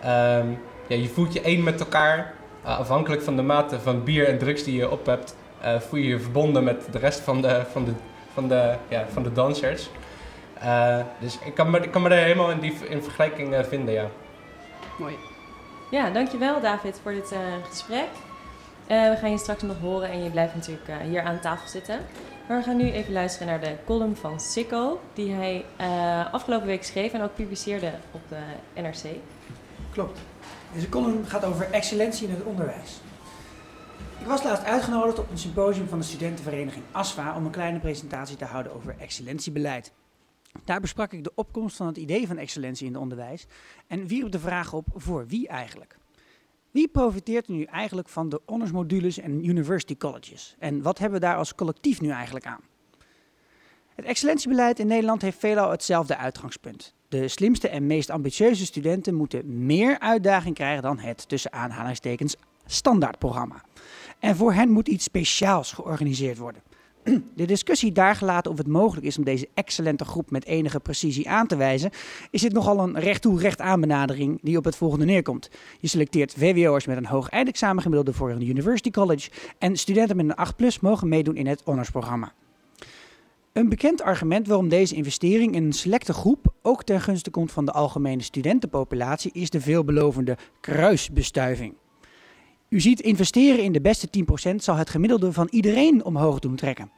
Ehm, 0.02 0.48
ja, 0.88 0.96
je 0.96 1.08
voelt 1.08 1.34
je 1.34 1.42
één 1.42 1.64
met 1.64 1.80
elkaar. 1.80 2.34
Uh, 2.66 2.80
afhankelijk 2.80 3.22
van 3.22 3.36
de 3.36 3.42
mate 3.42 3.80
van 3.80 4.04
bier 4.04 4.28
en 4.28 4.38
drugs 4.38 4.64
die 4.64 4.76
je 4.76 4.92
op 4.92 5.06
hebt, 5.06 5.36
uh, 5.64 5.80
voel 5.80 6.00
je 6.00 6.08
je 6.08 6.20
verbonden 6.20 6.64
met 6.64 6.88
de 6.92 6.98
rest 6.98 7.20
van 7.20 7.42
de, 7.42 7.62
van 7.72 7.86
de, 7.86 7.92
van 8.34 8.48
de, 8.48 8.76
ja, 8.88 9.06
van 9.14 9.24
de 9.24 9.32
dansers. 9.32 9.90
Dus 11.20 11.40
ik 11.46 11.54
kan, 11.54 11.70
me, 11.70 11.80
ik 11.80 11.92
kan 11.92 12.02
me 12.02 12.10
daar 12.10 12.18
helemaal 12.18 12.52
in, 12.52 12.60
die, 12.60 12.74
in 12.90 13.04
vergelijking 13.04 13.56
vinden, 13.70 13.94
ja. 13.94 14.06
Mooi. 14.98 15.27
Ja, 15.92 16.10
dankjewel 16.10 16.62
David 16.62 17.00
voor 17.04 17.12
dit 17.12 17.32
uh, 17.32 17.40
gesprek. 17.70 18.08
Uh, 18.92 19.10
we 19.10 19.16
gaan 19.20 19.32
je 19.32 19.38
straks 19.38 19.62
nog 19.62 19.80
horen 19.80 20.10
en 20.10 20.24
je 20.24 20.30
blijft 20.30 20.56
natuurlijk 20.56 20.88
uh, 20.88 20.98
hier 20.98 21.22
aan 21.22 21.40
tafel 21.40 21.68
zitten. 21.68 22.00
Maar 22.48 22.58
we 22.58 22.64
gaan 22.64 22.78
nu 22.78 22.92
even 22.92 23.14
luisteren 23.14 23.48
naar 23.48 23.60
de 23.60 23.76
column 23.86 24.16
van 24.16 24.40
Sikko, 24.40 25.02
die 25.14 25.34
hij 25.34 25.66
afgelopen 26.32 26.68
week 26.68 26.84
schreef 26.84 27.14
en 27.14 27.22
ook 27.22 27.36
publiceerde 27.36 27.92
op 28.12 28.22
de 28.30 28.82
NRC. 28.82 29.16
Klopt. 29.92 30.20
Deze 30.74 30.90
column 30.90 31.26
gaat 31.26 31.46
over 31.46 31.72
excellentie 31.72 32.28
in 32.28 32.34
het 32.34 32.44
onderwijs. 32.44 33.00
Ik 34.20 34.28
was 34.28 34.44
laatst 34.44 34.66
uitgenodigd 34.66 35.20
op 35.20 35.32
een 35.32 35.38
symposium 35.38 35.88
van 35.88 36.00
de 36.00 36.06
studentenvereniging 36.06 36.84
ASFA 36.92 37.36
om 37.36 37.46
een 37.46 37.52
kleine 37.52 37.80
presentatie 37.80 38.38
te 38.38 38.46
houden 38.46 38.76
over 38.76 38.96
excellentiebeleid. 39.00 39.92
Daar 40.64 40.82
besprak 40.82 41.14
ik 41.14 41.24
de 41.24 41.32
opkomst 41.36 41.76
van 41.76 41.88
het 41.88 41.98
idee 41.98 42.28
van 42.28 42.38
excellentie 42.38 42.86
in 42.86 42.94
het 42.94 43.02
onderwijs 43.02 43.46
en 43.88 44.08
wierp 44.08 44.32
de 44.32 44.40
vraag 44.40 44.74
op 44.74 44.88
voor 44.96 45.28
wie 45.28 45.48
eigenlijk. 45.48 45.98
Wie 46.72 46.88
profiteert 46.88 47.48
er 47.48 47.54
nu 47.54 47.64
eigenlijk 47.64 48.10
van 48.10 48.30
de 48.30 48.42
honorsmodules 48.46 49.18
en 49.18 49.48
university 49.48 49.98
colleges? 49.98 50.56
En 50.60 50.82
wat 50.82 50.98
hebben 50.98 51.20
we 51.20 51.26
daar 51.26 51.36
als 51.36 51.56
collectief 51.56 52.02
nu 52.02 52.10
eigenlijk 52.10 52.46
aan? 52.46 52.62
Het 53.96 54.06
excellentiebeleid 54.06 54.80
in 54.80 54.88
Nederland 54.88 55.22
heeft 55.22 55.40
veelal 55.40 55.72
hetzelfde 55.72 56.18
uitgangspunt. 56.18 56.94
De 57.08 57.28
slimste 57.28 57.70
en 57.70 57.88
meest 57.88 58.10
ambitieuze 58.10 58.66
studenten 58.66 59.16
moeten 59.16 59.66
meer 59.66 60.00
uitdaging 60.00 60.56
krijgen 60.56 60.84
dan 60.84 61.00
het, 61.00 61.30
tussen 61.30 61.54
aanhalingstekens, 61.54 62.36
standaardprogramma. 62.66 63.62
En 64.20 64.36
voor 64.36 64.54
hen 64.54 64.70
moet 64.70 64.88
iets 64.88 65.04
speciaals 65.04 65.72
georganiseerd 65.72 66.38
worden. 66.38 66.62
De 67.36 67.46
discussie 67.46 67.92
daar 67.92 68.16
gelaten 68.16 68.52
of 68.52 68.58
het 68.58 68.68
mogelijk 68.68 69.06
is 69.06 69.18
om 69.18 69.24
deze 69.24 69.50
excellente 69.54 70.06
groep 70.06 70.32
met 70.32 70.46
enige 70.46 70.80
precisie 70.80 71.30
aan 71.30 71.48
te 71.48 71.56
wijzen, 71.56 71.92
is 72.32 72.42
dit 72.42 72.54
nogal 72.54 72.80
een 72.80 73.00
recht 73.00 73.22
toe 73.22 73.40
recht 73.40 73.62
aan 73.62 73.82
benadering 73.82 74.40
die 74.42 74.58
op 74.58 74.64
het 74.64 74.76
volgende 74.76 75.06
neerkomt. 75.06 75.50
Je 75.80 75.88
selecteert 75.88 76.34
VWO'ers 76.38 76.86
met 76.86 76.98
een 76.98 77.06
hoog 77.06 77.30
eindexamen 77.30 77.82
gemiddelde 77.82 78.14
voor 78.14 78.30
een 78.30 78.50
university 78.50 78.92
college 78.92 79.30
en 79.58 79.76
studenten 79.76 80.16
met 80.16 80.26
een 80.26 80.36
8 80.36 80.56
plus 80.56 80.80
mogen 80.80 81.08
meedoen 81.08 81.36
in 81.36 81.48
het 81.48 81.62
honorsprogramma. 81.66 82.34
Een 83.54 83.70
bekend 83.70 84.02
argument 84.02 84.48
waarom 84.48 84.70
deze 84.70 84.96
investering 84.96 85.56
in 85.56 85.64
een 85.64 85.74
selecte 85.74 86.14
groep 86.14 86.54
ook 86.62 86.84
ten 86.84 87.02
gunste 87.02 87.30
komt 87.30 87.52
van 87.52 87.66
de 87.66 87.72
algemene 87.72 88.22
studentenpopulatie 88.22 89.32
is 89.34 89.50
de 89.50 89.62
veelbelovende 89.62 90.38
kruisbestuiving. 90.62 91.74
U 92.70 92.80
ziet, 92.80 93.00
investeren 93.00 93.64
in 93.64 93.72
de 93.72 93.82
beste 93.82 94.08
10% 94.52 94.56
zal 94.56 94.76
het 94.76 94.90
gemiddelde 94.90 95.34
van 95.34 95.48
iedereen 95.52 96.04
omhoog 96.04 96.40
doen 96.40 96.56
trekken. 96.56 96.92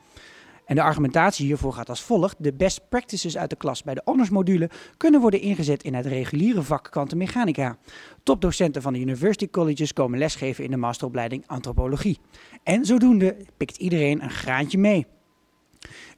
En 0.66 0.76
de 0.76 0.82
argumentatie 0.82 1.46
hiervoor 1.46 1.74
gaat 1.74 1.90
als 1.90 2.02
volgt. 2.02 2.36
De 2.40 2.54
best 2.54 2.90
practices 2.90 3.38
uit 3.38 3.50
de 3.50 3.56
klas 3.56 3.84
bij 3.84 3.94
de 3.94 4.02
honorsmodule 4.06 4.70
kunnen 4.98 5.22
worden 5.22 5.42
ingezet 5.42 5.84
in 5.84 5.94
het 5.94 6.06
reguliere 6.06 6.62
vak 6.62 6.88
kwantummechanica. 6.92 7.78
Topdocenten 8.24 8.82
van 8.82 8.94
de 8.94 9.00
university 9.00 9.50
colleges 9.50 9.94
komen 9.94 10.20
lesgeven 10.20 10.64
in 10.64 10.72
de 10.72 10.78
masteropleiding 10.78 11.44
antropologie. 11.48 12.20
En 12.64 12.86
zodoende 12.86 13.36
pikt 13.58 13.78
iedereen 13.78 14.24
een 14.24 14.30
graantje 14.30 14.78
mee. 14.78 15.08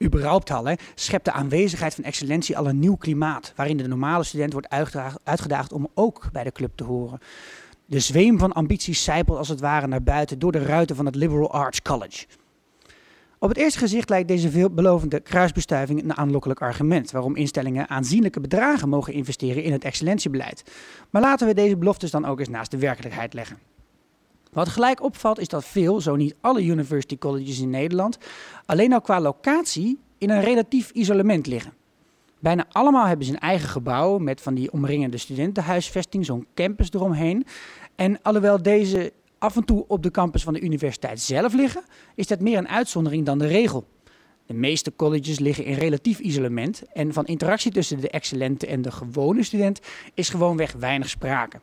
Überhaupt 0.03 0.51
al 0.51 0.65
hè, 0.65 0.73
schept 0.95 1.25
de 1.25 1.31
aanwezigheid 1.31 1.95
van 1.95 2.03
excellentie 2.03 2.57
al 2.57 2.67
een 2.67 2.79
nieuw 2.79 2.95
klimaat, 2.95 3.53
waarin 3.55 3.77
de 3.77 3.87
normale 3.87 4.23
student 4.23 4.53
wordt 4.53 4.69
uitgedaagd 5.23 5.73
om 5.73 5.87
ook 5.93 6.29
bij 6.31 6.43
de 6.43 6.51
club 6.51 6.71
te 6.75 6.83
horen. 6.83 7.19
De 7.91 7.99
zweem 7.99 8.39
van 8.39 8.51
ambities 8.51 9.03
zijpelt 9.03 9.37
als 9.37 9.47
het 9.47 9.59
ware 9.59 9.87
naar 9.87 10.03
buiten 10.03 10.39
door 10.39 10.51
de 10.51 10.65
ruiten 10.65 10.95
van 10.95 11.05
het 11.05 11.15
Liberal 11.15 11.51
Arts 11.51 11.81
College. 11.81 12.25
Op 13.39 13.49
het 13.49 13.57
eerste 13.57 13.79
gezicht 13.79 14.09
lijkt 14.09 14.27
deze 14.27 14.49
veelbelovende 14.49 15.19
kruisbestuiving 15.19 16.03
een 16.03 16.17
aanlokkelijk 16.17 16.61
argument 16.61 17.11
waarom 17.11 17.35
instellingen 17.35 17.89
aanzienlijke 17.89 18.39
bedragen 18.39 18.89
mogen 18.89 19.13
investeren 19.13 19.63
in 19.63 19.71
het 19.71 19.83
excellentiebeleid. 19.83 20.63
Maar 21.09 21.21
laten 21.21 21.47
we 21.47 21.53
deze 21.53 21.77
beloftes 21.77 22.11
dan 22.11 22.25
ook 22.25 22.39
eens 22.39 22.49
naast 22.49 22.71
de 22.71 22.77
werkelijkheid 22.77 23.33
leggen. 23.33 23.57
Wat 24.51 24.69
gelijk 24.69 25.03
opvalt 25.03 25.39
is 25.39 25.47
dat 25.47 25.65
veel, 25.65 26.01
zo 26.01 26.15
niet 26.15 26.35
alle 26.41 26.63
university 26.63 27.17
colleges 27.17 27.59
in 27.59 27.69
Nederland, 27.69 28.17
alleen 28.65 28.93
al 28.93 29.01
qua 29.01 29.21
locatie 29.21 29.99
in 30.17 30.29
een 30.29 30.41
relatief 30.41 30.91
isolement 30.91 31.47
liggen. 31.47 31.73
Bijna 32.41 32.65
allemaal 32.71 33.05
hebben 33.05 33.25
ze 33.25 33.31
een 33.31 33.39
eigen 33.39 33.69
gebouw 33.69 34.17
met 34.17 34.41
van 34.41 34.53
die 34.53 34.71
omringende 34.71 35.17
studentenhuisvesting, 35.17 36.25
zo'n 36.25 36.47
campus 36.53 36.91
eromheen. 36.91 37.45
En 37.95 38.21
alhoewel 38.21 38.61
deze 38.61 39.13
af 39.37 39.55
en 39.55 39.65
toe 39.65 39.85
op 39.87 40.03
de 40.03 40.11
campus 40.11 40.43
van 40.43 40.53
de 40.53 40.61
universiteit 40.61 41.19
zelf 41.19 41.53
liggen, 41.53 41.83
is 42.15 42.27
dat 42.27 42.39
meer 42.39 42.57
een 42.57 42.67
uitzondering 42.67 43.25
dan 43.25 43.37
de 43.37 43.47
regel. 43.47 43.87
De 44.45 44.53
meeste 44.53 44.95
colleges 44.95 45.39
liggen 45.39 45.65
in 45.65 45.73
relatief 45.73 46.19
isolement 46.19 46.83
en 46.93 47.13
van 47.13 47.25
interactie 47.25 47.71
tussen 47.71 47.99
de 47.99 48.09
excellente 48.09 48.67
en 48.67 48.81
de 48.81 48.91
gewone 48.91 49.43
student 49.43 49.79
is 50.13 50.29
gewoonweg 50.29 50.71
weinig 50.71 51.09
sprake. 51.09 51.59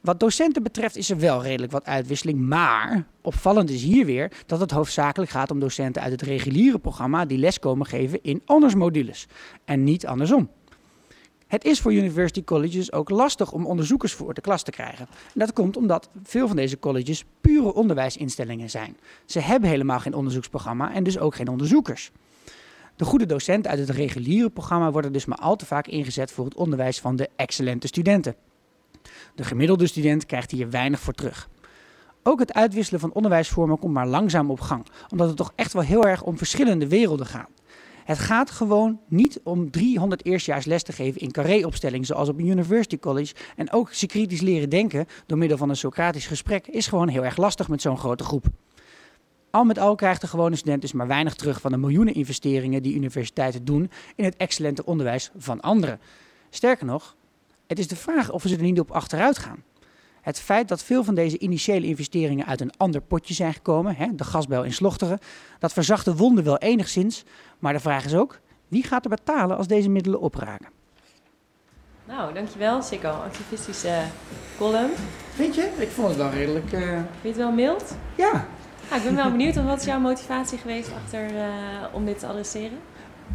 Wat 0.00 0.20
docenten 0.20 0.62
betreft 0.62 0.96
is 0.96 1.10
er 1.10 1.18
wel 1.18 1.42
redelijk 1.42 1.72
wat 1.72 1.84
uitwisseling, 1.84 2.40
maar 2.40 3.06
opvallend 3.22 3.70
is 3.70 3.82
hier 3.82 4.04
weer 4.04 4.32
dat 4.46 4.60
het 4.60 4.70
hoofdzakelijk 4.70 5.30
gaat 5.30 5.50
om 5.50 5.60
docenten 5.60 6.02
uit 6.02 6.12
het 6.12 6.22
reguliere 6.22 6.78
programma 6.78 7.24
die 7.24 7.38
les 7.38 7.58
komen 7.58 7.86
geven 7.86 8.22
in 8.22 8.42
honorsmodules 8.44 9.26
en 9.64 9.84
niet 9.84 10.06
andersom. 10.06 10.50
Het 11.46 11.64
is 11.64 11.80
voor 11.80 11.92
university 11.92 12.44
colleges 12.44 12.92
ook 12.92 13.10
lastig 13.10 13.52
om 13.52 13.66
onderzoekers 13.66 14.12
voor 14.12 14.34
de 14.34 14.40
klas 14.40 14.62
te 14.62 14.70
krijgen. 14.70 15.06
En 15.08 15.40
dat 15.40 15.52
komt 15.52 15.76
omdat 15.76 16.08
veel 16.22 16.46
van 16.46 16.56
deze 16.56 16.78
colleges 16.78 17.24
pure 17.40 17.74
onderwijsinstellingen 17.74 18.70
zijn. 18.70 18.96
Ze 19.26 19.40
hebben 19.40 19.70
helemaal 19.70 20.00
geen 20.00 20.14
onderzoeksprogramma 20.14 20.94
en 20.94 21.04
dus 21.04 21.18
ook 21.18 21.34
geen 21.34 21.48
onderzoekers. 21.48 22.10
De 22.96 23.04
goede 23.04 23.26
docenten 23.26 23.70
uit 23.70 23.80
het 23.80 23.90
reguliere 23.90 24.50
programma 24.50 24.90
worden 24.90 25.12
dus 25.12 25.24
maar 25.24 25.38
al 25.38 25.56
te 25.56 25.66
vaak 25.66 25.86
ingezet 25.86 26.32
voor 26.32 26.44
het 26.44 26.54
onderwijs 26.54 27.00
van 27.00 27.16
de 27.16 27.28
excellente 27.36 27.86
studenten. 27.86 28.34
De 29.34 29.44
gemiddelde 29.44 29.86
student 29.86 30.26
krijgt 30.26 30.50
hier 30.50 30.70
weinig 30.70 31.00
voor 31.00 31.12
terug. 31.12 31.48
Ook 32.22 32.38
het 32.38 32.52
uitwisselen 32.52 33.00
van 33.00 33.12
onderwijsvormen 33.12 33.78
komt 33.78 33.92
maar 33.92 34.06
langzaam 34.06 34.50
op 34.50 34.60
gang, 34.60 34.86
omdat 35.08 35.28
het 35.28 35.36
toch 35.36 35.52
echt 35.54 35.72
wel 35.72 35.82
heel 35.82 36.04
erg 36.04 36.22
om 36.22 36.38
verschillende 36.38 36.88
werelden 36.88 37.26
gaat. 37.26 37.48
Het 38.04 38.18
gaat 38.18 38.50
gewoon 38.50 39.00
niet 39.08 39.40
om 39.44 39.70
300 39.70 40.24
eerstejaars 40.24 40.64
les 40.64 40.82
te 40.82 40.92
geven 40.92 41.20
in 41.20 41.30
carré-opstelling, 41.30 42.06
zoals 42.06 42.28
op 42.28 42.38
een 42.38 42.46
university 42.46 42.98
college. 42.98 43.34
En 43.56 43.72
ook 43.72 43.92
ze 43.92 44.06
kritisch 44.06 44.40
leren 44.40 44.70
denken 44.70 45.06
door 45.26 45.38
middel 45.38 45.58
van 45.58 45.68
een 45.68 45.76
Socratisch 45.76 46.26
gesprek 46.26 46.66
is 46.66 46.86
gewoon 46.86 47.08
heel 47.08 47.24
erg 47.24 47.36
lastig 47.36 47.68
met 47.68 47.82
zo'n 47.82 47.98
grote 47.98 48.24
groep. 48.24 48.46
Al 49.50 49.64
met 49.64 49.78
al 49.78 49.94
krijgt 49.94 50.20
de 50.20 50.26
gewone 50.26 50.56
student 50.56 50.80
dus 50.80 50.92
maar 50.92 51.06
weinig 51.06 51.34
terug 51.34 51.60
van 51.60 51.72
de 51.72 51.78
miljoenen 51.78 52.14
investeringen 52.14 52.82
die 52.82 52.94
universiteiten 52.94 53.64
doen 53.64 53.90
in 54.16 54.24
het 54.24 54.36
excellente 54.36 54.84
onderwijs 54.84 55.30
van 55.36 55.60
anderen. 55.60 56.00
Sterker 56.50 56.86
nog, 56.86 57.16
het 57.66 57.78
is 57.78 57.88
de 57.88 57.96
vraag 57.96 58.30
of 58.30 58.42
ze 58.42 58.56
er 58.56 58.62
niet 58.62 58.80
op 58.80 58.90
achteruit 58.90 59.38
gaan. 59.38 59.62
Het 60.24 60.40
feit 60.40 60.68
dat 60.68 60.82
veel 60.82 61.04
van 61.04 61.14
deze 61.14 61.38
initiële 61.38 61.86
investeringen 61.86 62.46
uit 62.46 62.60
een 62.60 62.76
ander 62.76 63.00
potje 63.00 63.34
zijn 63.34 63.52
gekomen, 63.52 63.96
hè, 63.96 64.14
de 64.14 64.24
gasbel 64.24 64.64
in 64.64 64.72
Slochteren, 64.72 65.18
dat 65.58 65.72
verzacht 65.72 66.04
de 66.04 66.16
wonden 66.16 66.44
wel 66.44 66.58
enigszins. 66.58 67.24
Maar 67.58 67.72
de 67.72 67.80
vraag 67.80 68.04
is 68.04 68.14
ook, 68.14 68.40
wie 68.68 68.82
gaat 68.82 69.04
er 69.04 69.10
betalen 69.10 69.56
als 69.56 69.66
deze 69.66 69.88
middelen 69.88 70.20
opraken? 70.20 70.68
Nou, 72.04 72.34
dankjewel 72.34 72.82
Sikko. 72.82 73.08
Activistische 73.08 74.02
column. 74.58 74.90
Vind 75.34 75.54
je? 75.54 75.70
Ik 75.78 75.88
vond 75.88 76.08
het 76.08 76.16
wel 76.16 76.30
redelijk... 76.30 76.72
Uh... 76.72 76.80
Vind 76.80 77.06
je 77.20 77.28
het 77.28 77.36
wel 77.36 77.52
mild? 77.52 77.96
Ja. 78.14 78.46
Nou, 78.90 78.96
ik 78.96 79.04
ben 79.04 79.14
wel 79.14 79.30
benieuwd, 79.30 79.64
wat 79.64 79.78
is 79.78 79.84
jouw 79.84 80.00
motivatie 80.00 80.58
geweest 80.58 80.90
achter, 81.04 81.34
uh, 81.34 81.44
om 81.92 82.04
dit 82.04 82.18
te 82.18 82.26
adresseren? 82.26 82.78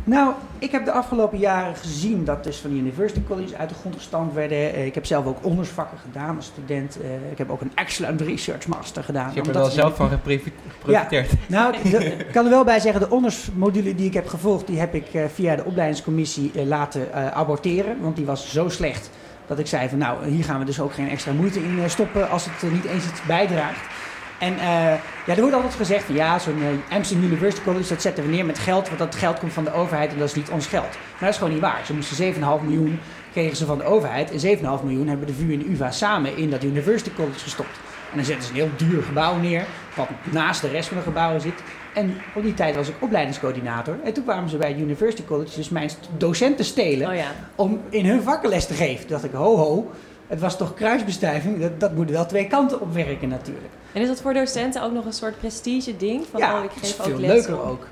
Nou, 0.03 0.33
ik 0.59 0.71
heb 0.71 0.85
de 0.85 0.91
afgelopen 0.91 1.37
jaren 1.37 1.75
gezien 1.75 2.25
dat 2.25 2.43
dus 2.43 2.57
van 2.57 2.69
de 2.69 2.75
University 2.75 3.21
College 3.27 3.57
uit 3.57 3.69
de 3.69 3.75
grond 3.75 3.95
gestampt 3.95 4.33
werden. 4.33 4.57
Eh, 4.57 4.85
ik 4.85 4.95
heb 4.95 5.05
zelf 5.05 5.25
ook 5.25 5.37
onderzoeksvakken 5.41 5.97
gedaan 5.97 6.35
als 6.35 6.45
student. 6.45 6.97
Eh, 7.01 7.31
ik 7.31 7.37
heb 7.37 7.49
ook 7.49 7.61
een 7.61 7.71
excellent 7.75 8.21
research 8.21 8.67
master 8.67 9.03
gedaan. 9.03 9.29
Je 9.29 9.35
hebt 9.35 9.47
er 9.47 9.53
wel 9.53 9.69
zelf 9.69 9.95
van 9.95 10.09
geprofiteerd. 10.09 11.31
Ja, 11.31 11.37
nou, 11.57 11.75
ik 11.75 12.27
kan 12.31 12.43
er 12.43 12.49
wel 12.49 12.63
bij 12.63 12.79
zeggen, 12.79 13.01
de 13.01 13.09
ondersmodule 13.09 13.95
die 13.95 14.05
ik 14.05 14.13
heb 14.13 14.27
gevolgd, 14.27 14.67
die 14.67 14.79
heb 14.79 14.95
ik 14.95 15.13
eh, 15.13 15.23
via 15.33 15.55
de 15.55 15.65
opleidingscommissie 15.65 16.65
laten 16.65 17.33
aborteren. 17.33 18.01
Want 18.01 18.15
die 18.15 18.25
was 18.25 18.51
zo 18.51 18.69
slecht 18.69 19.09
dat 19.47 19.59
ik 19.59 19.67
zei 19.67 19.89
van 19.89 19.97
nou, 19.97 20.27
hier 20.27 20.43
gaan 20.43 20.59
we 20.59 20.65
dus 20.65 20.79
ook 20.79 20.93
geen 20.93 21.09
extra 21.09 21.31
moeite 21.31 21.59
in 21.59 21.89
stoppen 21.89 22.29
als 22.29 22.45
het 22.45 22.71
niet 22.71 22.85
eens 22.85 23.05
iets 23.05 23.25
bijdraagt. 23.25 23.79
En 24.39 24.53
uh, 24.53 24.61
ja, 25.25 25.35
er 25.35 25.39
wordt 25.39 25.55
altijd 25.55 25.75
gezegd 25.75 26.03
van 26.03 26.15
ja, 26.15 26.39
zo'n 26.39 26.57
uh, 26.57 26.95
Amsterdam 26.95 27.25
University 27.25 27.63
College, 27.63 27.89
dat 27.89 28.01
zetten 28.01 28.23
we 28.23 28.29
neer 28.29 28.45
met 28.45 28.59
geld, 28.59 28.87
want 28.87 28.99
dat 28.99 29.15
geld 29.15 29.39
komt 29.39 29.53
van 29.53 29.63
de 29.63 29.73
overheid 29.73 30.11
en 30.11 30.19
dat 30.19 30.27
is 30.27 30.35
niet 30.35 30.49
ons 30.49 30.67
geld. 30.67 30.89
Maar 30.89 31.19
dat 31.19 31.29
is 31.29 31.37
gewoon 31.37 31.53
niet 31.53 31.61
waar. 31.61 31.81
Ze 31.85 31.93
moesten 31.93 32.33
7,5 32.33 32.39
miljoen 32.39 32.99
kregen 33.31 33.57
ze 33.57 33.65
van 33.65 33.77
de 33.77 33.83
overheid 33.83 34.43
en 34.43 34.57
7,5 34.57 34.61
miljoen 34.83 35.07
hebben 35.07 35.27
de 35.27 35.33
VU 35.33 35.53
en 35.53 35.59
de 35.59 35.69
UvA 35.69 35.91
samen 35.91 36.37
in 36.37 36.49
dat 36.49 36.63
University 36.63 37.11
College 37.15 37.39
gestopt. 37.39 37.79
En 38.11 38.15
dan 38.15 38.25
zetten 38.25 38.45
ze 38.45 38.49
een 38.49 38.55
heel 38.55 38.89
duur 38.89 39.03
gebouw 39.03 39.35
neer, 39.35 39.65
wat 39.95 40.07
naast 40.31 40.61
de 40.61 40.67
rest 40.67 40.87
van 40.87 40.97
de 40.97 41.03
gebouwen 41.03 41.41
zit. 41.41 41.63
En 41.93 42.17
op 42.35 42.43
die 42.43 42.53
tijd 42.53 42.75
was 42.75 42.89
ik 42.89 42.95
opleidingscoördinator. 42.99 43.97
En 44.03 44.13
toen 44.13 44.23
kwamen 44.23 44.49
ze 44.49 44.57
bij 44.57 44.69
het 44.69 44.79
University 44.79 45.25
College 45.25 45.55
dus 45.55 45.69
mijn 45.69 45.89
docenten 46.17 46.65
stelen 46.65 47.09
oh 47.09 47.15
ja. 47.15 47.31
om 47.55 47.81
in 47.89 48.05
hun 48.05 48.21
vakken 48.21 48.49
les 48.49 48.67
te 48.67 48.73
geven. 48.73 48.99
Toen 48.99 49.09
dacht 49.09 49.23
ik, 49.23 49.31
ho 49.31 49.57
ho, 49.57 49.91
het 50.29 50.39
was 50.39 50.57
toch 50.57 50.73
kruisbestuiving, 50.73 51.59
dat, 51.61 51.79
dat 51.79 51.93
moet 51.95 52.09
wel 52.09 52.25
twee 52.25 52.47
kanten 52.47 52.81
op 52.81 52.93
werken 52.93 53.29
natuurlijk. 53.29 53.67
En 53.93 54.01
is 54.01 54.07
dat 54.07 54.21
voor 54.21 54.33
docenten 54.33 54.83
ook 54.83 54.93
nog 54.93 55.05
een 55.05 55.13
soort 55.13 55.37
prestige 55.39 55.97
ding? 55.97 56.25
Van, 56.31 56.39
ja, 56.39 56.57
oh, 56.57 56.63
ik 56.63 56.71
geef 56.71 56.81
is 56.81 56.93
veel 56.95 57.19
les 57.19 57.29
leuker 57.31 57.61
om- 57.61 57.69
ook. 57.69 57.87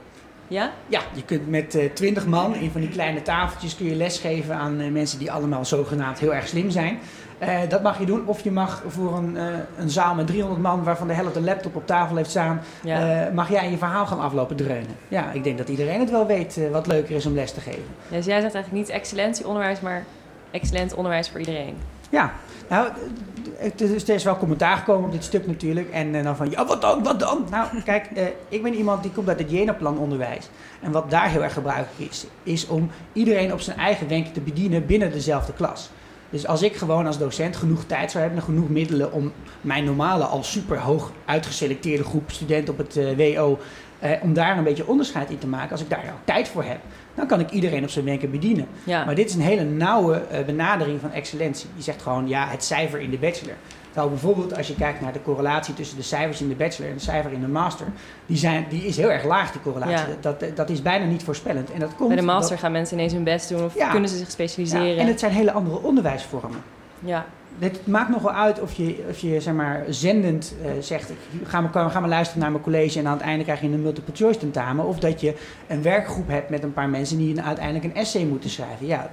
Ja? 0.49 0.71
Ja, 0.88 1.01
je 1.13 1.23
kunt 1.23 1.49
met 1.49 1.75
eh, 1.75 1.89
twintig 1.93 2.25
man 2.25 2.55
in 2.55 2.71
van 2.71 2.81
die 2.81 2.89
kleine 2.89 3.21
tafeltjes 3.21 3.75
kun 3.75 3.85
je 3.85 3.95
lesgeven 3.95 4.55
aan 4.55 4.79
eh, 4.79 4.91
mensen 4.91 5.19
die 5.19 5.31
allemaal 5.31 5.65
zogenaamd 5.65 6.19
heel 6.19 6.33
erg 6.33 6.47
slim 6.47 6.69
zijn. 6.69 6.99
Eh, 7.38 7.59
dat 7.69 7.83
mag 7.83 7.99
je 7.99 8.05
doen. 8.05 8.21
Of 8.27 8.41
je 8.43 8.51
mag 8.51 8.83
voor 8.88 9.17
een, 9.17 9.38
een 9.77 9.89
zaal 9.89 10.15
met 10.15 10.27
300 10.27 10.61
man, 10.61 10.83
waarvan 10.83 11.07
de 11.07 11.13
helft 11.13 11.35
een 11.35 11.43
laptop 11.43 11.75
op 11.75 11.88
tafel 11.88 12.15
heeft 12.15 12.29
staan, 12.29 12.61
Ja. 12.83 13.29
mag 13.33 13.49
jij 13.49 13.69
je 13.69 13.77
verhaal 13.77 14.05
gaan 14.05 14.19
aflopen 14.19 14.55
dreunen. 14.55 14.95
Ja, 15.07 15.31
ik 15.31 15.43
denk 15.43 15.57
dat 15.57 15.69
iedereen 15.69 15.99
het 15.99 16.09
wel 16.11 16.25
weet 16.27 16.59
wat 16.71 16.88
leuker 16.88 17.15
is 17.15 17.25
om 17.25 17.33
les 17.33 17.51
te 17.51 17.59
geven. 17.61 17.83
Ja, 18.09 18.15
Dus 18.15 18.25
jij 18.25 18.41
zegt 18.41 18.53
eigenlijk 18.53 18.71
niet 18.88 18.89
excellentieonderwijs, 18.95 19.79
maar 19.81 20.05
excellent 20.51 20.93
onderwijs 20.93 21.29
voor 21.29 21.39
iedereen. 21.39 21.77
Ja, 22.09 22.33
nou, 22.69 22.89
het 23.57 23.81
is, 23.81 24.07
er 24.07 24.15
is 24.15 24.23
wel 24.23 24.37
commentaar 24.37 24.77
gekomen 24.77 25.05
op 25.05 25.11
dit 25.11 25.23
stuk 25.23 25.47
natuurlijk. 25.47 25.89
En 25.89 26.15
eh, 26.15 26.23
dan 26.23 26.35
van, 26.35 26.49
ja, 26.49 26.65
wat 26.65 26.81
dan, 26.81 27.03
wat 27.03 27.19
dan? 27.19 27.47
Nou, 27.49 27.67
kijk, 27.83 28.05
eh, 28.05 28.25
ik 28.49 28.63
ben 28.63 28.73
iemand 28.73 29.03
die 29.03 29.11
komt 29.11 29.27
uit 29.27 29.39
het 29.39 29.51
Jena-plan 29.51 29.97
onderwijs. 29.97 30.49
En 30.81 30.91
wat 30.91 31.09
daar 31.09 31.29
heel 31.29 31.43
erg 31.43 31.53
gebruikelijk 31.53 32.11
is, 32.11 32.25
is 32.43 32.67
om 32.67 32.89
iedereen 33.13 33.53
op 33.53 33.59
zijn 33.59 33.77
eigen 33.77 34.07
wenk 34.07 34.33
te 34.33 34.41
bedienen 34.41 34.85
binnen 34.85 35.11
dezelfde 35.11 35.53
klas. 35.53 35.89
Dus 36.29 36.47
als 36.47 36.61
ik 36.61 36.75
gewoon 36.75 37.05
als 37.05 37.17
docent 37.17 37.55
genoeg 37.55 37.83
tijd 37.83 38.11
zou 38.11 38.23
hebben 38.23 38.41
en 38.41 38.47
genoeg 38.47 38.69
middelen 38.69 39.11
om 39.11 39.31
mijn 39.61 39.83
normale, 39.83 40.23
al 40.23 40.43
super 40.43 40.79
hoog 40.79 41.11
uitgeselecteerde 41.25 42.03
groep 42.03 42.31
studenten 42.31 42.73
op 42.73 42.79
het 42.79 42.97
eh, 42.97 43.35
WO, 43.35 43.59
eh, 43.99 44.11
om 44.21 44.33
daar 44.33 44.57
een 44.57 44.63
beetje 44.63 44.87
onderscheid 44.87 45.29
in 45.29 45.37
te 45.37 45.47
maken, 45.47 45.71
als 45.71 45.81
ik 45.81 45.89
daar 45.89 45.99
ook 45.99 46.25
tijd 46.25 46.47
voor 46.47 46.63
heb, 46.63 46.79
dan 47.18 47.28
kan 47.28 47.39
ik 47.39 47.49
iedereen 47.49 47.84
op 47.84 47.89
zijn 47.89 48.05
wenken 48.05 48.32
bedienen. 48.32 48.68
Ja. 48.84 49.05
Maar 49.05 49.15
dit 49.15 49.30
is 49.30 49.36
een 49.36 49.41
hele 49.41 49.63
nauwe 49.63 50.15
eh, 50.15 50.45
benadering 50.45 50.99
van 51.01 51.11
excellentie. 51.11 51.70
Die 51.74 51.84
zegt 51.84 52.01
gewoon, 52.01 52.28
ja, 52.28 52.47
het 52.47 52.63
cijfer 52.63 52.99
in 52.99 53.09
de 53.09 53.18
bachelor. 53.18 53.55
Terwijl 53.86 54.09
bijvoorbeeld 54.09 54.57
als 54.57 54.68
je 54.68 54.76
kijkt 54.76 55.01
naar 55.01 55.13
de 55.13 55.22
correlatie 55.22 55.74
tussen 55.74 55.97
de 55.97 56.03
cijfers 56.03 56.41
in 56.41 56.47
de 56.47 56.55
bachelor 56.55 56.89
en 56.89 56.95
de 56.97 57.03
cijfer 57.03 57.32
in 57.32 57.41
de 57.41 57.47
master, 57.47 57.86
die, 58.26 58.38
zijn, 58.38 58.65
die 58.70 58.86
is 58.86 58.97
heel 58.97 59.11
erg 59.11 59.24
laag, 59.24 59.51
die 59.51 59.61
correlatie. 59.61 59.95
Ja. 59.95 60.05
Dat, 60.22 60.39
dat, 60.39 60.55
dat 60.55 60.70
is 60.70 60.82
bijna 60.82 61.05
niet 61.05 61.24
voorspellend. 61.24 61.72
En 61.72 61.80
dat 61.80 61.95
komt 61.95 62.07
Bij 62.07 62.18
de 62.18 62.24
master 62.24 62.57
gaan 62.57 62.72
mensen 62.72 62.97
ineens 62.97 63.13
hun 63.13 63.24
best 63.24 63.49
doen 63.49 63.63
of 63.63 63.76
Ja. 63.76 63.89
kunnen 63.91 64.09
ze 64.09 64.18
zich 64.18 64.32
specialiseren. 64.32 64.86
ja, 64.95 65.01
en 65.01 65.07
het 65.07 65.20
zijn 65.20 65.32
hele 65.32 65.51
andere 65.51 65.82
onderwijsvormen. 65.82 66.61
Ja. 66.99 67.26
Het 67.59 67.87
maakt 67.87 68.09
nogal 68.09 68.31
uit 68.31 68.61
of 68.61 68.73
je, 68.73 69.05
of 69.09 69.17
je 69.17 69.41
zeg 69.41 69.53
maar, 69.53 69.83
zendend 69.89 70.55
eh, 70.63 70.71
zegt: 70.79 71.09
ik 71.09 71.17
ga 71.43 71.61
maar, 71.61 71.89
ga 71.89 71.99
maar 71.99 72.09
luisteren 72.09 72.41
naar 72.41 72.51
mijn 72.51 72.63
college 72.63 72.99
en 72.99 73.07
aan 73.07 73.17
het 73.17 73.21
einde 73.21 73.43
krijg 73.43 73.61
je 73.61 73.67
een 73.67 73.81
multiple 73.81 74.15
choice 74.15 74.39
tentamen. 74.39 74.85
Of 74.85 74.99
dat 74.99 75.21
je 75.21 75.35
een 75.67 75.81
werkgroep 75.81 76.27
hebt 76.27 76.49
met 76.49 76.63
een 76.63 76.73
paar 76.73 76.89
mensen 76.89 77.17
die 77.17 77.41
uiteindelijk 77.41 77.85
een 77.85 77.95
essay 77.95 78.25
moeten 78.25 78.49
schrijven. 78.49 78.87
Ja. 78.87 79.09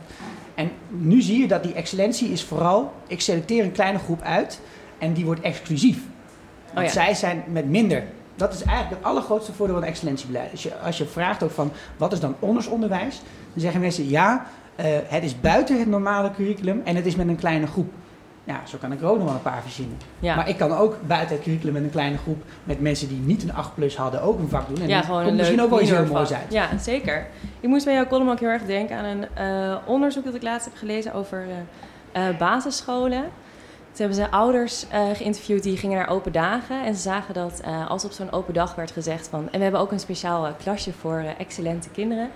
En 0.55 0.71
nu 0.89 1.21
zie 1.21 1.41
je 1.41 1.49
dat 1.49 1.63
die 1.63 1.73
excellentie 1.73 2.29
is 2.29 2.45
vooral: 2.45 2.93
ik 3.07 3.21
selecteer 3.21 3.65
een 3.65 3.73
kleine 3.73 3.99
groep 3.99 4.23
uit 4.23 4.61
en 4.99 5.13
die 5.13 5.25
wordt 5.25 5.41
exclusief. 5.41 5.99
Want 6.75 6.87
ja. 6.87 6.93
zij 6.93 7.15
zijn 7.15 7.45
met 7.49 7.69
minder. 7.69 8.05
Dat 8.37 8.55
is 8.55 8.63
eigenlijk 8.63 8.97
het 8.97 9.11
allergrootste 9.11 9.53
voordeel 9.53 9.77
van 9.77 9.85
excellentiebeleid. 9.85 10.51
Als 10.51 10.63
je, 10.63 10.79
als 10.79 10.99
je 10.99 11.07
vraagt 11.07 11.43
ook 11.43 11.51
van 11.51 11.73
wat 11.97 12.13
is 12.13 12.21
dan 12.21 12.35
ondersonderwijs, 12.39 13.23
dan 13.53 13.61
zeggen 13.61 13.81
mensen 13.81 14.09
ja, 14.09 14.47
eh, 14.77 14.87
het 15.07 15.25
is 15.25 15.41
buiten 15.41 15.79
het 15.79 15.89
normale 15.89 16.31
curriculum 16.31 16.81
en 16.85 16.97
het 16.97 17.07
is 17.07 17.17
met 17.17 17.29
een 17.29 17.37
kleine 17.37 17.67
groep. 17.67 17.93
Ja, 18.45 18.61
zo 18.67 18.79
kan 18.81 18.93
ik 18.93 19.01
er 19.01 19.07
ook 19.07 19.17
nog 19.17 19.25
wel 19.25 19.35
een 19.35 19.43
paar 19.43 19.63
verzinnen. 19.63 19.97
Ja. 20.19 20.37
Maar 20.37 20.49
ik 20.49 20.57
kan 20.57 20.73
ook 20.73 20.97
buiten 21.07 21.35
het 21.35 21.45
curriculum 21.45 21.73
met 21.75 21.83
een 21.83 21.91
kleine 21.91 22.17
groep 22.17 22.43
met 22.65 22.81
mensen 22.81 23.09
die 23.09 23.19
niet 23.19 23.43
een 23.43 23.55
8 23.55 23.75
plus 23.75 23.97
hadden 23.97 24.23
ook 24.23 24.39
een 24.39 24.49
vak 24.49 24.69
doen. 24.69 24.81
En 24.81 24.89
ja, 24.89 25.01
gewoon 25.03 25.25
komt 25.25 25.37
misschien 25.37 25.63
ook 25.63 25.71
wel 25.71 25.81
iets 25.81 25.91
heel 25.91 26.07
moois 26.07 26.33
uit. 26.33 26.53
Ja, 26.53 26.69
zeker. 26.79 27.27
Ik 27.61 27.69
moest 27.69 27.85
bij 27.85 27.95
jouw 27.95 28.07
column 28.07 28.31
ook 28.31 28.41
heel 28.41 28.49
erg 28.49 28.63
denken 28.63 28.97
aan 28.97 29.05
een 29.05 29.27
eh, 29.35 29.77
onderzoek 29.85 30.25
dat 30.25 30.35
ik 30.35 30.43
laatst 30.43 30.65
heb 30.67 30.77
gelezen 30.77 31.15
over 31.15 31.45
eh, 32.13 32.29
eh, 32.29 32.39
basisscholen. 32.39 33.23
Toen 33.93 34.07
hebben 34.07 34.25
ze 34.25 34.31
ouders 34.31 34.87
geïnterviewd 35.15 35.63
die 35.63 35.77
gingen 35.77 35.99
naar 35.99 36.09
open 36.09 36.33
dagen. 36.33 36.85
En 36.85 36.95
ze 36.95 37.01
zagen 37.01 37.35
dat 37.35 37.63
als 37.89 38.05
op 38.05 38.13
zo'n 38.13 38.33
open 38.33 38.55
dag 38.55 38.75
werd 38.75 38.91
gezegd 38.91 39.29
van... 39.29 39.49
en 39.51 39.57
we 39.57 39.63
hebben 39.63 39.81
ook 39.81 39.93
een 39.93 40.01
speciaal 40.01 40.55
klasje 40.63 40.93
voor 40.93 41.25
excellente 41.39 41.89
kinderen... 41.89 42.31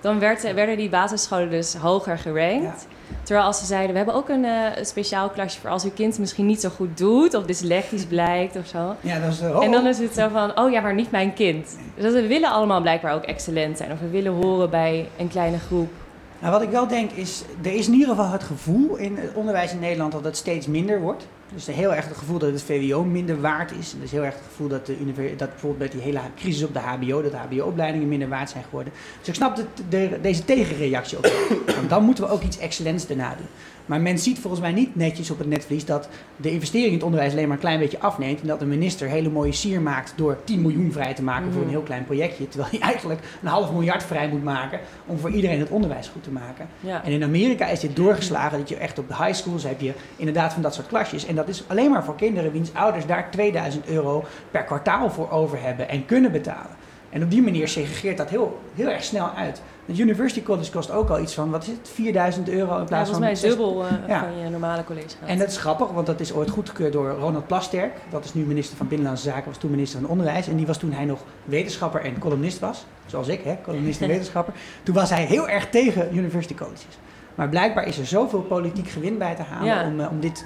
dan 0.00 0.18
werd, 0.18 0.52
werden 0.54 0.76
die 0.76 0.88
basisscholen 0.88 1.50
dus 1.50 1.74
hoger 1.74 2.18
gerankt. 2.18 2.86
Terwijl 3.22 3.46
als 3.46 3.58
ze 3.58 3.66
zeiden, 3.66 3.90
we 3.90 3.96
hebben 3.96 4.14
ook 4.14 4.28
een, 4.28 4.44
eh, 4.44 4.76
een 4.76 4.86
speciaal 4.86 5.28
klasje 5.28 5.60
voor 5.60 5.70
als 5.70 5.84
uw 5.84 5.90
kind 5.94 6.18
misschien 6.18 6.46
niet 6.46 6.60
zo 6.60 6.68
goed 6.68 6.98
doet 6.98 7.34
of 7.34 7.44
dyslectisch 7.44 8.04
blijkt 8.04 8.56
of 8.56 8.66
zo. 8.66 8.94
Ja, 9.00 9.18
dat 9.20 9.32
is, 9.32 9.40
oh, 9.40 9.64
En 9.64 9.70
dan 9.70 9.86
is 9.86 9.98
het 9.98 10.14
zo 10.14 10.28
van, 10.28 10.58
oh 10.58 10.70
ja, 10.70 10.80
maar 10.80 10.94
niet 10.94 11.10
mijn 11.10 11.34
kind. 11.34 11.76
Dus 11.94 12.12
we 12.12 12.26
willen 12.26 12.50
allemaal 12.50 12.80
blijkbaar 12.80 13.14
ook 13.14 13.24
excellent 13.24 13.76
zijn 13.76 13.92
of 13.92 14.00
we 14.00 14.08
willen 14.08 14.32
horen 14.32 14.70
bij 14.70 15.08
een 15.18 15.28
kleine 15.28 15.58
groep. 15.58 15.90
Nou, 16.38 16.52
wat 16.52 16.62
ik 16.62 16.70
wel 16.70 16.86
denk 16.86 17.10
is, 17.10 17.42
er 17.62 17.74
is 17.74 17.86
in 17.86 17.92
ieder 17.92 18.08
geval 18.08 18.30
het 18.30 18.42
gevoel 18.42 18.96
in 18.96 19.16
het 19.16 19.34
onderwijs 19.34 19.72
in 19.72 19.78
Nederland 19.78 20.12
dat 20.12 20.24
het 20.24 20.36
steeds 20.36 20.66
minder 20.66 21.00
wordt. 21.00 21.26
Dus 21.54 21.66
heel 21.66 21.94
erg 21.94 22.08
het 22.08 22.16
gevoel 22.16 22.38
dat 22.38 22.52
het 22.52 22.62
VWO 22.62 23.04
minder 23.04 23.40
waard 23.40 23.72
is. 23.72 23.92
En 23.92 24.02
is 24.02 24.10
heel 24.10 24.24
erg 24.24 24.34
het 24.34 24.44
gevoel 24.48 24.68
dat, 24.68 24.86
de 24.86 25.34
dat 25.36 25.48
bijvoorbeeld 25.50 25.78
met 25.82 25.92
die 25.92 26.00
hele 26.00 26.20
crisis 26.36 26.62
op 26.62 26.72
de 26.72 26.78
HBO, 26.78 27.22
dat 27.22 27.30
de 27.30 27.36
HBO-opleidingen 27.36 28.08
minder 28.08 28.28
waard 28.28 28.50
zijn 28.50 28.64
geworden. 28.64 28.92
Dus 29.18 29.28
ik 29.28 29.34
snap 29.34 29.56
de, 29.56 29.64
de- 29.88 30.18
deze 30.22 30.44
tegenreactie 30.44 31.18
ook. 31.18 31.26
Want 31.66 31.88
dan 31.90 32.04
moeten 32.04 32.24
we 32.24 32.30
ook 32.30 32.42
iets 32.42 32.58
excellents 32.58 33.06
daarna 33.06 33.34
doen. 33.36 33.46
Maar 33.86 34.00
men 34.00 34.18
ziet 34.18 34.38
volgens 34.38 34.62
mij 34.62 34.72
niet 34.72 34.96
netjes 34.96 35.30
op 35.30 35.38
het 35.38 35.46
netvlies 35.48 35.84
dat 35.84 36.08
de 36.36 36.50
investering 36.50 36.88
in 36.88 36.94
het 36.94 37.02
onderwijs 37.02 37.32
alleen 37.32 37.44
maar 37.46 37.56
een 37.56 37.62
klein 37.62 37.78
beetje 37.78 38.00
afneemt. 38.00 38.40
En 38.40 38.46
dat 38.46 38.58
de 38.58 38.66
minister 38.66 39.08
hele 39.08 39.30
mooie 39.30 39.52
sier 39.52 39.80
maakt 39.80 40.12
door 40.16 40.36
10 40.44 40.60
miljoen 40.62 40.92
vrij 40.92 41.14
te 41.14 41.22
maken 41.22 41.44
voor 41.44 41.60
een 41.60 41.66
Mhm. 41.66 41.70
heel 41.76 41.82
klein 41.82 42.04
projectje. 42.04 42.48
Terwijl 42.48 42.70
hij 42.70 42.80
eigenlijk 42.80 43.20
een 43.42 43.48
half 43.48 43.72
miljard 43.72 44.02
vrij 44.02 44.28
moet 44.28 44.44
maken 44.44 44.80
om 45.06 45.18
voor 45.18 45.30
iedereen 45.30 45.58
het 45.58 45.68
onderwijs 45.70 46.08
goed 46.08 46.22
te 46.22 46.30
maken. 46.30 46.68
Ja. 46.80 47.04
En 47.04 47.12
in 47.12 47.22
Amerika 47.22 47.66
is 47.66 47.80
dit 47.80 47.96
doorgeslagen 47.96 48.58
dat 48.58 48.68
je 48.68 48.76
echt 48.76 48.98
op 48.98 49.08
de 49.08 49.16
high 49.16 49.32
schools 49.34 49.62
heb 49.64 49.80
je 49.80 49.92
inderdaad 50.16 50.52
van 50.52 50.62
dat 50.62 50.74
soort 50.74 50.86
klasjes. 50.86 51.26
En 51.26 51.34
dat 51.34 51.48
is 51.48 51.64
alleen 51.66 51.90
maar 51.90 52.04
voor 52.04 52.16
kinderen 52.16 52.52
wiens 52.52 52.74
ouders 52.74 53.06
daar 53.06 53.30
2000 53.30 53.86
euro 53.86 54.24
per 54.50 54.62
kwartaal 54.64 55.10
voor 55.10 55.30
over 55.30 55.58
hebben 55.62 55.88
en 55.88 56.06
kunnen 56.06 56.32
betalen. 56.32 56.80
En 57.12 57.22
op 57.22 57.30
die 57.30 57.42
manier 57.42 57.68
segregeert 57.68 58.16
dat 58.16 58.28
heel, 58.30 58.60
heel 58.74 58.88
erg 58.88 59.04
snel 59.04 59.30
uit. 59.36 59.62
Het 59.86 59.98
University 59.98 60.42
College 60.42 60.70
kost 60.70 60.90
ook 60.90 61.08
al 61.08 61.20
iets 61.20 61.34
van, 61.34 61.50
wat 61.50 61.62
is 61.62 61.68
het, 61.68 61.90
4000 61.94 62.48
euro 62.48 62.72
in 62.72 62.78
Ja, 62.78 62.84
plaats 62.84 62.88
volgens 62.90 63.10
van... 63.10 63.20
mij 63.20 63.34
zes- 63.34 63.48
dubbel 63.50 63.84
eh, 63.84 63.90
Ja. 64.08 64.20
van 64.20 64.38
je 64.44 64.48
normale 64.50 64.84
college. 64.84 65.06
En 65.26 65.38
dat 65.38 65.48
is 65.48 65.56
grappig, 65.56 65.88
want 65.90 66.06
dat 66.06 66.20
is 66.20 66.32
ooit 66.32 66.50
goedgekeurd 66.50 66.92
door 66.92 67.10
Ronald 67.10 67.46
Plasterk. 67.46 67.92
Dat 68.10 68.24
is 68.24 68.34
nu 68.34 68.42
minister 68.44 68.76
van 68.76 68.88
Binnenlandse 68.88 69.28
Zaken, 69.28 69.44
was 69.46 69.56
toen 69.58 69.70
minister 69.70 70.00
van 70.00 70.08
Onderwijs. 70.08 70.48
En 70.48 70.56
die 70.56 70.66
was 70.66 70.78
toen 70.78 70.92
hij 70.92 71.04
nog 71.04 71.20
wetenschapper 71.44 72.00
en 72.00 72.18
columnist 72.18 72.58
was. 72.58 72.86
Zoals 73.06 73.28
ik, 73.28 73.40
hè, 73.44 73.56
columnist 73.64 74.00
en 74.00 74.08
wetenschapper. 74.16 74.54
Toen 74.82 74.94
was 74.94 75.10
hij 75.10 75.24
heel 75.24 75.48
erg 75.48 75.68
tegen 75.70 76.16
university 76.16 76.54
colleges. 76.54 76.86
Maar 77.34 77.48
blijkbaar 77.48 77.86
is 77.86 77.98
er 77.98 78.06
zoveel 78.06 78.40
politiek 78.40 78.88
gewin 78.88 79.18
bij 79.18 79.34
te 79.34 79.42
halen 79.42 79.66
Ja. 79.66 79.86
om, 79.86 80.00
eh, 80.00 80.10
om 80.10 80.20
dit 80.20 80.44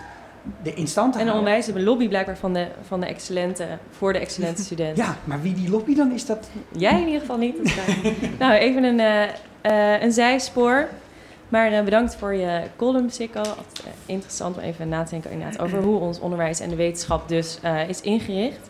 de 0.62 0.74
in 0.74 0.86
stand 0.86 1.12
te 1.12 1.18
En 1.18 1.30
onderwijs 1.30 1.64
hebben 1.64 1.82
een 1.82 1.88
lobby 1.88 2.09
blijkbaar 2.09 2.36
van 2.36 2.53
de, 2.53 2.66
van 2.86 3.01
de 3.01 3.07
excellente, 3.07 3.66
voor 3.90 4.12
de 4.12 4.18
excellente 4.18 4.62
student. 4.68 4.97
Ja, 4.97 5.16
maar 5.24 5.42
wie 5.42 5.55
die 5.55 5.70
lobby 5.70 5.94
dan 5.94 6.12
is, 6.12 6.26
dat... 6.26 6.51
Jij 6.72 7.01
in 7.01 7.07
ieder 7.07 7.20
geval 7.20 7.36
niet. 7.36 7.76
nou, 8.38 8.53
even 8.53 8.84
een, 8.84 9.01
eh, 9.01 9.22
eh, 9.61 10.03
een 10.03 10.12
zijspoor. 10.12 10.88
Maar 11.49 11.72
eh, 11.72 11.84
bedankt 11.84 12.16
voor 12.16 12.34
je 12.34 12.62
column, 12.76 13.11
Sikko. 13.11 13.38
Altijd, 13.38 13.82
interessant 14.07 14.57
om 14.57 14.62
even 14.62 14.88
na 14.88 15.03
te 15.05 15.11
denken 15.11 15.30
inderdaad, 15.30 15.61
over 15.61 15.82
hoe 15.82 15.99
ons 15.99 16.20
onderwijs 16.20 16.61
en 16.61 16.68
de 16.68 16.76
wetenschap 16.76 17.28
dus 17.28 17.59
is 17.88 18.01
ingericht. 18.01 18.68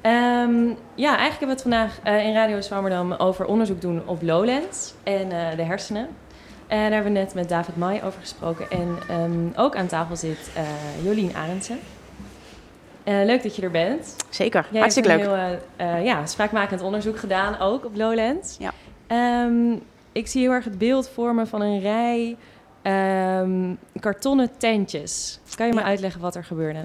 Ehm, 0.00 0.66
ja, 0.94 1.16
eigenlijk 1.16 1.38
hebben 1.38 1.46
we 1.46 1.52
het 1.52 1.62
vandaag 1.62 2.00
in 2.24 2.34
Radio 2.34 2.60
Zwammerdam 2.60 3.12
over 3.12 3.46
onderzoek 3.46 3.80
doen 3.80 4.02
op 4.06 4.22
Lowlands 4.22 4.94
en 5.02 5.28
de 5.56 5.62
hersenen. 5.62 6.08
En 6.70 6.78
daar 6.80 6.92
hebben 6.92 7.12
we 7.12 7.18
net 7.18 7.34
met 7.34 7.48
David 7.48 7.76
May 7.76 8.02
over 8.04 8.20
gesproken. 8.20 8.70
En 8.70 8.98
ehm, 9.08 9.48
ook 9.56 9.76
aan 9.76 9.86
tafel 9.86 10.16
zit 10.16 10.50
eh, 10.54 10.62
Jolien 11.04 11.34
Arendsen. 11.36 11.78
Eh, 13.04 13.14
leuk 13.24 13.42
dat 13.42 13.56
je 13.56 13.62
er 13.62 13.70
bent. 13.70 14.16
Zeker, 14.28 14.66
Jij 14.70 14.80
hartstikke 14.80 15.08
leuk. 15.08 15.24
een 15.24 15.30
heel 15.34 15.58
eh, 15.76 16.04
ja, 16.04 16.26
spraakmakend 16.26 16.82
onderzoek 16.82 17.18
gedaan, 17.18 17.58
ook 17.58 17.84
op 17.84 17.96
Lowlands. 17.96 18.56
Ja. 18.58 18.72
Ehm, 19.06 19.72
ik 20.12 20.26
zie 20.26 20.40
heel 20.42 20.50
erg 20.52 20.64
het 20.64 20.78
beeld 20.78 21.08
vormen 21.08 21.46
van 21.48 21.60
een 21.60 21.80
rij 21.80 22.36
ehm, 22.82 23.74
kartonnen 24.00 24.50
tentjes. 24.56 25.40
Kan 25.56 25.66
je 25.66 25.72
me 25.72 25.80
Ja. 25.80 25.86
uitleggen 25.86 26.20
wat 26.20 26.34
er 26.34 26.44
gebeurde? 26.44 26.80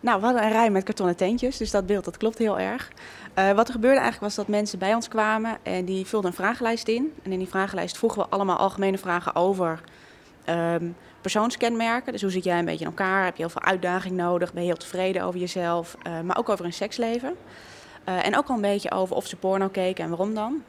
Nou, 0.00 0.18
we 0.20 0.24
hadden 0.26 0.44
een 0.44 0.52
rij 0.52 0.70
met 0.70 0.84
kartonnen 0.84 1.16
tentjes, 1.16 1.56
dus 1.56 1.70
dat 1.70 1.86
beeld 1.86 2.04
dat 2.04 2.16
klopt 2.16 2.38
heel 2.38 2.58
erg. 2.58 2.90
Eh, 3.38 3.52
wat 3.52 3.66
er 3.66 3.72
gebeurde 3.72 4.00
eigenlijk 4.00 4.20
was 4.20 4.34
dat 4.34 4.54
mensen 4.56 4.78
bij 4.78 4.94
ons 4.94 5.08
kwamen 5.08 5.58
en 5.62 5.84
die 5.84 6.06
vulden 6.06 6.30
een 6.30 6.36
vragenlijst 6.36 6.88
in. 6.88 7.14
En 7.22 7.32
in 7.32 7.38
die 7.38 7.48
vragenlijst 7.48 7.98
vroegen 7.98 8.22
we 8.22 8.28
allemaal 8.28 8.56
algemene 8.56 8.98
vragen 8.98 9.34
over 9.34 9.80
ehm, 10.44 10.88
persoonskenmerken. 11.20 12.12
Dus 12.12 12.22
hoe 12.22 12.30
zit 12.30 12.44
jij 12.44 12.58
een 12.58 12.64
beetje 12.64 12.84
in 12.84 12.90
elkaar? 12.90 13.24
Heb 13.24 13.36
je 13.36 13.42
heel 13.42 13.50
veel 13.50 13.62
uitdaging 13.62 14.16
nodig? 14.16 14.52
Ben 14.52 14.62
je 14.62 14.68
heel 14.68 14.76
tevreden 14.76 15.22
over 15.22 15.40
jezelf? 15.40 15.96
Eh, 16.02 16.20
maar 16.20 16.38
ook 16.38 16.48
over 16.48 16.64
hun 16.64 16.72
seksleven. 16.72 17.36
Eh, 18.04 18.26
en 18.26 18.36
ook 18.36 18.48
al 18.48 18.54
een 18.54 18.60
beetje 18.60 18.90
over 18.90 19.16
of 19.16 19.26
ze 19.26 19.36
porno 19.36 19.68
keken 19.68 20.04
en 20.04 20.10
waarom 20.10 20.34
dan. 20.34 20.62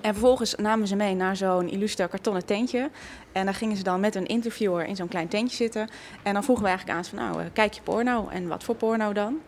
En 0.00 0.12
vervolgens 0.12 0.54
namen 0.54 0.86
ze 0.86 0.96
mee 0.96 1.14
naar 1.14 1.36
zo'n 1.36 1.68
illuster 1.68 2.08
kartonnen 2.08 2.44
tentje. 2.44 2.90
En 3.32 3.44
daar 3.44 3.54
gingen 3.54 3.76
ze 3.76 3.82
dan 3.82 4.00
met 4.00 4.14
een 4.14 4.26
interviewer 4.26 4.86
in 4.86 4.96
zo'n 4.96 5.08
klein 5.08 5.28
tentje 5.28 5.56
zitten. 5.56 5.88
En 6.22 6.32
dan 6.32 6.44
vroegen 6.44 6.64
we 6.64 6.70
eigenlijk 6.70 6.98
aan 6.98 7.04
ze 7.04 7.16
van, 7.16 7.18
nou, 7.18 7.48
kijk 7.48 7.72
je 7.72 7.82
porno? 7.82 8.28
En 8.28 8.48
wat 8.48 8.64
voor 8.64 8.74
porno 8.74 9.12
dan? 9.12 9.40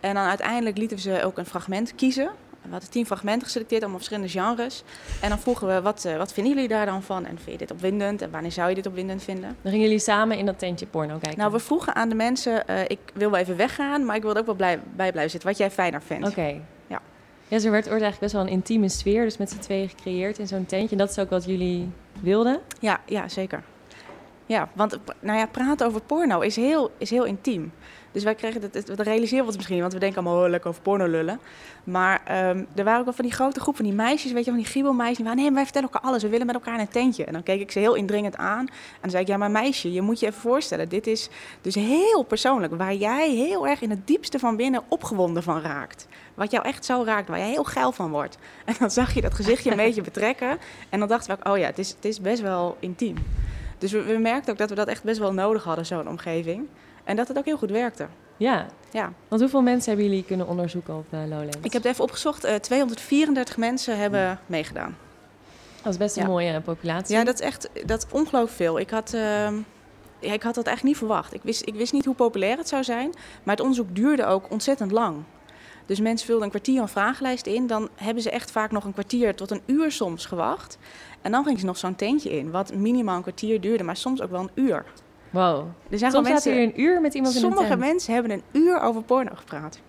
En 0.00 0.14
dan 0.14 0.24
uiteindelijk 0.24 0.78
lieten 0.78 0.96
we 0.96 1.02
ze 1.02 1.24
ook 1.24 1.38
een 1.38 1.46
fragment 1.46 1.94
kiezen. 1.94 2.30
We 2.66 2.72
hadden 2.72 2.90
tien 2.90 3.06
fragmenten 3.06 3.44
geselecteerd, 3.44 3.80
allemaal 3.82 3.98
verschillende 3.98 4.32
genres. 4.32 4.82
En 5.20 5.28
dan 5.28 5.38
vroegen 5.38 5.66
we, 5.66 5.80
wat, 5.80 6.04
eh, 6.04 6.16
wat 6.16 6.32
vinden 6.32 6.52
jullie 6.52 6.68
daar 6.68 6.86
dan 6.86 7.02
van? 7.02 7.26
En 7.26 7.38
vind 7.38 7.50
je 7.50 7.58
dit 7.58 7.70
opwindend? 7.70 8.22
En 8.22 8.30
wanneer 8.30 8.52
zou 8.52 8.68
je 8.68 8.74
dit 8.74 8.86
opwindend 8.86 9.22
vinden? 9.22 9.56
Dan 9.62 9.72
gingen 9.72 9.86
jullie 9.86 9.98
samen 9.98 10.38
in 10.38 10.46
dat 10.46 10.58
tentje 10.58 10.86
porno 10.86 11.18
kijken. 11.18 11.38
Nou, 11.38 11.52
we 11.52 11.58
vroegen 11.58 11.94
aan 11.94 12.08
de 12.08 12.14
mensen, 12.14 12.68
eh, 12.68 12.80
ik 12.86 12.98
wil 13.14 13.30
wel 13.30 13.40
even 13.40 13.56
weggaan, 13.56 14.04
maar 14.04 14.16
ik 14.16 14.22
wil 14.22 14.30
er 14.30 14.38
ook 14.38 14.46
wel 14.46 14.54
blij, 14.54 14.80
bij 14.96 15.10
blijven 15.10 15.30
zitten. 15.30 15.48
Wat 15.48 15.58
jij 15.58 15.70
fijner 15.70 16.02
vindt. 16.02 16.28
Oké. 16.28 16.60
Ja. 16.86 17.00
Ja, 17.48 17.58
zo 17.58 17.70
werd, 17.70 17.88
wordt 17.88 18.02
eigenlijk 18.02 18.20
best 18.20 18.32
wel 18.32 18.42
een 18.42 18.48
intieme 18.48 18.88
sfeer, 18.88 19.24
dus 19.24 19.36
met 19.36 19.50
z'n 19.50 19.58
tweeën 19.58 19.88
gecreëerd 19.88 20.38
in 20.38 20.46
zo'n 20.46 20.66
tentje. 20.66 20.90
En 20.90 20.98
dat 20.98 21.10
is 21.10 21.18
ook 21.18 21.30
wat 21.30 21.44
jullie 21.44 21.90
wilden? 22.20 22.60
Ja, 22.80 23.00
ja, 23.06 23.28
zeker. 23.28 23.62
Ja, 24.46 24.68
want 24.72 24.98
nou 25.20 25.38
ja, 25.38 25.46
praten 25.46 25.86
over 25.86 26.00
porno 26.00 26.40
is 26.40 26.56
heel, 26.56 26.90
is 26.98 27.10
heel 27.10 27.24
intiem. 27.24 27.72
Dus 28.16 28.24
wij 28.24 28.34
kregen 28.34 28.60
dat, 28.60 28.86
dat 28.86 29.00
realiseren 29.00 29.40
we 29.40 29.46
ons 29.46 29.56
misschien, 29.56 29.80
want 29.80 29.92
we 29.92 29.98
denken 29.98 30.24
allemaal 30.24 30.44
oh, 30.44 30.50
lekker 30.50 30.70
over 30.70 30.82
porno 30.82 31.06
lullen. 31.06 31.40
Maar 31.84 32.20
ehm, 32.24 32.64
er 32.74 32.84
waren 32.84 32.98
ook 32.98 33.04
wel 33.04 33.14
van 33.14 33.24
die 33.24 33.34
grote 33.34 33.60
groep 33.60 33.76
van 33.76 33.84
die 33.84 33.94
meisjes, 33.94 34.32
weet 34.32 34.44
je, 34.44 34.50
van 34.50 34.60
die 34.60 34.68
giebelmeisjes. 34.68 35.16
Die 35.16 35.26
waren, 35.26 35.42
nee, 35.42 35.52
wij 35.52 35.62
vertellen 35.62 35.90
elkaar 35.92 36.10
alles, 36.10 36.22
we 36.22 36.28
willen 36.28 36.46
met 36.46 36.54
elkaar 36.54 36.80
een 36.80 36.88
tentje. 36.88 37.24
En 37.24 37.32
dan 37.32 37.42
keek 37.42 37.60
ik 37.60 37.70
ze 37.70 37.78
heel 37.78 37.94
indringend 37.94 38.36
aan 38.36 38.66
en 38.66 38.98
dan 39.00 39.10
zei 39.10 39.22
ik, 39.22 39.28
ja, 39.28 39.36
maar 39.36 39.50
meisje, 39.50 39.92
je 39.92 40.02
moet 40.02 40.20
je 40.20 40.26
even 40.26 40.40
voorstellen, 40.40 40.88
dit 40.88 41.06
is 41.06 41.28
dus 41.60 41.74
heel 41.74 42.22
persoonlijk, 42.22 42.74
waar 42.74 42.94
jij 42.94 43.30
heel 43.30 43.66
erg 43.66 43.80
in 43.80 43.90
het 43.90 44.06
diepste 44.06 44.38
van 44.38 44.56
binnen 44.56 44.82
opgewonden 44.88 45.42
van 45.42 45.60
raakt. 45.60 46.08
Wat 46.34 46.50
jou 46.50 46.64
echt 46.64 46.84
zo 46.84 47.02
raakt, 47.04 47.28
waar 47.28 47.38
jij 47.38 47.50
heel 47.50 47.64
geil 47.64 47.92
van 47.92 48.10
wordt. 48.10 48.38
En 48.64 48.74
dan 48.78 48.90
zag 48.90 49.14
je 49.14 49.20
dat 49.20 49.34
gezichtje 49.34 49.70
een 49.70 49.76
beetje 49.76 50.02
betrekken 50.02 50.58
en 50.88 50.98
dan 50.98 51.08
dachten 51.08 51.30
we 51.30 51.38
ook, 51.38 51.52
oh 51.52 51.58
ja, 51.58 51.66
het 51.66 51.78
is, 51.78 51.88
het 51.88 52.04
is 52.04 52.20
best 52.20 52.42
wel 52.42 52.76
intiem. 52.80 53.16
Dus 53.78 53.92
we, 53.92 54.02
we 54.02 54.18
merkten 54.18 54.52
ook 54.52 54.58
dat 54.58 54.68
we 54.68 54.74
dat 54.74 54.88
echt 54.88 55.02
best 55.02 55.18
wel 55.18 55.32
nodig 55.32 55.64
hadden, 55.64 55.86
zo'n 55.86 56.08
omgeving. 56.08 56.66
En 57.06 57.16
dat 57.16 57.28
het 57.28 57.38
ook 57.38 57.44
heel 57.44 57.56
goed 57.58 57.70
werkte. 57.70 58.06
Ja. 58.36 58.66
Ja. 58.92 59.12
Want 59.28 59.40
hoeveel 59.40 59.62
mensen 59.62 59.90
hebben 59.92 60.08
jullie 60.10 60.24
kunnen 60.24 60.46
onderzoeken 60.48 60.94
op 60.96 61.06
eh, 61.10 61.20
Lowlands? 61.20 61.56
Ik 61.62 61.72
heb 61.72 61.82
het 61.82 61.84
even 61.92 62.04
opgezocht. 62.04 62.44
eh 62.44 62.54
234 62.54 63.56
mensen 63.56 63.98
hebben 63.98 64.38
meegedaan. 64.46 64.96
Dat 65.82 65.92
is 65.92 65.98
best 65.98 66.16
een 66.16 66.22
Ja. 66.22 66.28
mooie 66.28 66.60
populatie. 66.60 67.16
Ja, 67.16 67.24
dat 67.24 67.34
is 67.34 67.46
echt 67.46 67.68
dat 67.86 67.98
is 68.06 68.12
ongelooflijk 68.12 68.56
veel. 68.56 68.78
Ik 68.78 68.90
had, 68.90 69.12
ehm, 69.14 69.54
ja, 70.20 70.32
ik 70.32 70.42
had 70.42 70.54
dat 70.54 70.66
echt 70.66 70.82
niet 70.82 70.96
verwacht. 70.96 71.34
Ik 71.34 71.40
wist, 71.42 71.66
ik 71.66 71.74
wist 71.74 71.92
niet 71.92 72.04
hoe 72.04 72.14
populair 72.14 72.56
het 72.56 72.68
zou 72.68 72.84
zijn. 72.84 73.10
Maar 73.42 73.54
het 73.54 73.60
onderzoek 73.60 73.94
duurde 73.96 74.26
ook 74.26 74.50
ontzettend 74.50 74.90
lang. 74.92 75.16
Dus 75.86 76.00
mensen 76.00 76.26
vulden 76.26 76.44
een 76.44 76.50
kwartier 76.50 76.80
een 76.80 76.88
vragenlijst 76.88 77.46
in. 77.46 77.66
Dan 77.66 77.88
hebben 77.94 78.22
ze 78.22 78.30
echt 78.30 78.50
vaak 78.50 78.70
nog 78.70 78.84
een 78.84 78.92
kwartier 78.92 79.34
tot 79.34 79.50
een 79.50 79.62
uur 79.66 79.92
soms 79.92 80.26
gewacht. 80.26 80.78
En 81.22 81.30
dan 81.32 81.44
gingen 81.44 81.60
ze 81.60 81.66
nog 81.66 81.76
zo'n 81.76 81.94
tentje 81.96 82.30
in. 82.30 82.50
Wat 82.50 82.74
minimaal 82.74 83.16
een 83.16 83.22
kwartier 83.22 83.60
duurde, 83.60 83.84
maar 83.84 83.96
soms 83.96 84.22
ook 84.22 84.30
wel 84.30 84.40
een 84.40 84.50
uur. 84.64 84.84
Wow. 85.36 85.66
Er 85.90 85.98
zijn 85.98 86.12
Soms 86.12 86.44
jullie 86.44 86.60
een 86.60 86.80
uur 86.80 87.00
met 87.00 87.14
iemand 87.14 87.34
in 87.34 87.44
een 87.44 87.50
Sommige 87.50 87.76
mensen 87.76 88.12
hebben 88.12 88.32
een 88.32 88.42
uur 88.52 88.80
over 88.80 89.02
porno 89.02 89.30
gepraat. 89.34 89.80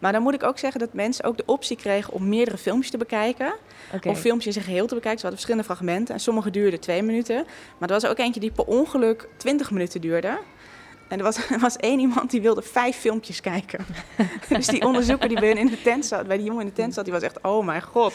Maar 0.00 0.12
dan 0.12 0.22
moet 0.22 0.34
ik 0.34 0.42
ook 0.42 0.58
zeggen 0.58 0.80
dat 0.80 0.92
mensen 0.92 1.24
ook 1.24 1.36
de 1.36 1.42
optie 1.46 1.76
kregen 1.76 2.12
om 2.12 2.28
meerdere 2.28 2.56
filmpjes 2.58 2.90
te 2.90 2.96
bekijken. 2.96 3.54
Of 4.06 4.20
filmpjes 4.20 4.46
in 4.46 4.52
zijn 4.52 4.64
geheel 4.64 4.86
te 4.86 4.94
bekijken. 4.94 5.20
Ze 5.20 5.26
hadden 5.26 5.40
verschillende 5.40 5.64
fragmenten. 5.64 6.14
En 6.14 6.20
sommige 6.20 6.50
duurden 6.50 6.80
twee 6.80 7.02
minuten. 7.02 7.44
Maar 7.78 7.88
er 7.88 8.00
was 8.00 8.06
ook 8.06 8.18
eentje 8.18 8.40
die 8.40 8.50
per 8.50 8.64
ongeluk 8.64 9.28
20 9.36 9.70
minuten 9.70 10.00
duurde. 10.00 10.38
En 11.12 11.18
er 11.18 11.24
was, 11.24 11.36
er 11.50 11.58
was 11.58 11.76
één 11.76 11.98
iemand 11.98 12.30
die 12.30 12.40
wilde 12.40 12.62
vijf 12.62 12.96
filmpjes 12.96 13.40
kijken. 13.40 13.84
dus 14.48 14.66
die 14.66 14.82
onderzoeker 14.86 15.28
die 15.28 15.40
bij, 15.40 15.50
in 15.50 15.66
de 15.66 15.82
tent 15.82 16.06
zat, 16.06 16.26
bij 16.26 16.36
die 16.36 16.46
jongen 16.46 16.60
in 16.62 16.66
de 16.68 16.72
tent 16.72 16.94
zat, 16.94 17.04
die 17.04 17.12
was 17.12 17.22
echt, 17.22 17.38
oh 17.42 17.64
mijn 17.66 17.82
god. 17.82 18.14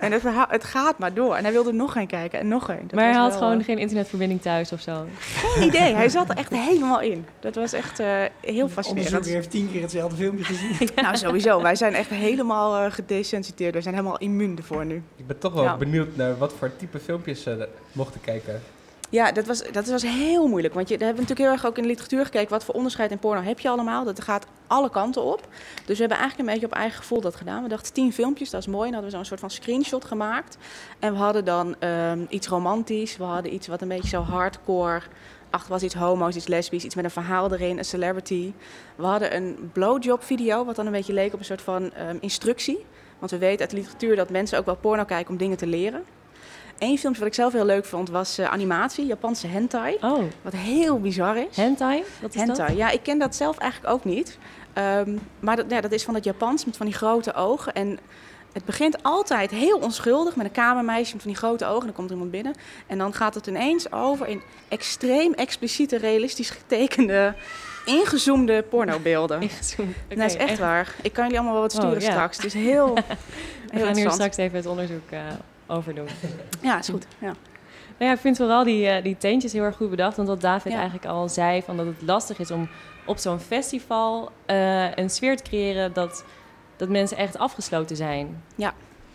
En 0.00 0.12
het, 0.12 0.20
verhaal- 0.20 0.46
het 0.48 0.64
gaat 0.64 0.98
maar 0.98 1.14
door. 1.14 1.34
En 1.34 1.42
hij 1.42 1.52
wilde 1.52 1.72
nog 1.72 1.96
een 1.96 2.06
kijken 2.06 2.38
en 2.38 2.48
nog 2.48 2.68
een. 2.68 2.80
Dat 2.82 2.92
maar 2.92 3.04
hij 3.04 3.14
had 3.14 3.30
wel, 3.30 3.38
gewoon 3.38 3.58
eh, 3.58 3.64
geen 3.64 3.78
internetverbinding 3.78 4.42
thuis 4.42 4.72
of 4.72 4.80
zo. 4.80 5.06
geen 5.18 5.66
idee. 5.66 5.94
Hij 5.94 6.08
zat 6.08 6.28
er 6.28 6.36
echt 6.36 6.50
helemaal 6.52 7.00
in. 7.00 7.26
Dat 7.40 7.54
was 7.54 7.72
echt 7.72 7.98
eh, 8.00 8.06
heel 8.06 8.22
Onderzoeker 8.40 8.68
fascinerend. 8.68 9.26
heeft 9.26 9.50
tien 9.50 9.70
keer 9.72 9.82
hetzelfde 9.82 10.16
filmpje 10.16 10.44
gezien. 10.44 10.88
Nou, 11.02 11.16
sowieso. 11.16 11.62
Wij 11.62 11.74
zijn 11.76 11.94
echt 11.94 12.10
helemaal 12.10 12.76
eh 12.84 12.92
gedesensiteerd. 12.92 13.72
Wij 13.72 13.82
zijn 13.82 13.94
helemaal 13.94 14.18
immuun 14.18 14.56
ervoor 14.56 14.84
nu. 14.86 15.02
Ik 15.16 15.26
ben 15.26 15.38
toch 15.38 15.52
wel 15.52 15.62
Ja. 15.64 15.76
benieuwd 15.76 16.16
naar 16.16 16.38
wat 16.38 16.52
voor 16.58 16.76
type 16.76 16.98
filmpjes 16.98 17.42
ze 17.42 17.68
mochten 17.92 18.20
kijken. 18.20 18.62
Ja, 19.10 19.32
dat 19.32 19.46
was, 19.46 19.62
dat 19.72 19.86
was 19.86 20.02
heel 20.02 20.48
moeilijk. 20.48 20.74
Want 20.74 20.88
je, 20.88 20.98
daar 20.98 21.06
hebben 21.06 21.24
we 21.24 21.30
natuurlijk 21.30 21.48
heel 21.48 21.64
erg 21.64 21.72
ook 21.72 21.76
in 21.76 21.82
de 21.82 21.88
literatuur 21.88 22.24
gekeken. 22.24 22.50
Wat 22.50 22.64
voor 22.64 22.74
onderscheid 22.74 23.10
in 23.10 23.18
porno 23.18 23.42
heb 23.42 23.60
je 23.60 23.68
allemaal? 23.68 24.04
Dat 24.04 24.20
gaat 24.20 24.46
alle 24.66 24.90
kanten 24.90 25.22
op. 25.22 25.48
Dus 25.84 25.98
we 25.98 26.00
hebben 26.00 26.18
eigenlijk 26.18 26.38
een 26.38 26.54
beetje 26.54 26.66
op 26.66 26.72
eigen 26.72 26.98
gevoel 26.98 27.20
dat 27.20 27.36
gedaan. 27.36 27.62
We 27.62 27.68
dachten 27.68 27.92
tien 27.92 28.12
filmpjes, 28.12 28.50
dat 28.50 28.60
is 28.60 28.66
mooi. 28.66 28.86
En 28.86 28.92
hadden 28.92 29.10
we 29.10 29.16
zo'n 29.16 29.24
soort 29.24 29.40
van 29.40 29.50
screenshot 29.50 30.04
gemaakt. 30.04 30.58
En 30.98 31.12
we 31.12 31.18
hadden 31.18 31.44
dan 31.44 31.76
ehm, 31.78 32.24
iets 32.28 32.48
romantisch. 32.48 33.16
We 33.16 33.24
hadden 33.24 33.54
iets 33.54 33.66
wat 33.66 33.82
een 33.82 33.88
beetje 33.88 34.08
zo 34.08 34.22
hardcore... 34.22 35.02
Achter 35.50 35.70
was 35.70 35.82
iets 35.82 35.94
homo's, 35.94 36.36
iets 36.36 36.46
lesbisch, 36.46 36.84
iets 36.84 36.94
met 36.94 37.04
een 37.04 37.10
verhaal 37.10 37.52
erin, 37.52 37.78
een 37.78 37.84
celebrity. 37.84 38.52
We 38.96 39.04
hadden 39.04 39.36
een 39.36 39.70
blowjob 39.72 40.22
video, 40.22 40.64
wat 40.64 40.76
dan 40.76 40.86
een 40.86 40.92
beetje 40.92 41.12
leek 41.12 41.32
op 41.32 41.38
een 41.38 41.44
soort 41.44 41.62
van 41.62 41.92
ehm, 41.92 42.16
instructie. 42.20 42.84
Want 43.18 43.30
we 43.30 43.38
weten 43.38 43.60
uit 43.60 43.70
de 43.70 43.76
literatuur 43.76 44.16
dat 44.16 44.30
mensen 44.30 44.58
ook 44.58 44.64
wel 44.64 44.76
porno 44.76 45.04
kijken 45.04 45.30
om 45.30 45.36
dingen 45.36 45.56
te 45.56 45.66
leren. 45.66 46.04
Eén 46.78 46.98
filmpje 46.98 47.20
wat 47.20 47.28
ik 47.30 47.34
zelf 47.34 47.52
heel 47.52 47.64
leuk 47.64 47.84
vond 47.84 48.10
was 48.10 48.38
eh, 48.38 48.52
animatie, 48.52 49.06
Japanse 49.06 49.46
hentai. 49.46 49.96
Oh, 50.00 50.22
Wat 50.42 50.52
heel 50.52 51.00
bizar 51.00 51.36
is. 51.36 51.56
hentai? 51.56 52.04
Wat 52.20 52.34
is 52.34 52.40
hentai, 52.40 52.68
dat? 52.68 52.76
ja, 52.76 52.90
ik 52.90 53.02
ken 53.02 53.18
dat 53.18 53.34
zelf 53.36 53.58
eigenlijk 53.58 53.92
ook 53.92 54.04
niet. 54.04 54.38
Ehm, 54.72 55.16
maar 55.40 55.56
dat, 55.56 55.64
ja, 55.68 55.80
dat 55.80 55.92
is 55.92 56.04
van 56.04 56.14
het 56.14 56.24
Japans 56.24 56.64
met 56.64 56.76
van 56.76 56.86
die 56.86 56.94
grote 56.94 57.34
ogen. 57.34 57.72
En 57.74 57.98
het 58.52 58.64
begint 58.64 59.02
altijd 59.02 59.50
heel 59.50 59.78
onschuldig 59.78 60.36
met 60.36 60.46
een 60.46 60.52
kamermeisje 60.52 61.12
met 61.12 61.22
van 61.22 61.30
die 61.30 61.40
grote 61.40 61.66
ogen. 61.66 61.84
Dan 61.84 61.92
komt 61.94 62.06
er 62.08 62.14
iemand 62.14 62.30
binnen. 62.30 62.54
En 62.86 62.98
dan 62.98 63.12
gaat 63.14 63.34
het 63.34 63.46
ineens 63.46 63.92
over 63.92 64.26
in 64.28 64.42
extreem 64.68 65.32
expliciete, 65.34 65.96
realistisch 65.96 66.50
getekende, 66.50 67.34
ingezoomde 67.84 68.62
pornobeelden. 68.62 69.40
Ingezoomd. 69.48 69.94
Dat 70.08 70.18
is 70.18 70.36
echt 70.36 70.58
waar. 70.58 70.94
Ik 71.02 71.12
kan 71.12 71.22
jullie 71.24 71.38
allemaal 71.38 71.60
wel 71.60 71.62
wat 71.68 71.74
Oh, 71.74 71.80
sturen 71.80 72.00
ja. 72.02 72.10
straks. 72.10 72.36
Het 72.36 72.46
is 72.46 72.54
heel, 72.54 72.94
We 72.94 73.02
heel 73.70 73.84
gaan 73.86 73.96
hier 73.96 74.10
straks 74.10 74.36
even 74.36 74.56
het 74.56 74.66
onderzoek 74.66 75.10
eh 75.10 75.20
over 75.66 75.94
doen. 75.94 76.08
Ja, 76.62 76.78
is 76.78 76.88
goed. 76.88 77.06
Ja. 77.18 77.34
Nou 77.98 78.10
ja, 78.10 78.12
ik 78.12 78.18
vind 78.20 78.36
vooral 78.36 78.64
die, 78.64 78.86
eh, 78.88 79.02
die 79.02 79.16
teentjes 79.18 79.52
heel 79.52 79.62
erg 79.62 79.76
goed 79.76 79.90
bedacht. 79.90 80.16
Want 80.16 80.28
wat 80.28 80.40
David 80.40 80.72
Ja. 80.72 80.78
eigenlijk 80.78 81.06
al 81.06 81.28
zei, 81.28 81.62
van 81.62 81.76
dat 81.76 81.86
het 81.86 82.02
lastig 82.02 82.38
is 82.38 82.50
om 82.50 82.68
op 83.06 83.18
zo'n 83.18 83.38
festival 83.40 84.30
eh, 84.46 84.94
een 84.94 85.10
sfeer 85.10 85.36
te 85.36 85.42
creëren 85.42 85.92
dat, 85.92 86.24
dat 86.76 86.88
mensen 86.88 87.16
echt 87.16 87.38
afgesloten 87.38 87.96
zijn. 87.96 88.42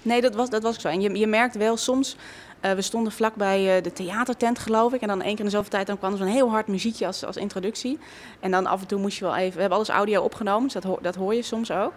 Nee, 0.03 0.21
dat 0.21 0.35
was, 0.35 0.49
dat 0.49 0.63
was 0.63 0.73
ook 0.75 0.81
zo. 0.81 0.87
En 0.87 1.01
je, 1.01 1.17
je 1.17 1.27
merkt 1.27 1.55
wel 1.55 1.77
soms... 1.77 2.15
eh, 2.59 2.71
we 2.71 2.81
stonden 2.81 3.11
vlakbij 3.11 3.77
eh, 3.77 3.83
de 3.83 3.93
theatertent, 3.93 4.59
geloof 4.59 4.93
ik. 4.93 5.01
En 5.01 5.07
dan 5.07 5.21
één 5.21 5.29
keer 5.31 5.39
in 5.39 5.45
de 5.45 5.51
zoveel 5.55 5.69
tijd 5.69 5.87
dan 5.87 5.97
kwam 5.97 6.11
er 6.11 6.17
zo'n 6.17 6.27
heel 6.27 6.49
hard 6.49 6.67
muziekje 6.67 7.05
als, 7.05 7.25
als 7.25 7.37
introductie. 7.37 7.99
En 8.39 8.51
dan 8.51 8.65
af 8.65 8.81
en 8.81 8.87
toe 8.87 8.99
moest 8.99 9.17
je 9.17 9.23
wel 9.25 9.35
even... 9.35 9.53
We 9.53 9.59
hebben 9.59 9.77
alles 9.77 9.89
audio 9.89 10.21
opgenomen, 10.21 10.63
dus 10.63 10.73
dat, 10.73 10.83
hoor- 10.83 11.01
dat 11.01 11.15
hoor 11.15 11.35
je 11.35 11.41
soms 11.41 11.71
ook. 11.71 11.93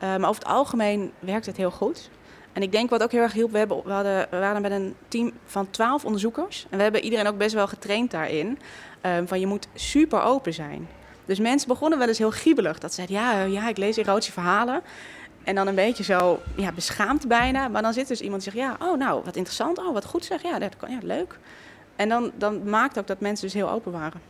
Maar 0.00 0.28
over 0.28 0.42
het 0.42 0.44
algemeen 0.52 1.12
werkt 1.18 1.46
het 1.46 1.56
heel 1.56 1.70
goed. 1.70 2.10
En 2.52 2.62
ik 2.62 2.72
denk 2.72 2.90
wat 2.90 3.02
ook 3.02 3.12
heel 3.12 3.22
erg 3.22 3.32
hielp... 3.32 3.50
We, 3.50 3.58
hebben, 3.58 3.84
we, 3.84 4.26
waren 4.30 4.62
met 4.62 4.70
een 4.70 4.94
team 5.08 5.32
van 5.44 5.70
twaalf 5.70 6.04
onderzoekers. 6.04 6.66
En 6.70 6.76
we 6.76 6.82
hebben 6.82 7.04
iedereen 7.04 7.26
ook 7.26 7.38
best 7.38 7.54
wel 7.54 7.66
getraind 7.66 8.10
daarin. 8.10 8.58
eh, 9.00 9.12
van 9.24 9.40
je 9.40 9.46
moet 9.46 9.68
super 9.74 10.22
open 10.22 10.52
zijn. 10.52 10.88
Dus 11.24 11.38
mensen 11.38 11.68
begonnen 11.68 11.98
wel 11.98 12.08
eens 12.08 12.18
heel 12.18 12.30
giebelig. 12.30 12.78
Dat 12.78 12.94
zeiden, 12.94 13.16
ja, 13.16 13.44
eh, 13.44 13.52
ja, 13.52 13.68
ik 13.68 13.76
lees 13.76 13.96
erotische 13.96 14.32
verhalen. 14.32 14.82
En 15.44 15.54
dan 15.54 15.66
een 15.66 15.74
beetje 15.74 16.04
zo 16.04 16.40
ja, 16.56 16.72
beschaamd 16.72 17.28
bijna. 17.28 17.68
Maar 17.68 17.82
dan 17.82 17.92
zit 17.92 18.08
dus 18.08 18.20
iemand 18.20 18.42
die 18.42 18.52
zegt, 18.52 18.66
ja, 18.66 18.86
oh 18.86 18.98
nou, 18.98 19.22
wat 19.24 19.36
interessant. 19.36 19.78
Oh, 19.78 19.92
wat 19.92 20.04
goed 20.04 20.24
zeg. 20.24 20.42
Ja, 20.42 20.58
dat 20.58 20.76
kan, 20.76 20.90
ja 20.90 20.98
leuk. 21.02 21.38
En 21.96 22.08
dan, 22.08 22.32
dan 22.34 22.70
maakt 22.70 22.98
ook 22.98 23.06
dat 23.06 23.20
mensen 23.20 23.44
dus 23.44 23.54
heel 23.54 23.70
open 23.70 23.92
waren. 23.92 24.20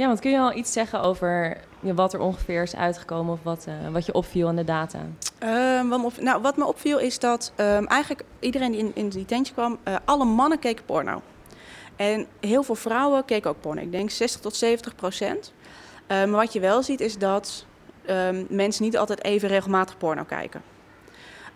Ja, 0.00 0.06
want 0.06 0.20
kun 0.20 0.30
je 0.30 0.38
al 0.38 0.56
iets 0.56 0.72
zeggen 0.72 1.00
over 1.00 1.56
wat 1.80 2.12
er 2.12 2.20
ongeveer 2.20 2.62
is 2.62 2.76
uitgekomen 2.76 3.32
of 3.32 3.38
wat, 3.42 3.64
eh, 3.68 3.92
wat 3.92 4.06
je 4.06 4.12
opviel 4.12 4.48
aan 4.48 4.56
de 4.56 4.64
data? 4.64 4.98
Ehm, 5.38 5.88
wat, 5.88 6.00
me 6.00 6.22
nou, 6.22 6.42
wat 6.42 6.56
me 6.56 6.66
opviel 6.66 6.98
is 6.98 7.18
dat 7.18 7.52
ehm, 7.56 7.84
eigenlijk 7.84 8.22
iedereen 8.38 8.72
die 8.72 8.80
in, 8.80 8.90
in 8.94 9.08
die 9.08 9.24
tentje 9.24 9.52
kwam, 9.52 9.78
eh, 9.82 9.94
alle 10.04 10.24
mannen 10.24 10.58
keken 10.58 10.84
porno. 10.84 11.22
En 11.96 12.26
heel 12.40 12.62
veel 12.62 12.74
vrouwen 12.74 13.24
keken 13.24 13.50
ook 13.50 13.60
porno. 13.60 13.82
Ik 13.82 13.92
denk 13.92 14.10
60 14.10 14.40
tot 14.40 14.56
70 14.56 14.94
procent. 14.94 15.52
Eh, 16.06 16.16
maar 16.16 16.30
wat 16.30 16.52
je 16.52 16.60
wel 16.60 16.82
ziet 16.82 17.00
is 17.00 17.18
dat 17.18 17.66
ehm, 18.04 18.44
mensen 18.48 18.84
niet 18.84 18.98
altijd 18.98 19.24
even 19.24 19.48
regelmatig 19.48 19.98
porno 19.98 20.24
kijken. 20.24 20.62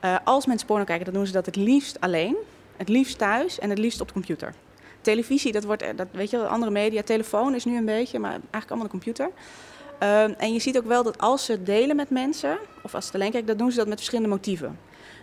Eh, 0.01 0.17
als 0.25 0.47
mensen 0.47 0.67
porno 0.67 0.85
kijken, 0.85 1.05
dan 1.05 1.15
doen 1.15 1.27
ze 1.27 1.33
dat 1.33 1.47
het 1.47 1.57
liefst 1.57 2.01
alleen. 2.01 2.37
Het 2.77 2.89
liefst 2.89 3.19
thuis 3.19 3.59
en 3.59 3.71
het 3.71 3.79
liefst 3.79 4.01
op 4.01 4.07
de 4.07 4.13
computer. 4.13 4.55
Televisie, 5.05 5.53
dat 5.53 5.65
wordt, 5.65 5.83
eh, 5.83 5.89
dat 5.97 6.09
weet 6.13 6.31
je 6.31 6.37
wel, 6.37 6.47
andere 6.47 6.73
media. 6.73 7.03
Telefoon 7.03 7.55
is 7.55 7.65
nu 7.65 7.77
een 7.77 7.85
beetje, 7.85 8.19
maar 8.19 8.31
eigenlijk 8.31 8.69
allemaal 8.69 8.87
de 8.87 8.91
computer. 8.91 9.31
Ehm, 9.99 10.33
en 10.39 10.53
je 10.53 10.59
ziet 10.59 10.77
ook 10.79 10.87
wel 10.87 11.03
dat 11.03 11.19
als 11.19 11.45
ze 11.45 11.53
het 11.53 11.67
delen 11.67 11.97
met 11.97 12.11
mensen, 12.11 12.59
of 12.83 12.95
als 12.95 13.05
ze 13.05 13.11
het 13.13 13.21
alleen 13.21 13.31
kijken, 13.31 13.49
dan 13.49 13.57
doen 13.57 13.71
ze 13.71 13.77
dat 13.77 13.87
met 13.87 13.97
verschillende 13.97 14.31
motieven. 14.31 14.79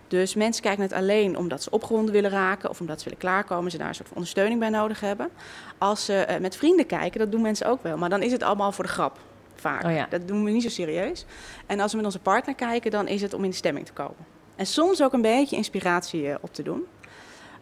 Dus 0.07 0.35
mensen 0.35 0.63
kijken 0.63 0.83
het 0.83 0.93
alleen 0.93 1.37
omdat 1.37 1.63
ze 1.63 1.69
opgewonden 1.69 2.13
willen 2.13 2.29
raken 2.29 2.69
of 2.69 2.79
omdat 2.79 2.97
ze 2.97 3.03
willen 3.03 3.19
klaarkomen, 3.19 3.71
ze 3.71 3.77
daar 3.77 3.87
een 3.87 3.95
soort 3.95 4.07
van 4.07 4.17
ondersteuning 4.17 4.59
bij 4.59 4.69
nodig 4.69 4.99
hebben. 4.99 5.29
Als 5.77 6.05
ze 6.05 6.13
eh, 6.13 6.39
met 6.39 6.55
vrienden 6.55 6.85
kijken, 6.85 7.19
dat 7.19 7.31
doen 7.31 7.41
mensen 7.41 7.67
ook 7.67 7.83
wel, 7.83 7.97
maar 7.97 8.09
dan 8.09 8.21
is 8.21 8.31
het 8.31 8.43
allemaal 8.43 8.71
voor 8.71 8.83
de 8.83 8.89
grap. 8.89 9.19
Vaak. 9.55 9.83
Oh 9.83 9.91
ja. 9.91 10.07
Dat 10.09 10.27
doen 10.27 10.43
we 10.43 10.51
niet 10.51 10.63
zo 10.63 10.69
serieus. 10.69 11.25
En 11.65 11.79
als 11.79 11.91
we 11.91 11.97
met 11.97 12.05
onze 12.05 12.19
partner 12.19 12.55
kijken, 12.55 12.91
dan 12.91 13.07
is 13.07 13.21
het 13.21 13.33
om 13.33 13.43
in 13.43 13.49
de 13.49 13.55
stemming 13.55 13.85
te 13.85 13.93
komen. 13.93 14.25
En 14.55 14.65
soms 14.65 15.03
ook 15.03 15.13
een 15.13 15.21
beetje 15.21 15.55
inspiratie 15.55 16.29
eh, 16.29 16.35
op 16.41 16.53
te 16.53 16.63
doen. 16.63 16.83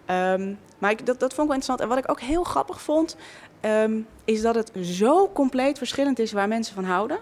Ehm, 0.06 0.54
maar 0.80 0.92
ik, 0.92 1.06
dat, 1.06 1.20
dat 1.20 1.34
vond 1.34 1.48
ik 1.48 1.48
wel 1.48 1.56
interessant. 1.56 1.80
En 1.80 1.88
wat 1.88 1.98
ik 1.98 2.10
ook 2.12 2.22
heel 2.22 2.44
grappig 2.44 2.82
vond, 2.82 3.16
ehm, 3.62 4.00
is 4.26 4.42
dat 4.42 4.56
het 4.56 4.72
zo 4.82 5.30
compleet 5.34 5.78
verschillend 5.78 6.20
is 6.20 6.32
waar 6.32 6.48
mensen 6.48 6.76
van 6.76 6.84
houden. 6.84 7.18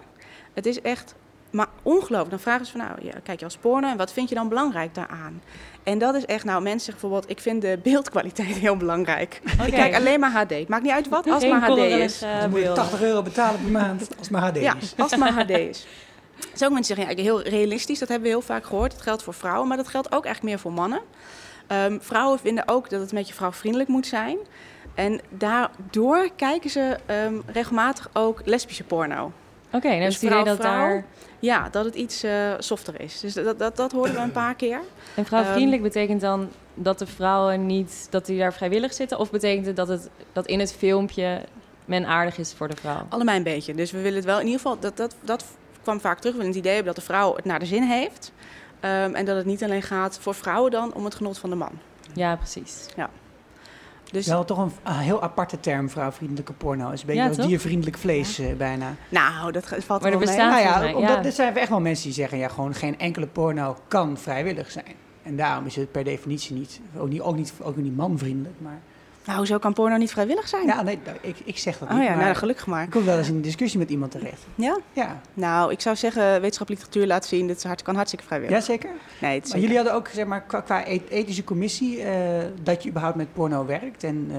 Het 0.54 0.66
is 0.66 0.80
echt 0.80 1.14
maar 1.50 1.66
ongelooflijk. 1.82 2.30
Dan 2.30 2.38
vragen 2.38 2.66
ze 2.66 2.72
van, 2.72 2.80
nou, 2.80 2.92
ja, 3.02 3.12
kijk 3.22 3.38
je 3.38 3.44
als 3.44 3.56
porno 3.56 3.88
en 3.88 3.96
wat 3.96 4.12
vind 4.12 4.28
je 4.28 4.34
dan 4.34 4.48
belangrijk 4.48 4.94
daaraan? 4.94 5.42
En 5.82 5.98
dat 5.98 6.14
is 6.14 6.24
echt, 6.26 6.44
nou, 6.44 6.62
mensen 6.62 6.80
zeggen 6.80 7.00
bijvoorbeeld, 7.00 7.30
ik 7.30 7.40
vind 7.42 7.62
de 7.62 7.78
beeldkwaliteit 7.82 8.48
heel 8.56 8.76
belangrijk. 8.76 9.40
Ik 9.66 9.72
kijk 9.72 9.94
alleen 9.94 10.20
maar 10.20 10.30
HD. 10.30 10.50
Het 10.50 10.68
maakt 10.68 10.82
niet 10.82 10.92
uit 10.92 11.08
wat, 11.08 11.30
als 11.30 11.42
het 11.42 11.52
maar 11.52 11.70
HD 11.70 11.78
is. 11.78 12.22
eh, 12.22 12.40
Dan 12.40 12.50
moet 12.50 12.58
je 12.58 12.64
beelden. 12.64 12.82
80 12.84 13.02
euro 13.02 13.22
betalen 13.22 13.60
per 13.62 13.70
maand 13.70 14.00
als 14.00 14.08
het 14.18 14.30
maar 14.30 14.42
HD 14.42 14.56
Ja, 14.60 14.74
is. 14.80 14.94
als 14.98 15.10
het 15.10 15.20
maar 15.20 15.32
HD 15.32 15.50
is. 15.72 15.86
Ook 16.62 16.70
mensen 16.72 16.96
zeggen, 16.96 17.16
ja, 17.16 17.22
heel 17.22 17.42
realistisch, 17.42 17.98
dat 17.98 18.08
hebben 18.08 18.26
we 18.28 18.32
heel 18.34 18.42
vaak 18.44 18.64
gehoord. 18.64 18.92
Dat 18.92 19.02
geldt 19.02 19.22
voor 19.22 19.34
vrouwen, 19.34 19.68
maar 19.68 19.76
dat 19.76 19.88
geldt 19.88 20.06
ook 20.06 20.24
eigenlijk 20.24 20.42
meer 20.54 20.58
voor 20.62 20.72
mannen. 20.72 21.00
Ehm, 21.68 21.98
vrouwen 22.00 22.38
vinden 22.38 22.68
ook 22.68 22.90
dat 22.90 23.00
het 23.00 23.10
een 23.10 23.18
beetje 23.18 23.34
vrouwvriendelijk 23.34 23.90
moet 23.90 24.06
zijn. 24.06 24.38
En 24.94 25.20
daardoor 25.28 26.28
kijken 26.36 26.70
ze 26.70 26.96
ehm, 27.06 27.34
regelmatig 27.46 28.08
ook 28.12 28.40
lesbische 28.44 28.84
porno. 28.84 29.32
Oké, 29.72 29.88
nou 29.88 30.00
Dus 30.00 30.14
het 30.14 30.22
idee 30.22 30.44
dat 30.44 30.56
vrouw- 30.56 30.70
daar... 30.70 31.04
Ja, 31.38 31.68
dat 31.68 31.84
het 31.84 31.94
iets 31.94 32.22
eh, 32.22 32.54
softer 32.58 33.00
is. 33.00 33.20
Dus 33.20 33.34
dat, 33.34 33.58
dat, 33.58 33.76
dat 33.76 33.92
hoorden 33.92 34.14
we 34.14 34.20
een 34.20 34.32
paar 34.32 34.54
keer. 34.54 34.80
En 35.14 35.24
vrouwvriendelijk 35.26 35.82
betekent 35.82 36.20
dan 36.20 36.48
dat 36.74 36.98
de 36.98 37.06
vrouwen 37.06 37.66
niet... 37.66 38.06
dat 38.10 38.26
die 38.26 38.38
daar 38.38 38.52
vrijwillig 38.52 38.92
zitten? 38.92 39.18
Of 39.18 39.30
betekent 39.30 39.66
het 39.66 39.76
dat, 39.76 39.88
het 39.88 40.08
dat 40.32 40.46
in 40.46 40.60
het 40.60 40.72
filmpje 40.72 41.40
men 41.84 42.06
aardig 42.06 42.38
is 42.38 42.52
voor 42.52 42.68
de 42.68 42.76
vrouw? 42.76 43.06
Allebei 43.08 43.36
een 43.36 43.42
beetje. 43.42 43.74
Dus 43.74 43.90
we 43.90 44.00
willen 44.00 44.16
het 44.16 44.24
wel 44.24 44.38
in 44.38 44.46
ieder 44.46 44.60
geval, 44.60 44.78
dat, 44.80 44.96
dat, 44.96 45.16
dat 45.20 45.44
kwam 45.82 46.00
vaak 46.00 46.18
terug. 46.18 46.32
We 46.32 46.38
willen 46.38 46.54
het 46.54 46.60
idee 46.64 46.74
hebben 46.74 46.94
dat 46.94 47.04
de 47.04 47.12
vrouw 47.12 47.34
het 47.36 47.44
naar 47.44 47.58
de 47.58 47.66
zin 47.66 47.82
heeft. 47.82 48.32
Ehm, 48.80 49.14
en 49.14 49.24
dat 49.24 49.36
het 49.36 49.46
niet 49.46 49.64
alleen 49.64 49.82
gaat 49.82 50.18
voor 50.20 50.34
vrouwen 50.34 50.70
dan 50.70 50.94
om 50.94 51.04
het 51.04 51.14
genot 51.14 51.38
van 51.38 51.50
de 51.50 51.56
man. 51.56 51.70
Ja, 52.12 52.36
precies. 52.36 52.86
Dus 54.12 54.26
Wel 54.26 54.44
toch 54.44 54.58
een 54.58 54.72
ah, 54.82 54.98
heel 54.98 55.22
aparte 55.22 55.60
term, 55.60 55.90
vrouwvriendelijke 55.90 56.52
porno. 56.52 56.90
is 56.90 57.00
een 57.00 57.06
beetje 57.06 57.22
Ja, 57.22 57.28
als 57.28 57.36
toch? 57.36 57.46
diervriendelijk 57.46 57.98
vlees 57.98 58.38
eh, 58.38 58.54
bijna. 58.56 58.94
nou, 59.08 59.52
dat 59.52 59.66
valt 59.66 59.86
Maar 59.88 59.98
wel 60.00 60.10
er 60.12 60.16
mee. 60.18 60.26
bestaan- 60.26 60.50
Nou 60.50 60.62
ja, 60.62 60.78
mij, 60.78 60.92
omdat 60.94 61.10
ja. 61.16 61.24
er 61.24 61.32
zijn 61.32 61.56
echt 61.56 61.68
wel 61.68 61.80
mensen 61.80 62.04
die 62.04 62.12
zeggen, 62.14 62.38
ja, 62.38 62.48
gewoon 62.48 62.74
geen 62.74 62.98
enkele 62.98 63.26
porno 63.26 63.76
kan 63.88 64.16
vrijwillig 64.18 64.70
zijn. 64.70 64.94
En 65.22 65.36
daarom 65.36 65.66
is 65.66 65.76
het 65.76 65.92
per 65.92 66.04
definitie 66.04 66.56
niet, 66.56 66.80
ook 66.98 67.08
niet, 67.08 67.20
ook 67.20 67.36
niet, 67.36 67.52
ook 67.62 67.76
niet 67.76 67.96
manvriendelijk. 67.96 68.54
Maar 68.60 68.80
Nou, 69.28 69.40
hoezo 69.40 69.58
kan 69.58 69.72
porno 69.72 69.96
niet 69.96 70.10
vrijwillig 70.10 70.48
zijn? 70.48 70.66
ja, 70.66 70.82
nee, 70.82 70.98
ik, 71.20 71.36
ik 71.44 71.58
zeg 71.58 71.78
dat 71.78 71.88
oh 71.88 71.94
niet. 71.94 72.04
ja, 72.04 72.14
maar 72.14 72.24
nou, 72.24 72.34
gelukkig 72.36 72.66
maar. 72.66 72.82
ik 72.84 72.90
kom 72.90 73.04
wel 73.04 73.18
eens 73.18 73.28
in 73.28 73.34
een 73.34 73.40
discussie 73.42 73.78
met 73.78 73.90
iemand 73.90 74.10
terecht. 74.10 74.42
Ja? 74.54 74.78
Ja, 74.92 75.20
Nou, 75.34 75.72
ik 75.72 75.80
zou 75.80 75.96
zeggen, 75.96 76.22
wetenschappelijke 76.22 76.84
literatuur 76.86 77.06
laat 77.06 77.26
zien, 77.26 77.50
is 77.50 77.62
hart, 77.64 77.82
kan 77.82 77.94
hartstikke 77.94 78.24
vrijwillig. 78.26 78.54
ja 78.56 78.60
zeker. 78.62 78.90
Nee, 79.20 79.38
het 79.40 79.48
Maar 79.50 79.58
jullie 79.60 79.76
hadden 79.76 79.94
ook, 79.94 80.08
zeg 80.08 80.26
maar, 80.26 80.42
qua, 80.42 80.60
qua 80.60 80.84
ethische 81.08 81.44
commissie, 81.44 82.02
eh, 82.02 82.44
dat 82.62 82.82
je 82.82 82.88
überhaupt 82.88 83.16
met 83.16 83.32
porno 83.32 83.66
werkt. 83.66 84.04
En 84.04 84.26
eh, 84.32 84.38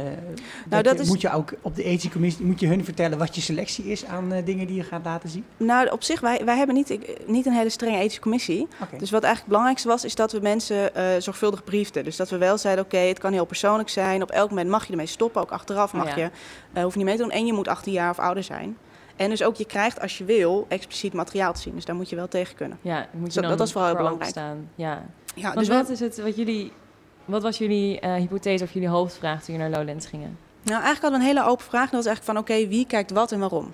dat 0.69 0.83
dat 0.83 0.95
je- 0.95 1.01
is- 1.01 1.07
moet 1.07 1.21
je 1.21 1.31
ook 1.33 1.53
op 1.61 1.75
de 1.75 1.83
ethische 1.83 2.09
commissie, 2.11 2.45
moet 2.45 2.59
je 2.59 2.67
hun 2.67 2.83
vertellen 2.85 3.17
wat 3.17 3.35
je 3.35 3.41
selectie 3.41 3.85
is 3.85 4.05
aan 4.05 4.33
eh, 4.33 4.45
dingen 4.45 4.67
die 4.67 4.75
je 4.75 4.83
gaat 4.83 5.05
laten 5.05 5.29
zien? 5.29 5.45
Nou, 5.57 5.89
op 5.91 6.03
zich, 6.03 6.19
wij, 6.19 6.41
wij 6.45 6.57
hebben 6.57 6.75
niet, 6.75 6.89
ik- 6.89 7.17
niet 7.27 7.45
een 7.45 7.53
hele 7.53 7.69
strenge 7.69 7.97
ethische 7.97 8.21
commissie. 8.21 8.67
Dus 8.97 9.11
wat 9.11 9.23
eigenlijk 9.23 9.37
het 9.37 9.45
belangrijkste 9.47 9.87
was, 9.87 10.03
is 10.05 10.15
dat 10.15 10.31
we 10.31 10.39
mensen 10.39 10.91
zorgvuldig 11.21 11.63
briefden. 11.63 12.03
Dus 12.03 12.15
dat 12.15 12.29
we 12.29 12.37
wel 12.37 12.57
zeiden, 12.57 12.85
oké, 12.85 12.97
het 12.97 13.19
kan 13.19 13.33
heel 13.33 13.45
persoonlijk 13.45 13.89
zijn. 13.89 14.21
Op 14.21 14.31
elk 14.31 14.49
moment 14.49 14.69
mag 14.69 14.78
je 14.85 14.91
ermee 14.91 15.05
stoppen, 15.05 15.41
ook 15.41 15.51
achteraf 15.51 15.93
mag 15.93 16.15
Ja. 16.15 16.23
je. 16.23 16.29
eh 16.73 16.83
hoef 16.83 16.91
je 16.91 16.97
niet 16.97 17.07
mee 17.07 17.15
te 17.17 17.21
doen. 17.21 17.31
En 17.31 17.45
je 17.45 17.53
moet 17.53 17.67
18 17.67 17.93
jaar 17.93 18.09
of 18.09 18.19
ouder 18.19 18.43
zijn. 18.43 18.77
En 19.15 19.29
dus 19.29 19.43
ook, 19.43 19.55
je 19.55 19.65
krijgt 19.65 20.01
als 20.01 20.17
je 20.17 20.23
wil 20.23 20.65
expliciet 20.69 21.13
materiaal 21.13 21.53
te 21.53 21.61
zien. 21.61 21.75
Dus 21.75 21.85
daar 21.85 21.95
moet 21.95 22.09
je 22.09 22.15
wel 22.15 22.27
tegen 22.27 22.55
kunnen. 22.55 22.77
Ja, 22.81 23.07
moet 23.11 23.27
je 23.27 23.33
Zo, 23.33 23.41
dan 23.41 23.49
dat 23.49 23.59
was 23.59 23.73
wel 23.73 23.85
heel 23.85 23.95
belangrijk. 23.95 24.35
Ja. 24.75 25.05
Ja, 25.35 25.53
Want 25.53 25.55
dus 25.55 25.67
wat 25.67 25.89
is 25.89 25.99
het 25.99 26.21
wat 26.21 26.35
jullie... 26.35 26.71
Wat 27.25 27.41
was 27.41 27.57
jullie 27.57 27.99
eh, 27.99 28.13
hypothese 28.13 28.63
of 28.63 28.71
jullie 28.71 28.87
hoofdvraag 28.89 29.43
toen 29.43 29.53
je 29.55 29.59
naar 29.61 29.69
Lowlands 29.69 30.05
gingen? 30.05 30.37
Nou, 30.63 30.81
eigenlijk 30.81 31.01
hadden 31.01 31.19
we 31.19 31.25
een 31.25 31.35
hele 31.35 31.49
open 31.51 31.65
vraag. 31.65 31.89
Dat 31.89 32.03
was 32.03 32.05
eigenlijk 32.05 32.25
van, 32.47 32.55
oké, 32.57 32.67
wie 32.67 32.85
kijkt 32.87 33.11
wat 33.11 33.31
en 33.31 33.39
waarom? 33.39 33.73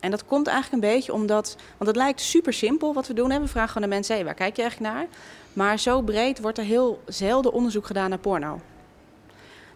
En 0.00 0.10
dat 0.10 0.24
komt 0.24 0.46
eigenlijk 0.46 0.82
een 0.84 0.90
beetje 0.90 1.12
omdat... 1.12 1.56
Want 1.76 1.90
het 1.90 1.96
lijkt 1.96 2.20
super 2.20 2.52
simpel 2.52 2.94
wat 2.94 3.06
we 3.06 3.14
doen. 3.14 3.30
Hè? 3.30 3.40
We 3.40 3.46
vragen 3.48 3.68
gewoon 3.72 3.88
de 3.88 3.94
mensen, 3.94 4.14
hey, 4.14 4.24
waar 4.24 4.34
kijk 4.34 4.56
je 4.56 4.62
eigenlijk 4.62 4.94
naar? 4.94 5.06
Maar 5.52 5.78
zo 5.78 6.00
breed 6.02 6.40
wordt 6.40 6.58
er 6.58 6.64
heel 6.64 7.00
zelden 7.06 7.52
onderzoek 7.52 7.86
gedaan 7.86 8.08
naar 8.08 8.18
porno. 8.18 8.60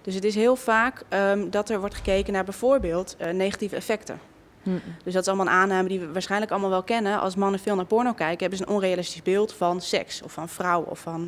Dus 0.04 0.14
het 0.14 0.24
is 0.24 0.34
heel 0.34 0.56
vaak 0.56 1.02
ehm, 1.08 1.50
dat 1.50 1.70
er 1.70 1.80
wordt 1.80 1.94
gekeken 1.94 2.32
naar 2.32 2.44
bijvoorbeeld 2.44 3.16
eh, 3.18 3.32
negatieve 3.32 3.76
effecten. 3.76 4.20
Hm. 4.62 4.70
Dus 5.04 5.12
dat 5.12 5.22
is 5.22 5.28
allemaal 5.28 5.46
een 5.46 5.60
aanname 5.60 5.88
die 5.88 6.00
we 6.00 6.12
waarschijnlijk 6.12 6.50
allemaal 6.50 6.70
wel 6.70 6.82
kennen. 6.82 7.20
Als 7.20 7.36
mannen 7.36 7.60
veel 7.60 7.74
naar 7.74 7.84
porno 7.84 8.12
kijken, 8.12 8.40
hebben 8.40 8.58
ze 8.58 8.64
een 8.64 8.74
onrealistisch 8.74 9.22
beeld 9.22 9.52
van 9.52 9.80
seks 9.80 10.22
of 10.22 10.32
van 10.32 10.48
vrouwen 10.48 10.90
of 10.90 10.98
van 10.98 11.20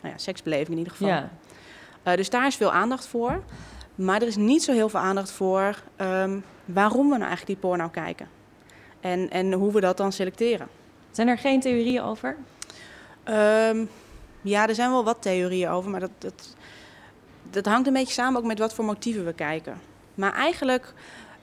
nou 0.00 0.14
ja, 0.14 0.18
seksbeleving 0.18 0.70
in 0.70 0.78
ieder 0.78 0.92
geval. 0.92 1.08
Ja. 1.08 1.30
Eh, 2.02 2.16
dus 2.16 2.30
daar 2.30 2.46
is 2.46 2.56
veel 2.56 2.72
aandacht 2.72 3.06
voor. 3.06 3.42
Maar 3.94 4.22
er 4.22 4.26
is 4.26 4.36
niet 4.36 4.62
zo 4.62 4.72
heel 4.72 4.88
veel 4.88 5.00
aandacht 5.00 5.30
voor 5.30 5.82
ehm, 5.96 6.38
waarom 6.64 7.02
we 7.02 7.16
nou 7.16 7.28
eigenlijk 7.28 7.46
die 7.46 7.70
porno 7.70 7.88
kijken. 7.88 8.28
En, 9.00 9.30
en 9.30 9.52
hoe 9.52 9.72
we 9.72 9.80
dat 9.80 9.96
dan 9.96 10.12
selecteren. 10.12 10.68
Zijn 11.10 11.28
er 11.28 11.38
geen 11.38 11.60
theorieën 11.60 12.02
over? 12.02 12.36
Ehm, 13.24 13.84
ja, 14.42 14.68
er 14.68 14.74
zijn 14.74 14.90
wel 14.90 15.04
wat 15.04 15.22
theorieën 15.22 15.68
over, 15.68 15.90
maar 15.90 16.00
dat, 16.00 16.10
dat, 16.18 16.56
dat 17.52 17.66
hangt 17.66 17.86
een 17.86 17.92
beetje 17.92 18.12
samen 18.12 18.40
ook 18.40 18.46
met 18.46 18.58
wat 18.58 18.74
voor 18.74 18.84
motieven 18.84 19.24
we 19.24 19.32
kijken. 19.32 19.80
Maar 20.14 20.32
eigenlijk 20.34 20.92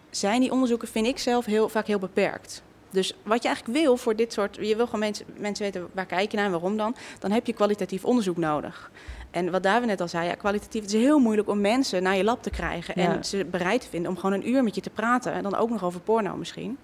zijn 0.09 0.41
die 0.41 0.51
onderzoeken, 0.51 0.87
vind 0.87 1.07
ik 1.07 1.17
zelf, 1.17 1.45
heel, 1.45 1.69
vaak 1.69 1.87
heel 1.87 1.99
beperkt. 1.99 2.61
Dus 2.89 3.13
wat 3.23 3.41
je 3.41 3.47
eigenlijk 3.47 3.79
wil 3.79 3.97
voor 3.97 4.15
dit 4.15 4.33
soort... 4.33 4.55
Je 4.61 4.75
wil 4.75 4.85
gewoon 4.85 4.99
mensen, 4.99 5.25
mensen 5.37 5.65
weten 5.65 5.87
waar 5.91 6.05
kijk 6.05 6.31
je 6.31 6.37
naar 6.37 6.45
en 6.45 6.51
waarom 6.51 6.77
dan. 6.77 6.95
Dan 7.19 7.31
heb 7.31 7.45
je 7.45 7.53
kwalitatief 7.53 8.05
onderzoek 8.05 8.37
nodig. 8.37 8.91
En 9.31 9.51
wat 9.51 9.63
David 9.63 9.87
net 9.87 10.01
al 10.01 10.07
zei, 10.07 10.27
ja, 10.27 10.35
kwalitatief, 10.35 10.81
het 10.81 10.93
is 10.93 11.01
heel 11.01 11.19
moeilijk 11.19 11.49
om 11.49 11.61
mensen 11.61 12.03
naar 12.03 12.15
je 12.15 12.23
lab 12.23 12.43
te 12.43 12.49
krijgen. 12.49 13.01
Ja. 13.01 13.13
En 13.13 13.25
ze 13.25 13.45
bereid 13.45 13.81
te 13.81 13.87
vinden 13.89 14.11
om 14.11 14.17
gewoon 14.17 14.33
een 14.33 14.49
uur 14.49 14.63
met 14.63 14.75
je 14.75 14.81
te 14.81 14.89
praten. 14.89 15.33
En 15.33 15.43
dan 15.43 15.55
ook 15.55 15.69
nog 15.69 15.83
over 15.83 15.99
porno 15.99 16.35
misschien. 16.35 16.77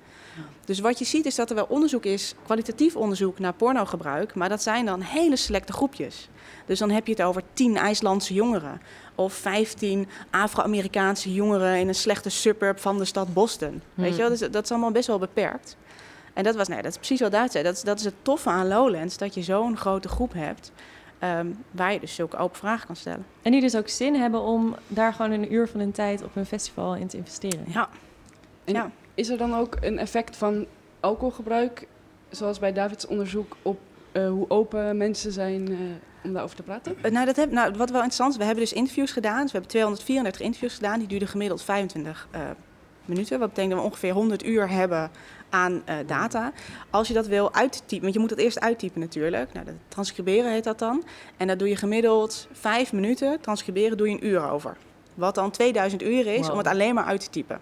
Dus 0.65 0.79
wat 0.79 0.99
je 0.99 1.05
ziet 1.05 1.25
is 1.25 1.35
dat 1.35 1.49
er 1.49 1.55
wel 1.55 1.65
onderzoek 1.69 2.05
is, 2.05 2.35
kwalitatief 2.45 2.95
onderzoek 2.95 3.39
naar 3.39 3.53
pornogebruik. 3.53 4.35
Maar 4.35 4.49
dat 4.49 4.61
zijn 4.61 4.85
dan 4.85 5.01
hele 5.01 5.35
selecte 5.35 5.73
groepjes. 5.73 6.29
Dus 6.65 6.79
dan 6.79 6.89
heb 6.89 7.05
je 7.07 7.11
het 7.11 7.21
over 7.21 7.41
10 7.53 7.77
IJslandse 7.77 8.33
jongeren. 8.33 8.81
Of 9.15 9.33
15 9.33 10.07
Afro-Amerikaanse 10.29 11.33
jongeren 11.33 11.77
in 11.77 11.87
een 11.87 11.95
slechte 11.95 12.29
suburb 12.29 12.79
van 12.79 12.97
de 12.97 13.05
stad 13.05 13.33
Boston. 13.33 13.81
Weet 13.93 14.11
je 14.15 14.17
wel, 14.21 14.29
dus 14.29 14.39
dat 14.39 14.63
is 14.63 14.71
allemaal 14.71 14.91
best 14.91 15.07
wel 15.07 15.19
beperkt. 15.19 15.77
En 16.33 16.43
dat, 16.43 16.55
was, 16.55 16.67
nee, 16.67 16.81
dat 16.81 16.91
is 16.91 16.97
precies 16.97 17.19
wat 17.19 17.31
Duits 17.31 17.51
zei. 17.51 17.63
Dat 17.63 17.73
is, 17.75 17.81
dat 17.81 17.99
is 17.99 18.05
het 18.05 18.13
toffe 18.21 18.49
aan 18.49 18.67
Lowlands, 18.67 19.17
dat 19.17 19.33
je 19.33 19.41
zo'n 19.43 19.77
grote 19.77 20.07
groep 20.07 20.33
hebt... 20.33 20.71
ehm, 21.19 21.47
waar 21.71 21.93
je 21.93 21.99
dus 21.99 22.15
zulke 22.15 22.37
open 22.37 22.57
vragen 22.57 22.85
kan 22.87 22.95
stellen. 22.95 23.25
En 23.41 23.51
die 23.51 23.61
dus 23.61 23.75
ook 23.75 23.89
zin 23.89 24.15
hebben 24.15 24.41
om 24.41 24.75
daar 24.87 25.13
gewoon 25.13 25.31
een 25.31 25.53
uur 25.53 25.67
van 25.67 25.79
hun 25.79 25.91
tijd 25.91 26.23
op 26.23 26.35
een 26.35 26.45
festival 26.45 26.95
in 26.95 27.07
te 27.07 27.17
investeren. 27.17 27.65
Ja. 27.67 27.89
En 28.63 28.73
Ja. 28.73 28.91
is 29.13 29.29
er 29.29 29.37
dan 29.37 29.55
ook 29.55 29.77
een 29.81 29.97
effect 29.99 30.35
van 30.37 30.65
alcoholgebruik, 30.99 31.87
zoals 32.29 32.59
bij 32.59 32.73
Davids 32.73 33.07
onderzoek, 33.07 33.55
op 33.61 33.79
eh, 34.11 34.27
hoe 34.29 34.49
open 34.49 34.97
mensen 34.97 35.31
zijn 35.31 35.67
eh, 35.71 35.77
om 36.25 36.33
daarover 36.33 36.55
te 36.55 36.63
praten? 36.63 36.95
Eh, 37.01 37.11
Nou, 37.11 37.25
dat 37.25 37.35
heb, 37.35 37.51
nou, 37.51 37.71
wat 37.71 37.89
wel 37.89 38.01
interessant 38.01 38.31
is, 38.31 38.37
we 38.37 38.43
hebben 38.43 38.63
dus 38.63 38.73
interviews 38.73 39.11
gedaan. 39.11 39.41
Dus 39.41 39.51
we 39.51 39.57
hebben 39.57 39.69
234 39.69 40.41
interviews 40.41 40.73
gedaan. 40.73 40.99
Die 40.99 41.07
duurden 41.07 41.27
gemiddeld 41.27 41.63
25 41.63 42.27
eh, 42.31 42.41
minuten. 43.05 43.39
Wat 43.39 43.49
betekent 43.49 43.73
dat 43.73 43.81
we 43.81 43.87
ongeveer 43.89 44.13
100 44.13 44.45
uur 44.45 44.69
hebben 44.69 45.11
aan 45.49 45.81
eh, 45.85 45.95
data. 46.07 46.51
Als 46.89 47.07
je 47.07 47.13
dat 47.13 47.27
wil 47.27 47.53
uittypen, 47.53 48.01
want 48.01 48.13
je 48.13 48.19
moet 48.19 48.29
dat 48.29 48.37
eerst 48.37 48.59
uittypen 48.59 48.99
natuurlijk. 48.99 49.53
Nou, 49.53 49.65
dat 49.65 49.75
transcriberen 49.87 50.51
heet 50.51 50.63
dat 50.63 50.79
dan. 50.79 51.03
En 51.37 51.47
dat 51.47 51.59
doe 51.59 51.69
je 51.69 51.75
gemiddeld 51.75 52.47
5 52.51 52.93
minuten. 52.93 53.41
Transcriberen 53.41 53.97
doe 53.97 54.09
je 54.09 54.13
een 54.13 54.27
uur 54.27 54.49
over. 54.49 54.77
Wat 55.13 55.35
dan 55.35 55.51
2000 55.51 56.03
uur 56.03 56.27
is 56.27 56.41
Wow. 56.41 56.51
om 56.51 56.57
het 56.57 56.67
alleen 56.67 56.93
maar 56.93 57.05
uit 57.05 57.19
te 57.19 57.29
typen. 57.29 57.59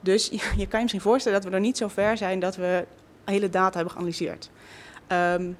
Dus 0.00 0.26
je, 0.28 0.36
je 0.62 0.66
kan 0.66 0.78
je 0.78 0.80
misschien 0.80 1.00
voorstellen 1.00 1.40
dat 1.40 1.50
we 1.50 1.54
er 1.56 1.62
niet 1.62 1.76
zo 1.76 1.88
ver 1.88 2.16
zijn 2.16 2.40
dat 2.40 2.56
we 2.56 2.86
hele 3.24 3.50
data 3.50 3.74
hebben 3.74 3.90
geanalyseerd. 3.90 4.50
Ehm, 5.06 5.52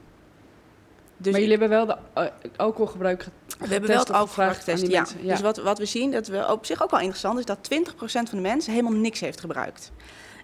dus 1.21 1.33
maar 1.33 1.41
jullie 1.41 1.59
hebben 1.59 1.69
wel 1.69 1.87
de 1.87 1.97
eh, 2.15 2.27
alcoholgebruik 2.57 3.23
getest 3.23 3.59
we 3.59 3.69
hebben 3.69 3.91
wel 3.91 3.99
het 3.99 4.09
alcoholgebruik 4.09 4.57
getest, 4.57 4.87
ja. 4.87 5.07
Dus 5.23 5.41
wat, 5.41 5.57
wat 5.57 5.79
we 5.79 5.85
zien, 5.85 6.11
dat 6.11 6.27
we 6.27 6.53
op 6.53 6.67
zich 6.67 6.83
ook 6.83 6.91
wel 6.91 7.01
interessant 7.01 7.39
is, 7.39 7.45
dat 7.45 7.59
20% 7.75 7.93
van 8.05 8.25
de 8.31 8.41
mensen 8.41 8.73
helemaal 8.73 8.99
niks 8.99 9.21
heeft 9.21 9.41
gebruikt. 9.41 9.93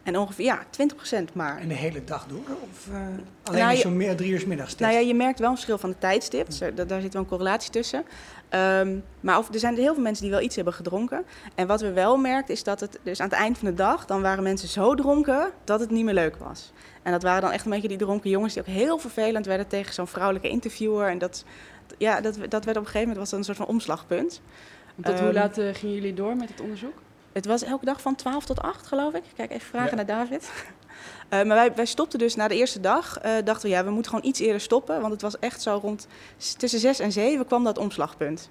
En 0.06 0.18
ongeveer, 0.18 0.44
ja, 0.44 0.62
20% 0.70 1.32
maar. 1.32 1.58
En 1.58 1.68
de 1.68 1.74
hele 1.74 2.04
dag 2.04 2.26
door? 2.26 2.56
Of 2.70 2.88
eh, 2.88 2.94
alleen 2.94 3.18
Nou, 3.58 3.62
als 3.68 3.76
je- 3.76 3.82
zo'n 3.82 3.96
meer 3.96 4.16
drie 4.16 4.30
uur 4.30 4.40
's 4.40 4.44
middags 4.44 4.68
test? 4.74 4.80
Nou 4.80 4.92
ja, 4.92 4.98
je 5.00 5.14
merkt 5.14 5.38
wel 5.38 5.48
een 5.48 5.54
verschil 5.54 5.78
van 5.78 5.90
de 5.90 5.98
tijdstip. 5.98 6.48
Er- 6.60 6.86
daar 6.86 7.00
zit 7.00 7.12
wel 7.12 7.22
een 7.22 7.28
correlatie 7.28 7.70
tussen. 7.70 8.04
Ehm, 8.48 8.96
maar 9.20 9.38
of, 9.38 9.52
er 9.54 9.58
zijn 9.58 9.76
heel 9.76 9.94
veel 9.94 10.02
mensen 10.02 10.22
die 10.22 10.32
wel 10.32 10.40
iets 10.42 10.56
hebben 10.56 10.74
gedronken. 10.74 11.24
En 11.54 11.66
wat 11.66 11.80
we 11.80 11.92
wel 11.92 12.16
merken 12.16 12.54
is 12.54 12.62
dat 12.62 12.80
het 12.80 12.98
dus 13.02 13.20
aan 13.20 13.28
het 13.28 13.38
eind 13.38 13.58
van 13.58 13.68
de 13.68 13.74
dag... 13.74 14.06
dan 14.06 14.22
waren 14.22 14.42
mensen 14.42 14.68
zo 14.68 14.94
dronken 14.94 15.50
dat 15.64 15.80
het 15.80 15.90
niet 15.90 16.04
meer 16.04 16.14
leuk 16.14 16.36
was. 16.36 16.72
En 17.02 17.12
dat 17.12 17.22
waren 17.22 17.42
dan 17.42 17.50
echt 17.52 17.64
een 17.64 17.70
beetje 17.70 17.88
die 17.88 17.96
dronken 17.98 18.30
jongens... 18.30 18.52
die 18.54 18.62
ook 18.62 18.68
heel 18.68 18.98
vervelend 18.98 19.46
werden 19.46 19.66
tegen 19.68 19.94
zo'n 19.94 20.06
vrouwelijke 20.06 20.48
interviewer. 20.48 21.08
En 21.08 21.18
dat, 21.18 21.44
ja, 21.98 22.20
dat, 22.20 22.34
dat 22.48 22.64
werd 22.64 22.76
op 22.76 22.84
een 22.84 22.90
gegeven 22.90 23.00
moment 23.00 23.16
was 23.18 23.30
dat 23.30 23.38
een 23.38 23.44
soort 23.44 23.56
van 23.56 23.66
omslagpunt. 23.66 24.40
Tot 25.02 25.18
hoe 25.18 25.26
Ehm, 25.28 25.34
laat 25.34 25.58
eh, 25.58 25.74
gingen 25.74 25.94
jullie 25.94 26.14
door 26.14 26.36
met 26.36 26.48
het 26.48 26.60
onderzoek? 26.60 26.94
Het 27.36 27.46
was 27.46 27.62
elke 27.62 27.84
dag 27.84 28.00
van 28.00 28.14
12 28.14 28.44
tot 28.44 28.60
8, 28.62 28.86
geloof 28.86 29.14
ik. 29.14 29.22
Kijk, 29.36 29.50
even 29.50 29.66
vragen 29.66 29.88
Ja. 29.90 29.94
naar 29.94 30.06
David. 30.06 30.50
Eh, 31.28 31.38
maar 31.38 31.56
wij, 31.56 31.74
wij 31.74 31.84
stopten 31.84 32.18
dus 32.18 32.34
na 32.34 32.48
de 32.48 32.54
eerste 32.54 32.80
dag. 32.80 33.18
eh, 33.18 33.32
dachten 33.44 33.68
we, 33.68 33.74
ja, 33.76 33.84
we 33.84 33.90
moeten 33.90 34.10
gewoon 34.10 34.28
iets 34.28 34.40
eerder 34.40 34.60
stoppen. 34.60 35.00
Want 35.00 35.12
het 35.12 35.22
was 35.22 35.38
echt 35.38 35.62
zo 35.62 35.78
rond 35.82 36.06
tussen 36.56 36.80
6 36.80 36.98
en 36.98 37.12
7 37.12 37.46
kwam 37.46 37.64
dat 37.64 37.78
omslagpunt. 37.78 38.50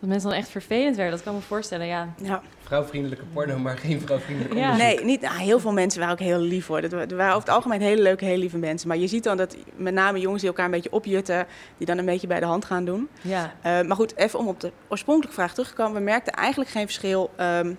Dat 0.00 0.08
mensen 0.08 0.28
dan 0.30 0.38
echt 0.38 0.48
vervelend 0.48 0.96
werden, 0.96 1.14
dat 1.14 1.22
kan 1.24 1.34
ik 1.34 1.40
me 1.40 1.44
voorstellen, 1.46 1.86
ja. 1.86 2.08
Ja. 2.22 2.42
Vrouwvriendelijke 2.62 3.24
porno, 3.32 3.58
maar 3.58 3.78
geen 3.78 4.00
vrouwvriendelijke 4.00 4.56
Ja. 4.58 4.70
onderzoek. 4.72 4.96
Nee, 4.96 5.04
niet, 5.04 5.20
nou, 5.20 5.38
heel 5.38 5.60
veel 5.60 5.72
mensen 5.72 6.00
waren 6.00 6.14
ook 6.14 6.20
heel 6.20 6.38
lief 6.40 6.66
hoor. 6.66 6.80
Dat, 6.80 6.92
wa- 6.92 7.00
er 7.08 7.16
waren 7.16 7.34
over 7.34 7.46
het 7.46 7.56
algemeen 7.56 7.80
hele 7.80 8.02
leuke, 8.02 8.24
heel 8.24 8.36
lieve 8.38 8.58
mensen. 8.58 8.88
Maar 8.88 8.96
je 8.96 9.06
ziet 9.06 9.24
dan 9.24 9.36
dat 9.36 9.56
met 9.76 9.94
name 9.94 10.20
jongens 10.20 10.40
die 10.40 10.50
elkaar 10.50 10.64
een 10.64 10.70
beetje 10.70 10.92
opjutten, 10.92 11.46
die 11.76 11.86
dan 11.86 11.98
een 11.98 12.04
beetje 12.04 12.26
bij 12.26 12.40
de 12.40 12.46
hand 12.46 12.64
gaan 12.64 12.84
doen. 12.84 13.08
ja. 13.22 13.52
Eh, 13.62 13.80
maar 13.80 13.96
goed, 13.96 14.16
even 14.16 14.38
om 14.38 14.48
op 14.48 14.60
de 14.60 14.72
oorspronkelijke 14.88 15.34
vraag 15.36 15.52
terug 15.52 15.68
te 15.68 15.74
komen. 15.74 15.94
We 15.94 16.00
merkten 16.00 16.32
eigenlijk 16.32 16.70
geen 16.70 16.84
verschil 16.84 17.30
ehm, 17.36 17.72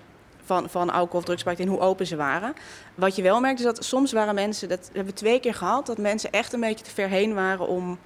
van, 0.43 0.69
van 0.69 0.89
alcohol 0.89 1.19
of 1.19 1.25
drugsgebruik 1.25 1.59
in 1.59 1.67
hoe 1.67 1.79
open 1.79 2.05
ze 2.07 2.15
waren. 2.15 2.53
Wat 2.95 3.15
je 3.15 3.21
wel 3.21 3.39
merkt 3.39 3.59
is 3.59 3.65
dat 3.65 3.85
soms 3.85 4.11
waren 4.11 4.35
mensen, 4.35 4.69
dat 4.69 4.85
hebben 4.93 5.13
we 5.13 5.19
twee 5.19 5.39
keer 5.39 5.53
gehad, 5.53 5.85
dat 5.85 5.97
mensen 5.97 6.31
echt 6.31 6.53
een 6.53 6.59
beetje 6.59 6.85
te 6.85 6.91
ver 6.91 7.07
heen 7.07 7.33
waren 7.33 7.67
om 7.67 7.99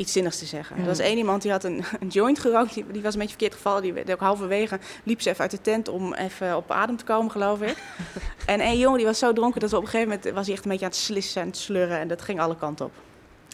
iets 0.00 0.12
zinnigs 0.12 0.38
te 0.38 0.44
zeggen. 0.44 0.76
Ja. 0.76 0.82
Er 0.82 0.88
was 0.88 0.98
één 0.98 1.16
iemand 1.16 1.42
die 1.42 1.50
had 1.50 1.64
een, 1.64 1.84
een 2.00 2.08
joint 2.08 2.38
gerookt, 2.38 2.74
die, 2.74 2.84
die 2.92 3.02
was 3.02 3.12
een 3.12 3.20
beetje 3.20 3.36
verkeerd 3.36 3.54
gevallen. 3.54 3.82
Die 3.82 3.92
werd 3.92 4.12
ook 4.12 4.20
halverwege 4.20 4.78
liep 5.04 5.20
ze 5.20 5.28
even 5.28 5.40
uit 5.40 5.50
de 5.50 5.60
tent 5.60 5.88
om 5.88 6.14
even 6.14 6.56
op 6.56 6.70
adem 6.70 6.96
te 6.96 7.04
komen, 7.04 7.30
geloof 7.30 7.62
ik. 7.62 7.76
en 8.46 8.60
één 8.60 8.78
jongen 8.78 8.96
die 8.96 9.06
was 9.06 9.18
zo 9.18 9.32
dronken 9.32 9.60
dat 9.60 9.70
we 9.70 9.76
op 9.76 9.82
een 9.82 9.88
gegeven 9.88 10.12
moment 10.12 10.34
was 10.34 10.46
hij 10.46 10.54
echt 10.54 10.64
een 10.64 10.70
beetje 10.70 10.84
aan 10.84 10.90
het 10.90 11.00
slissen 11.00 11.40
en 11.42 11.46
het 11.48 11.56
slurren 11.56 11.98
en 11.98 12.08
dat 12.08 12.22
ging 12.22 12.40
alle 12.40 12.56
kanten 12.56 12.86
op. 12.86 12.92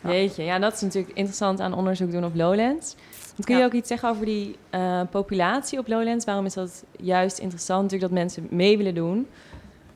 Ja. 0.02 0.10
Jeetje, 0.12 0.44
ja, 0.44 0.58
dat 0.58 0.72
is 0.72 0.80
natuurlijk 0.80 1.16
interessant 1.16 1.60
aan 1.60 1.74
onderzoek 1.74 2.10
doen 2.10 2.24
op 2.24 2.34
Lowlands. 2.34 2.94
Want 3.34 3.44
kun 3.44 3.54
je 3.54 3.60
Ja. 3.60 3.66
ook 3.66 3.72
iets 3.72 3.88
zeggen 3.88 4.08
over 4.08 4.24
die 4.26 4.56
eh, 4.70 5.00
populatie 5.10 5.78
op 5.78 5.88
Lowlands? 5.88 6.24
Waarom 6.24 6.44
is 6.46 6.54
dat 6.54 6.84
juist 6.98 7.38
interessant? 7.38 7.82
Natuurlijk 7.82 8.10
dat 8.10 8.20
mensen 8.20 8.46
mee 8.50 8.76
willen 8.76 8.94
doen. 8.94 9.26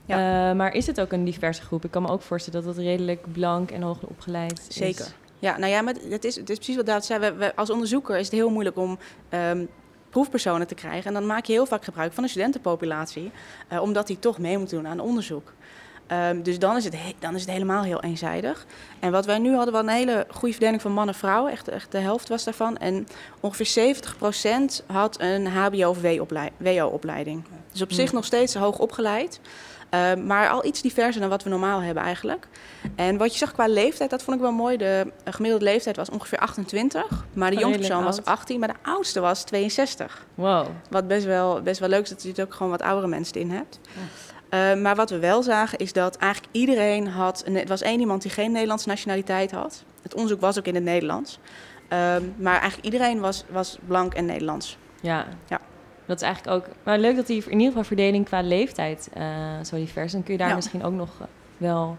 Eh, 0.06 0.16
maar 0.52 0.74
is 0.74 0.86
het 0.86 1.00
ook 1.00 1.12
een 1.12 1.24
diverse 1.24 1.62
groep? 1.62 1.84
Ik 1.84 1.90
kan 1.90 2.02
me 2.02 2.08
ook 2.08 2.22
voorstellen 2.22 2.64
dat 2.64 2.76
het 2.76 2.84
redelijk 2.84 3.32
blank 3.32 3.70
en 3.70 3.82
hoog 3.82 3.98
opgeleid 4.02 4.60
is. 4.68 4.76
Zeker. 4.76 5.06
Ja, 5.40 5.58
nou 5.58 5.70
ja, 5.72 5.80
maar 5.82 5.94
het 6.08 6.24
is, 6.24 6.36
het 6.36 6.50
is 6.50 6.56
precies 6.56 6.76
wat 6.76 6.86
David 6.86 7.04
zei. 7.04 7.20
We, 7.20 7.32
we- 7.32 7.56
als 7.56 7.70
onderzoeker 7.70 8.16
is 8.18 8.24
het 8.24 8.34
heel 8.34 8.50
moeilijk 8.50 8.76
om 8.76 8.98
ehm, 9.28 9.64
proefpersonen 10.10 10.66
te 10.66 10.74
krijgen. 10.74 11.04
En 11.06 11.12
dan 11.12 11.26
maak 11.26 11.44
je 11.44 11.52
heel 11.52 11.66
vaak 11.66 11.84
gebruik 11.84 12.12
van 12.12 12.22
de 12.22 12.28
studentenpopulatie, 12.30 13.30
eh, 13.68 13.82
omdat 13.82 14.06
die 14.06 14.18
toch 14.18 14.38
mee 14.38 14.58
moeten 14.58 14.76
doen 14.76 14.88
aan 14.90 15.00
onderzoek. 15.00 15.52
Ehm, 16.06 16.42
dus 16.42 16.58
dan 16.58 16.76
is, 16.76 16.84
het 16.84 16.94
he- 16.96 17.14
dan 17.18 17.34
is 17.34 17.40
het 17.40 17.50
helemaal 17.50 17.82
heel 17.82 18.02
eenzijdig. 18.02 18.66
En 19.00 19.10
wat 19.12 19.26
wij 19.26 19.38
nu 19.38 19.54
hadden, 19.54 19.72
was 19.72 19.82
een 19.82 19.88
hele 19.88 20.26
goede 20.30 20.52
verdeling 20.54 20.82
van 20.82 20.92
mannen 20.92 21.14
en 21.14 21.20
vrouwen. 21.20 21.52
Echt, 21.52 21.68
echt 21.68 21.92
de 21.92 21.98
helft 21.98 22.28
was 22.28 22.44
daarvan. 22.44 22.76
En 22.76 23.06
ongeveer 23.40 23.66
70% 23.66 24.82
had 24.86 25.20
een 25.20 25.46
HBO- 25.46 25.88
of 25.88 25.98
WO-opleiding. 26.58 27.42
Dus 27.72 27.82
op 27.82 27.92
zich 27.92 28.06
Hmm. 28.06 28.14
nog 28.14 28.24
steeds 28.24 28.54
hoog 28.54 28.78
opgeleid. 28.78 29.40
Ehm, 29.90 30.26
maar 30.26 30.48
al 30.48 30.64
iets 30.64 30.82
diverser 30.82 31.20
dan 31.20 31.30
wat 31.30 31.42
we 31.42 31.50
normaal 31.50 31.80
hebben 31.82 32.02
eigenlijk. 32.02 32.48
En 32.96 33.16
wat 33.16 33.32
je 33.32 33.38
zag 33.38 33.52
qua 33.52 33.66
leeftijd, 33.68 34.10
dat 34.10 34.22
vond 34.22 34.36
ik 34.36 34.42
wel 34.42 34.52
mooi. 34.52 34.76
De 34.76 35.12
eh, 35.24 35.32
gemiddelde 35.32 35.64
leeftijd 35.64 35.96
was 35.96 36.10
ongeveer 36.10 36.38
28. 36.38 37.26
Maar 37.32 37.50
de 37.50 37.56
Oh, 37.56 37.62
jongste 37.62 37.80
persoon 37.80 38.04
was 38.04 38.16
oud. 38.16 38.26
18, 38.26 38.58
maar 38.58 38.68
de 38.68 38.90
oudste 38.90 39.20
was 39.20 39.42
62. 39.44 40.26
Wow. 40.34 40.66
Wat 40.90 41.08
best 41.08 41.24
wel, 41.26 41.62
best 41.62 41.80
wel 41.80 41.88
leuk 41.88 42.02
is, 42.02 42.08
dat 42.08 42.22
je 42.22 42.32
er 42.34 42.42
ook 42.44 42.54
gewoon 42.54 42.70
wat 42.70 42.82
oudere 42.82 43.06
mensen 43.06 43.40
in 43.40 43.50
hebt. 43.50 43.80
Eh, 44.48 44.74
maar 44.74 44.96
wat 44.96 45.10
we 45.10 45.18
wel 45.18 45.42
zagen 45.42 45.78
is 45.78 45.92
dat 45.92 46.16
eigenlijk 46.16 46.52
iedereen 46.54 47.08
had... 47.08 47.44
Het 47.52 47.68
was 47.68 47.82
één 47.82 48.00
iemand 48.00 48.22
die 48.22 48.30
geen 48.30 48.52
Nederlandse 48.52 48.88
nationaliteit 48.88 49.50
had. 49.50 49.84
Het 50.02 50.14
onderzoek 50.14 50.40
was 50.40 50.58
ook 50.58 50.66
in 50.66 50.74
het 50.74 50.84
Nederlands. 50.84 51.38
Ehm, 51.88 52.22
maar 52.36 52.60
eigenlijk 52.60 52.84
iedereen 52.84 53.20
was, 53.20 53.44
was 53.48 53.78
blank 53.86 54.14
en 54.14 54.24
Nederlands. 54.24 54.78
Ja. 55.00 55.26
Ja. 55.48 55.60
Dat 56.10 56.20
is 56.20 56.26
eigenlijk 56.26 56.56
ook... 56.56 56.74
Maar 56.82 56.98
leuk 56.98 57.16
dat 57.16 57.26
die 57.26 57.42
in 57.44 57.50
ieder 57.52 57.66
geval 57.66 57.84
verdeling 57.84 58.24
qua 58.24 58.42
leeftijd 58.42 59.08
eh, 59.12 59.24
zo 59.64 59.76
divers 59.76 60.06
is. 60.06 60.12
Dan 60.12 60.22
kun 60.22 60.32
je 60.32 60.38
daar 60.38 60.48
Ja. 60.48 60.54
misschien 60.54 60.84
ook 60.84 60.92
nog 60.92 61.10
wel 61.56 61.96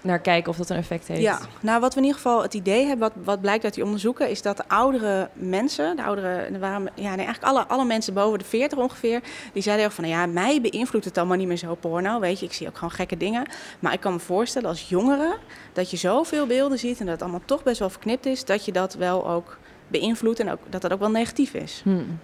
naar 0.00 0.18
kijken 0.18 0.50
of 0.50 0.56
dat 0.56 0.70
een 0.70 0.76
effect 0.76 1.08
heeft. 1.08 1.20
Ja, 1.20 1.38
nou 1.60 1.80
wat 1.80 1.94
we 1.94 2.00
in 2.00 2.06
ieder 2.06 2.20
geval 2.20 2.42
het 2.42 2.54
idee 2.54 2.86
hebben, 2.86 3.12
wat, 3.14 3.24
wat 3.24 3.40
blijkt 3.40 3.64
uit 3.64 3.74
die 3.74 3.84
onderzoeken, 3.84 4.30
is 4.30 4.42
dat 4.42 4.56
de 4.56 4.68
oudere 4.68 5.28
mensen, 5.32 5.96
de 5.96 6.02
oudere, 6.02 6.28
er 6.28 6.58
waren, 6.58 6.82
ja, 6.94 7.14
nee, 7.14 7.26
eigenlijk 7.26 7.42
alle, 7.42 7.66
alle 7.66 7.84
mensen 7.84 8.14
boven 8.14 8.38
de 8.38 8.44
40 8.44 8.78
ongeveer, 8.78 9.20
die 9.52 9.62
zeiden 9.62 9.86
ook 9.86 9.92
van, 9.92 10.04
nou 10.04 10.16
ja, 10.16 10.26
mij 10.26 10.60
beïnvloedt 10.60 11.04
het 11.04 11.18
allemaal 11.18 11.36
niet 11.36 11.46
meer 11.48 11.56
zo 11.56 11.74
porno, 11.74 12.20
weet 12.20 12.40
je, 12.40 12.46
ik 12.46 12.52
zie 12.52 12.68
ook 12.68 12.74
gewoon 12.74 12.90
gekke 12.90 13.16
dingen. 13.16 13.46
Maar 13.78 13.92
ik 13.92 14.00
kan 14.00 14.12
me 14.12 14.18
voorstellen 14.18 14.68
als 14.68 14.88
jongere, 14.88 15.36
dat 15.72 15.90
je 15.90 15.96
zoveel 15.96 16.46
beelden 16.46 16.78
ziet 16.78 16.98
en 17.00 17.04
dat 17.04 17.14
het 17.14 17.22
allemaal 17.22 17.42
toch 17.44 17.62
best 17.62 17.78
wel 17.78 17.90
verknipt 17.90 18.26
is, 18.26 18.44
dat 18.44 18.64
je 18.64 18.72
dat 18.72 18.94
wel 18.94 19.28
ook 19.28 19.58
beïnvloedt 19.88 20.40
en 20.40 20.50
ook, 20.50 20.58
dat 20.68 20.82
dat 20.82 20.92
ook 20.92 21.00
wel 21.00 21.10
negatief 21.10 21.54
is. 21.54 21.80
Hmm. 21.84 22.18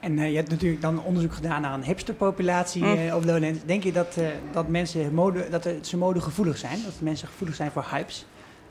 En 0.00 0.18
eh, 0.18 0.30
je 0.30 0.36
hebt 0.36 0.50
natuurlijk 0.50 0.82
dan 0.82 1.02
onderzoek 1.02 1.34
gedaan 1.34 1.60
naar 1.62 1.74
een 1.74 1.84
hipsterpopulatie 1.84 2.84
Mm. 2.84 2.96
eh, 2.96 3.14
op 3.14 3.24
Lowlands. 3.24 3.58
Denk 3.66 3.82
je 3.82 3.92
dat, 3.92 4.16
eh, 4.16 4.26
dat 4.52 4.68
mensen 4.68 5.14
mode, 5.14 5.48
dat 5.50 5.68
ze 5.80 5.96
modegevoelig 5.96 6.56
zijn? 6.56 6.82
Dat 6.84 6.92
mensen 7.00 7.28
gevoelig 7.28 7.54
zijn 7.54 7.70
voor 7.70 7.86
hypes? 7.90 8.26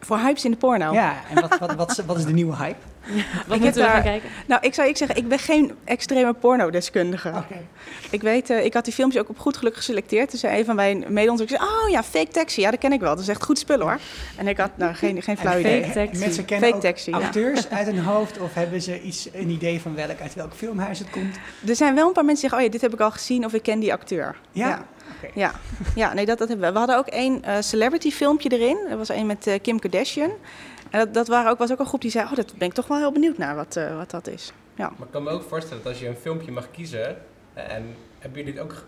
Voor 0.05 0.17
hypes 0.17 0.45
in 0.45 0.51
de 0.51 0.57
porno. 0.57 0.93
Ja, 0.93 1.15
en 1.29 1.41
wat, 1.41 1.57
wat, 1.59 1.73
wat, 1.75 1.91
is- 1.91 2.05
wat 2.05 2.17
is 2.17 2.25
de 2.25 2.33
nieuwe 2.33 2.55
hype? 2.55 2.75
Wat 3.13 3.15
heb 3.47 3.47
moeten 3.47 3.73
we 3.73 3.79
daar- 3.79 3.89
gaan 3.89 4.01
kijken? 4.03 4.29
Nou, 4.47 4.61
ik 4.61 4.73
zou 4.73 4.87
ik 4.89 4.97
zeggen, 4.97 5.17
ik 5.17 5.27
ben 5.27 5.39
geen 5.39 5.71
extreme 5.83 6.33
pornodeskundige. 6.33 7.29
Oké. 7.29 7.57
Ik 8.09 8.21
weet, 8.21 8.49
eh, 8.49 8.65
ik 8.65 8.73
had 8.73 8.85
die 8.85 8.93
filmpjes 8.93 9.21
ook 9.21 9.29
op 9.29 9.39
goed 9.39 9.57
geluk 9.57 9.75
geselecteerd. 9.75 10.31
Dus 10.31 10.39
zei 10.39 10.59
een 10.59 10.65
van 10.65 10.75
mijn 10.75 11.05
mede-onderzoekers, 11.07 11.69
oh 11.69 11.89
ja, 11.89 12.03
fake 12.03 12.31
taxi, 12.31 12.61
ja, 12.61 12.71
dat 12.71 12.79
ken 12.79 12.91
ik 12.93 12.99
wel. 12.99 13.09
Dat 13.15 13.19
is 13.23 13.27
echt 13.29 13.43
goed 13.43 13.59
spul 13.59 13.79
hoor. 13.79 13.99
En 14.37 14.47
ik 14.47 14.57
had 14.57 14.69
nou, 14.77 14.93
geen, 15.03 15.21
geen 15.21 15.37
flauw 15.37 15.53
En 15.53 15.59
idee. 15.59 15.83
Fake 15.83 15.93
taxi. 16.05 16.19
Mensen 16.19 16.45
kennen 16.45 16.65
Fake 16.69 16.75
ook 16.87 16.93
taxi, 16.93 17.11
ja. 17.11 17.17
acteurs 17.17 17.69
uit 17.79 17.85
hun 17.87 17.99
hoofd 17.99 18.39
of 18.39 18.53
hebben 18.53 18.81
ze 18.81 19.01
iets, 19.01 19.29
een 19.33 19.49
idee 19.49 19.81
van 19.81 19.95
welk, 19.95 20.21
uit 20.21 20.33
welk 20.33 20.53
filmhuis 20.55 20.99
het 20.99 21.09
komt? 21.09 21.35
Er 21.67 21.75
zijn 21.75 21.95
wel 21.95 22.07
een 22.07 22.13
paar 22.13 22.25
mensen 22.25 22.41
die 22.41 22.49
zeggen, 22.49 22.57
oh 22.57 22.63
ja, 22.65 22.69
dit 22.71 22.81
heb 22.81 22.93
ik 22.93 22.99
al 22.99 23.11
gezien 23.11 23.45
of 23.45 23.53
ik 23.53 23.63
ken 23.63 23.79
die 23.79 23.93
acteur. 23.93 24.35
Ja? 24.51 24.67
Ja, 24.67 24.85
Ja. 25.33 25.51
ja 25.95 26.13
nee, 26.13 26.25
dat, 26.25 26.37
dat 26.37 26.47
hebben 26.47 26.67
we. 26.67 26.73
We 26.73 26.77
hadden 26.77 26.97
ook 26.97 27.07
één 27.07 27.43
eh, 27.43 27.61
celebrity 27.61 28.11
filmpje 28.11 28.49
erin. 28.49 28.87
Er 28.89 28.97
was 28.97 29.09
één 29.09 29.25
met 29.25 29.47
eh, 29.47 29.61
Kim 29.61 29.79
Kardashian. 29.79 30.31
En 30.89 30.99
dat, 30.99 31.13
dat 31.13 31.27
waren 31.27 31.51
ook, 31.51 31.57
was 31.57 31.71
ook 31.71 31.79
een 31.79 31.85
groep 31.85 32.01
die 32.01 32.11
zei, 32.11 32.25
oh, 32.25 32.35
dat 32.35 32.53
ben 32.57 32.67
ik 32.67 32.73
toch 32.73 32.87
wel 32.87 32.97
heel 32.97 33.11
benieuwd 33.11 33.37
naar 33.37 33.55
wat, 33.55 33.75
eh, 33.75 33.97
wat 33.97 34.11
dat 34.11 34.27
is. 34.27 34.51
Maar 34.75 34.91
ik 35.07 35.11
kan 35.11 35.23
me 35.23 35.29
ook 35.29 35.43
voorstellen 35.43 35.83
dat 35.83 35.91
als 35.91 36.01
je 36.01 36.07
een 36.07 36.15
filmpje 36.15 36.51
mag 36.51 36.71
kiezen, 36.71 37.17
en 37.53 37.95
hebben 38.19 38.39
jullie 38.39 38.59
het 38.59 38.63
ook 38.63 38.83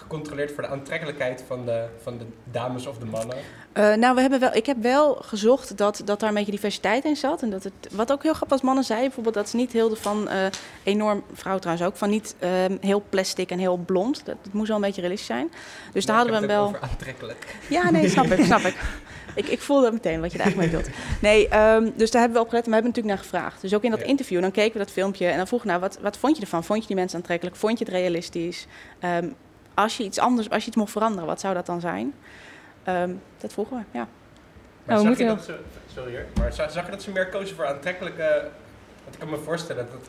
gecontroleerd 0.00 0.52
voor 0.52 0.62
de 0.62 0.68
aantrekkelijkheid 0.68 1.44
van 1.46 1.64
de, 1.64 1.86
van 2.02 2.18
de 2.18 2.24
dames 2.44 2.86
of 2.86 2.98
de 2.98 3.04
mannen? 3.04 3.36
Eh, 3.72 3.94
nou, 3.94 4.14
we 4.14 4.20
hebben 4.20 4.40
wel, 4.40 4.54
ik 4.54 4.66
heb 4.66 4.82
wel 4.82 5.14
gezocht 5.14 5.76
dat, 5.76 6.02
dat 6.04 6.20
daar 6.20 6.28
een 6.28 6.34
beetje 6.34 6.50
diversiteit 6.50 7.04
in 7.04 7.16
zat. 7.16 7.42
En 7.42 7.50
dat 7.50 7.64
het, 7.64 7.72
wat 7.90 8.12
ook 8.12 8.22
heel 8.22 8.34
grappig 8.34 8.56
was, 8.56 8.66
mannen 8.66 8.84
zeiden 8.84 9.06
bijvoorbeeld 9.06 9.34
dat 9.34 9.48
ze 9.48 9.56
niet 9.56 9.72
hielden 9.72 9.98
van 9.98 10.28
eh, 10.28 10.46
enorm, 10.82 11.24
vrouwen 11.32 11.62
trouwens 11.62 11.88
ook, 11.88 11.96
van 11.96 12.10
niet 12.10 12.34
ehm, 12.38 12.76
heel 12.80 13.02
plastic 13.08 13.50
en 13.50 13.58
heel 13.58 13.76
blond. 13.76 14.22
Dat, 14.24 14.36
moest 14.50 14.68
wel 14.68 14.76
een 14.76 14.82
beetje 14.82 15.00
realistisch 15.00 15.28
zijn. 15.28 15.50
Dus 15.92 16.06
daar 16.06 16.16
hadden 16.16 16.34
we 16.34 16.38
hem 16.38 16.48
wel. 16.48 16.66
Over 16.66 16.80
aantrekkelijk. 16.80 17.56
Ja, 17.68 17.90
nee, 17.90 18.08
snap 18.08 18.26
ik, 18.26 18.44
snap 18.44 18.60
ik. 18.60 18.76
Ik, 19.34 19.46
ik 19.46 19.60
voelde 19.60 19.92
meteen 19.92 20.20
wat 20.20 20.32
je 20.32 20.38
er 20.38 20.44
eigenlijk 20.44 20.72
mee 20.72 20.82
bedoelt. 20.82 20.96
Nee, 21.20 21.48
ehm, 21.48 21.90
dus 21.96 22.10
daar 22.10 22.20
hebben 22.20 22.38
we 22.38 22.44
op 22.44 22.50
gelet 22.50 22.64
en 22.64 22.70
we 22.70 22.76
hebben 22.76 22.92
natuurlijk 22.94 23.06
naar 23.06 23.30
gevraagd. 23.30 23.60
Dus 23.60 23.74
ook 23.74 23.82
in 23.84 23.90
dat 23.90 24.00
Ja. 24.00 24.06
interview, 24.06 24.40
dan 24.40 24.50
keken 24.50 24.72
we 24.72 24.78
dat 24.78 24.90
filmpje 24.90 25.26
en 25.26 25.36
dan 25.36 25.46
vroegen 25.46 25.68
we, 25.68 25.74
nou, 25.76 25.88
wat, 25.90 26.02
wat 26.02 26.16
vond 26.16 26.36
je 26.36 26.42
ervan? 26.42 26.64
Vond 26.64 26.80
je 26.80 26.86
die 26.86 26.96
mensen 26.96 27.18
aantrekkelijk? 27.18 27.56
Vond 27.56 27.78
je 27.78 27.84
het 27.84 27.94
realistisch? 27.94 28.66
Ehm, 28.98 29.28
als 29.74 29.96
je 29.96 30.04
iets 30.04 30.18
anders, 30.18 30.50
als 30.50 30.62
je 30.62 30.68
iets 30.68 30.76
mocht 30.76 30.92
veranderen, 30.92 31.26
wat 31.26 31.40
zou 31.40 31.54
dat 31.54 31.66
dan 31.66 31.80
zijn? 31.80 32.14
Ehm, 32.82 33.10
dat 33.38 33.52
vroegen 33.52 33.76
we, 33.76 33.82
ja. 33.98 34.06
Maar 34.84 34.96
Oh, 34.98 35.02
we 35.02 35.08
zag, 35.08 35.18
je 35.18 35.24
moeten 35.24 35.36
dat 35.36 35.44
ze, 35.44 35.94
sorry 35.94 36.24
maar 36.38 36.52
zag, 36.52 36.70
zag 36.70 36.84
je 36.84 36.90
dat 36.90 37.02
ze 37.02 37.10
meer 37.10 37.28
kozen 37.28 37.56
voor 37.56 37.66
aantrekkelijke... 37.66 38.48
Want 39.04 39.14
ik 39.14 39.18
kan 39.20 39.30
me 39.30 39.36
voorstellen 39.44 39.86
dat 39.92 40.00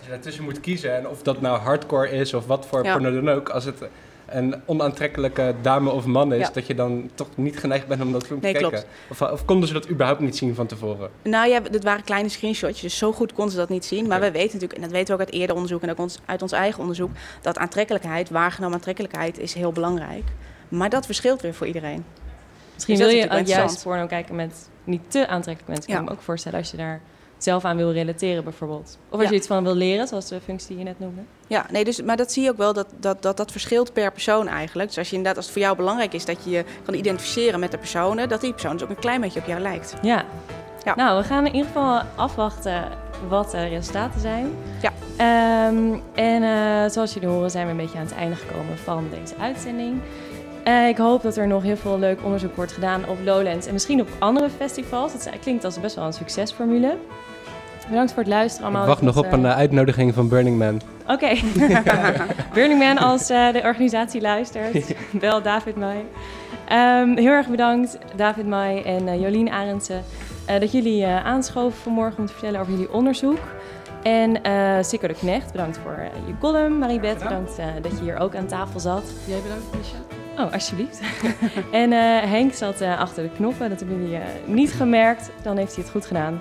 je 0.00 0.08
daartussen 0.08 0.44
moet 0.44 0.60
kiezen, 0.60 0.96
en 0.96 1.08
of 1.08 1.22
dat 1.22 1.40
nou 1.40 1.58
hardcore 1.58 2.10
is 2.10 2.34
of 2.34 2.46
wat 2.46 2.66
voor 2.66 2.84
Ja. 2.84 2.92
porno 2.92 3.12
dan 3.14 3.30
ook, 3.30 3.48
als 3.48 3.64
het 3.64 3.82
een 4.26 4.54
onaantrekkelijke 4.66 5.54
dame 5.62 5.90
of 5.90 6.04
man 6.06 6.32
is, 6.32 6.40
Ja. 6.40 6.50
dat 6.52 6.66
je 6.66 6.74
dan 6.74 7.10
toch 7.14 7.28
niet 7.34 7.58
geneigd 7.58 7.86
bent 7.86 8.02
om 8.02 8.12
dat 8.12 8.26
filmpje 8.26 8.52
Nee, 8.52 8.62
te 8.62 8.68
kijken. 8.68 8.88
Of, 9.10 9.22
of 9.22 9.44
konden 9.44 9.68
ze 9.68 9.74
dat 9.74 9.88
überhaupt 9.88 10.20
niet 10.20 10.36
zien 10.36 10.54
van 10.54 10.66
tevoren? 10.66 11.10
Nou 11.22 11.48
ja, 11.48 11.60
dit 11.60 11.84
waren 11.84 12.04
kleine 12.04 12.28
screenshotjes, 12.28 12.80
dus 12.80 12.98
zo 12.98 13.12
goed 13.12 13.32
konden 13.32 13.52
ze 13.52 13.58
dat 13.58 13.68
niet 13.68 13.84
zien. 13.84 14.06
Maar 14.06 14.20
we 14.20 14.30
weten 14.30 14.52
natuurlijk, 14.52 14.72
en 14.72 14.80
dat 14.80 14.90
weten 14.90 15.06
we 15.06 15.12
ook 15.12 15.26
uit 15.28 15.32
eerder 15.38 15.54
onderzoek 15.54 15.82
en 15.82 15.90
ook 15.90 15.98
ons, 15.98 16.18
uit 16.24 16.42
ons 16.42 16.52
eigen 16.52 16.80
onderzoek, 16.80 17.10
dat 17.40 17.58
aantrekkelijkheid, 17.58 18.30
waargenomen 18.30 18.74
aantrekkelijkheid, 18.76 19.38
is 19.38 19.54
heel 19.54 19.72
belangrijk. 19.72 20.24
Maar 20.68 20.90
dat 20.90 21.06
verschilt 21.06 21.40
weer 21.42 21.54
voor 21.54 21.66
iedereen. 21.66 22.04
Misschien 22.74 22.96
Dus 22.96 23.06
wil 23.12 23.28
dat 23.28 23.48
je 23.48 23.54
juist 23.54 23.82
porno 23.82 24.06
kijken 24.06 24.34
met 24.34 24.68
niet 24.84 25.10
te 25.10 25.26
aantrekkelijke 25.26 25.70
mensen. 25.72 25.86
Kan 25.86 25.94
Ja. 25.94 26.00
ik 26.00 26.08
me 26.08 26.14
ook 26.14 26.22
voorstellen 26.22 26.58
als 26.58 26.70
je 26.70 26.76
daar 26.76 27.00
zelf 27.44 27.64
aan 27.64 27.76
wil 27.76 27.92
relateren 27.92 28.44
bijvoorbeeld. 28.44 28.98
Of 29.08 29.20
als 29.20 29.28
je 29.28 29.34
iets 29.34 29.46
van 29.46 29.64
wil 29.64 29.74
leren, 29.74 30.06
zoals 30.06 30.28
de 30.28 30.40
functie 30.40 30.68
die 30.68 30.78
je 30.78 30.84
net 30.84 30.98
noemde. 30.98 31.20
Ja, 31.46 31.66
nee, 31.70 31.84
dus, 31.84 32.02
maar 32.02 32.16
dat 32.16 32.32
zie 32.32 32.42
je 32.42 32.50
ook 32.50 32.56
wel, 32.56 32.72
dat 32.72 32.86
dat, 33.00 33.22
dat 33.22 33.36
dat 33.36 33.50
verschilt 33.50 33.92
per 33.92 34.12
persoon 34.12 34.48
eigenlijk. 34.48 34.88
Dus 34.88 34.98
als 34.98 35.10
je 35.10 35.16
inderdaad, 35.16 35.36
als 35.36 35.46
het 35.46 35.54
voor 35.54 35.64
jou 35.64 35.76
belangrijk 35.76 36.12
is 36.12 36.24
dat 36.24 36.44
je 36.44 36.50
je 36.50 36.64
kan 36.84 36.94
identificeren 36.94 37.60
met 37.60 37.70
de 37.70 37.78
personen, 37.78 38.28
dat 38.28 38.40
die 38.40 38.52
persoon 38.52 38.72
dus 38.72 38.82
ook 38.82 38.88
een 38.88 38.98
klein 38.98 39.20
beetje 39.20 39.40
op 39.40 39.46
jou 39.46 39.60
lijkt. 39.60 39.94
Ja. 40.02 40.24
Ja. 40.84 40.94
Nou, 40.94 41.22
we 41.22 41.28
gaan 41.28 41.46
in 41.46 41.54
ieder 41.54 41.66
geval 41.66 42.00
afwachten 42.14 42.84
wat 43.28 43.50
de 43.50 43.64
resultaten 43.64 44.20
zijn. 44.20 44.52
Ja. 44.82 44.92
Ehm, 45.16 45.98
en 46.14 46.42
eh, 46.42 46.90
zoals 46.90 47.14
jullie 47.14 47.28
horen 47.28 47.50
zijn 47.50 47.64
we 47.64 47.70
een 47.70 47.76
beetje 47.76 47.98
aan 47.98 48.04
het 48.04 48.14
einde 48.14 48.36
gekomen 48.36 48.78
van 48.78 49.06
deze 49.10 49.34
uitzending. 49.40 50.00
Eh, 50.64 50.88
ik 50.88 50.96
hoop 50.96 51.22
dat 51.22 51.36
er 51.36 51.46
nog 51.46 51.62
heel 51.62 51.76
veel 51.76 51.98
leuk 51.98 52.24
onderzoek 52.24 52.56
wordt 52.56 52.72
gedaan 52.72 53.08
op 53.08 53.18
Lowlands 53.24 53.66
en 53.66 53.72
misschien 53.72 54.00
op 54.00 54.08
andere 54.18 54.50
festivals. 54.50 55.12
Het 55.12 55.30
klinkt 55.40 55.64
als 55.64 55.80
best 55.80 55.94
wel 55.94 56.04
een 56.04 56.12
succesformule. 56.12 56.96
Bedankt 57.88 58.12
voor 58.12 58.22
het 58.22 58.32
luisteren 58.32 58.64
allemaal. 58.66 58.82
ik 58.82 58.88
wacht 58.88 59.02
nog 59.02 59.16
op 59.16 59.32
een 59.32 59.44
eh, 59.44 59.50
eh, 59.50 59.56
uitnodiging 59.56 60.14
van 60.14 60.28
Burning 60.28 60.58
Man. 60.58 60.80
Oké. 61.08 61.28
Burning 62.54 62.78
Man 62.78 62.98
als 62.98 63.30
eh, 63.30 63.52
de 63.52 63.60
organisatie 63.64 64.20
luistert. 64.20 64.94
Bel 65.20 65.42
David 65.42 65.76
Mai. 65.76 66.04
Ehm, 66.68 67.16
heel 67.16 67.30
erg 67.30 67.48
bedankt 67.48 67.98
David 68.16 68.46
Mai 68.46 68.82
en 68.82 69.08
eh, 69.08 69.20
Jolien 69.20 69.50
Arendsen 69.50 70.02
eh, 70.46 70.60
dat 70.60 70.72
jullie 70.72 71.04
eh, 71.04 71.24
aanschoven 71.24 71.78
vanmorgen 71.78 72.18
om 72.18 72.26
te 72.26 72.32
vertellen 72.32 72.60
over 72.60 72.72
jullie 72.72 72.92
onderzoek. 72.92 73.38
En 74.02 74.42
eh 74.42 74.76
Sikko 74.80 75.06
de 75.06 75.14
Knecht, 75.14 75.52
bedankt 75.52 75.78
voor 75.82 75.98
je 76.26 76.34
column. 76.40 76.78
Maribeth, 76.78 77.22
bedankt 77.22 77.58
eh, 77.58 77.66
dat 77.82 77.92
je 77.92 78.00
hier 78.04 78.18
ook 78.18 78.34
aan 78.34 78.46
tafel 78.46 78.80
zat. 78.80 79.02
Jij 79.26 79.38
bedankt, 79.42 79.64
Misha. 79.76 79.96
Oh, 80.38 80.52
alsjeblieft. 80.52 81.00
en 81.82 81.92
eh, 81.92 82.30
Henk 82.30 82.52
zat 82.54 82.80
eh, 82.80 82.98
achter 83.00 83.22
de 83.22 83.30
knoppen. 83.30 83.68
Dat 83.70 83.78
hebben 83.80 84.00
jullie 84.00 84.16
eh, 84.16 84.22
niet 84.46 84.72
gemerkt. 84.72 85.30
Dan 85.42 85.56
heeft 85.56 85.74
hij 85.74 85.82
het 85.82 85.92
goed 85.92 86.06
gedaan. 86.06 86.40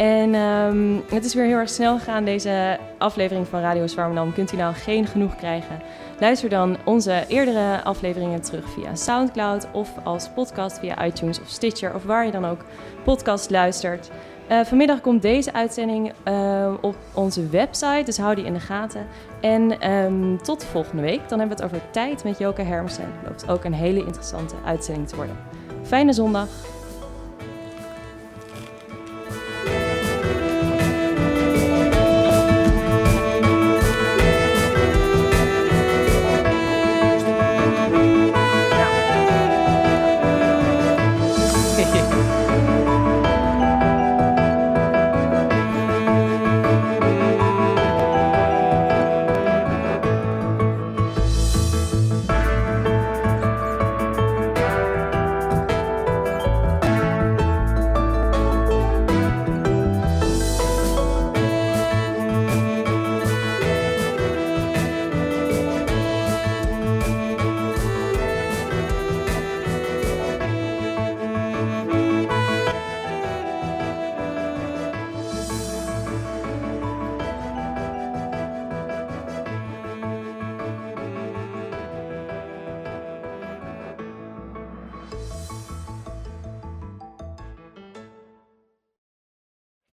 En 0.00 0.34
ehm, 0.34 1.14
het 1.14 1.24
is 1.24 1.34
weer 1.34 1.44
heel 1.44 1.56
erg 1.56 1.68
snel 1.68 1.98
gegaan, 1.98 2.24
deze 2.24 2.78
aflevering 2.98 3.48
van 3.48 3.60
Radio 3.60 3.86
Zwarmerdam. 3.86 4.32
Kunt 4.32 4.52
u 4.52 4.56
nou 4.56 4.74
geen 4.74 5.06
genoeg 5.06 5.36
krijgen? 5.36 5.82
Luister 6.20 6.48
dan 6.48 6.76
onze 6.84 7.24
eerdere 7.28 7.82
afleveringen 7.82 8.40
terug 8.40 8.70
via 8.70 8.94
Soundcloud 8.94 9.66
of 9.72 9.90
als 10.04 10.28
podcast 10.28 10.78
via 10.78 11.04
iTunes 11.04 11.40
of 11.40 11.48
Stitcher 11.48 11.94
of 11.94 12.04
waar 12.04 12.26
je 12.26 12.32
dan 12.32 12.44
ook 12.46 12.64
podcast 13.04 13.50
luistert. 13.50 14.10
Eh, 14.46 14.60
vanmiddag 14.64 15.00
komt 15.00 15.22
deze 15.22 15.52
uitzending 15.52 16.12
eh, 16.22 16.72
op 16.80 16.96
onze 17.14 17.48
website, 17.48 18.02
dus 18.04 18.18
hou 18.18 18.34
die 18.34 18.44
in 18.44 18.52
de 18.52 18.60
gaten. 18.60 19.06
En 19.40 19.80
ehm, 19.80 20.36
tot 20.36 20.64
volgende 20.64 21.02
week. 21.02 21.28
Dan 21.28 21.38
hebben 21.38 21.56
we 21.56 21.62
het 21.62 21.72
over 21.72 21.90
tijd 21.90 22.24
met 22.24 22.38
Joke 22.38 22.62
Hermsen. 22.62 23.04
Dat 23.04 23.22
belooft 23.22 23.48
ook 23.48 23.64
een 23.64 23.74
hele 23.74 24.04
interessante 24.04 24.54
uitzending 24.64 25.08
te 25.08 25.16
worden. 25.16 25.36
Fijne 25.82 26.12
zondag. 26.12 26.48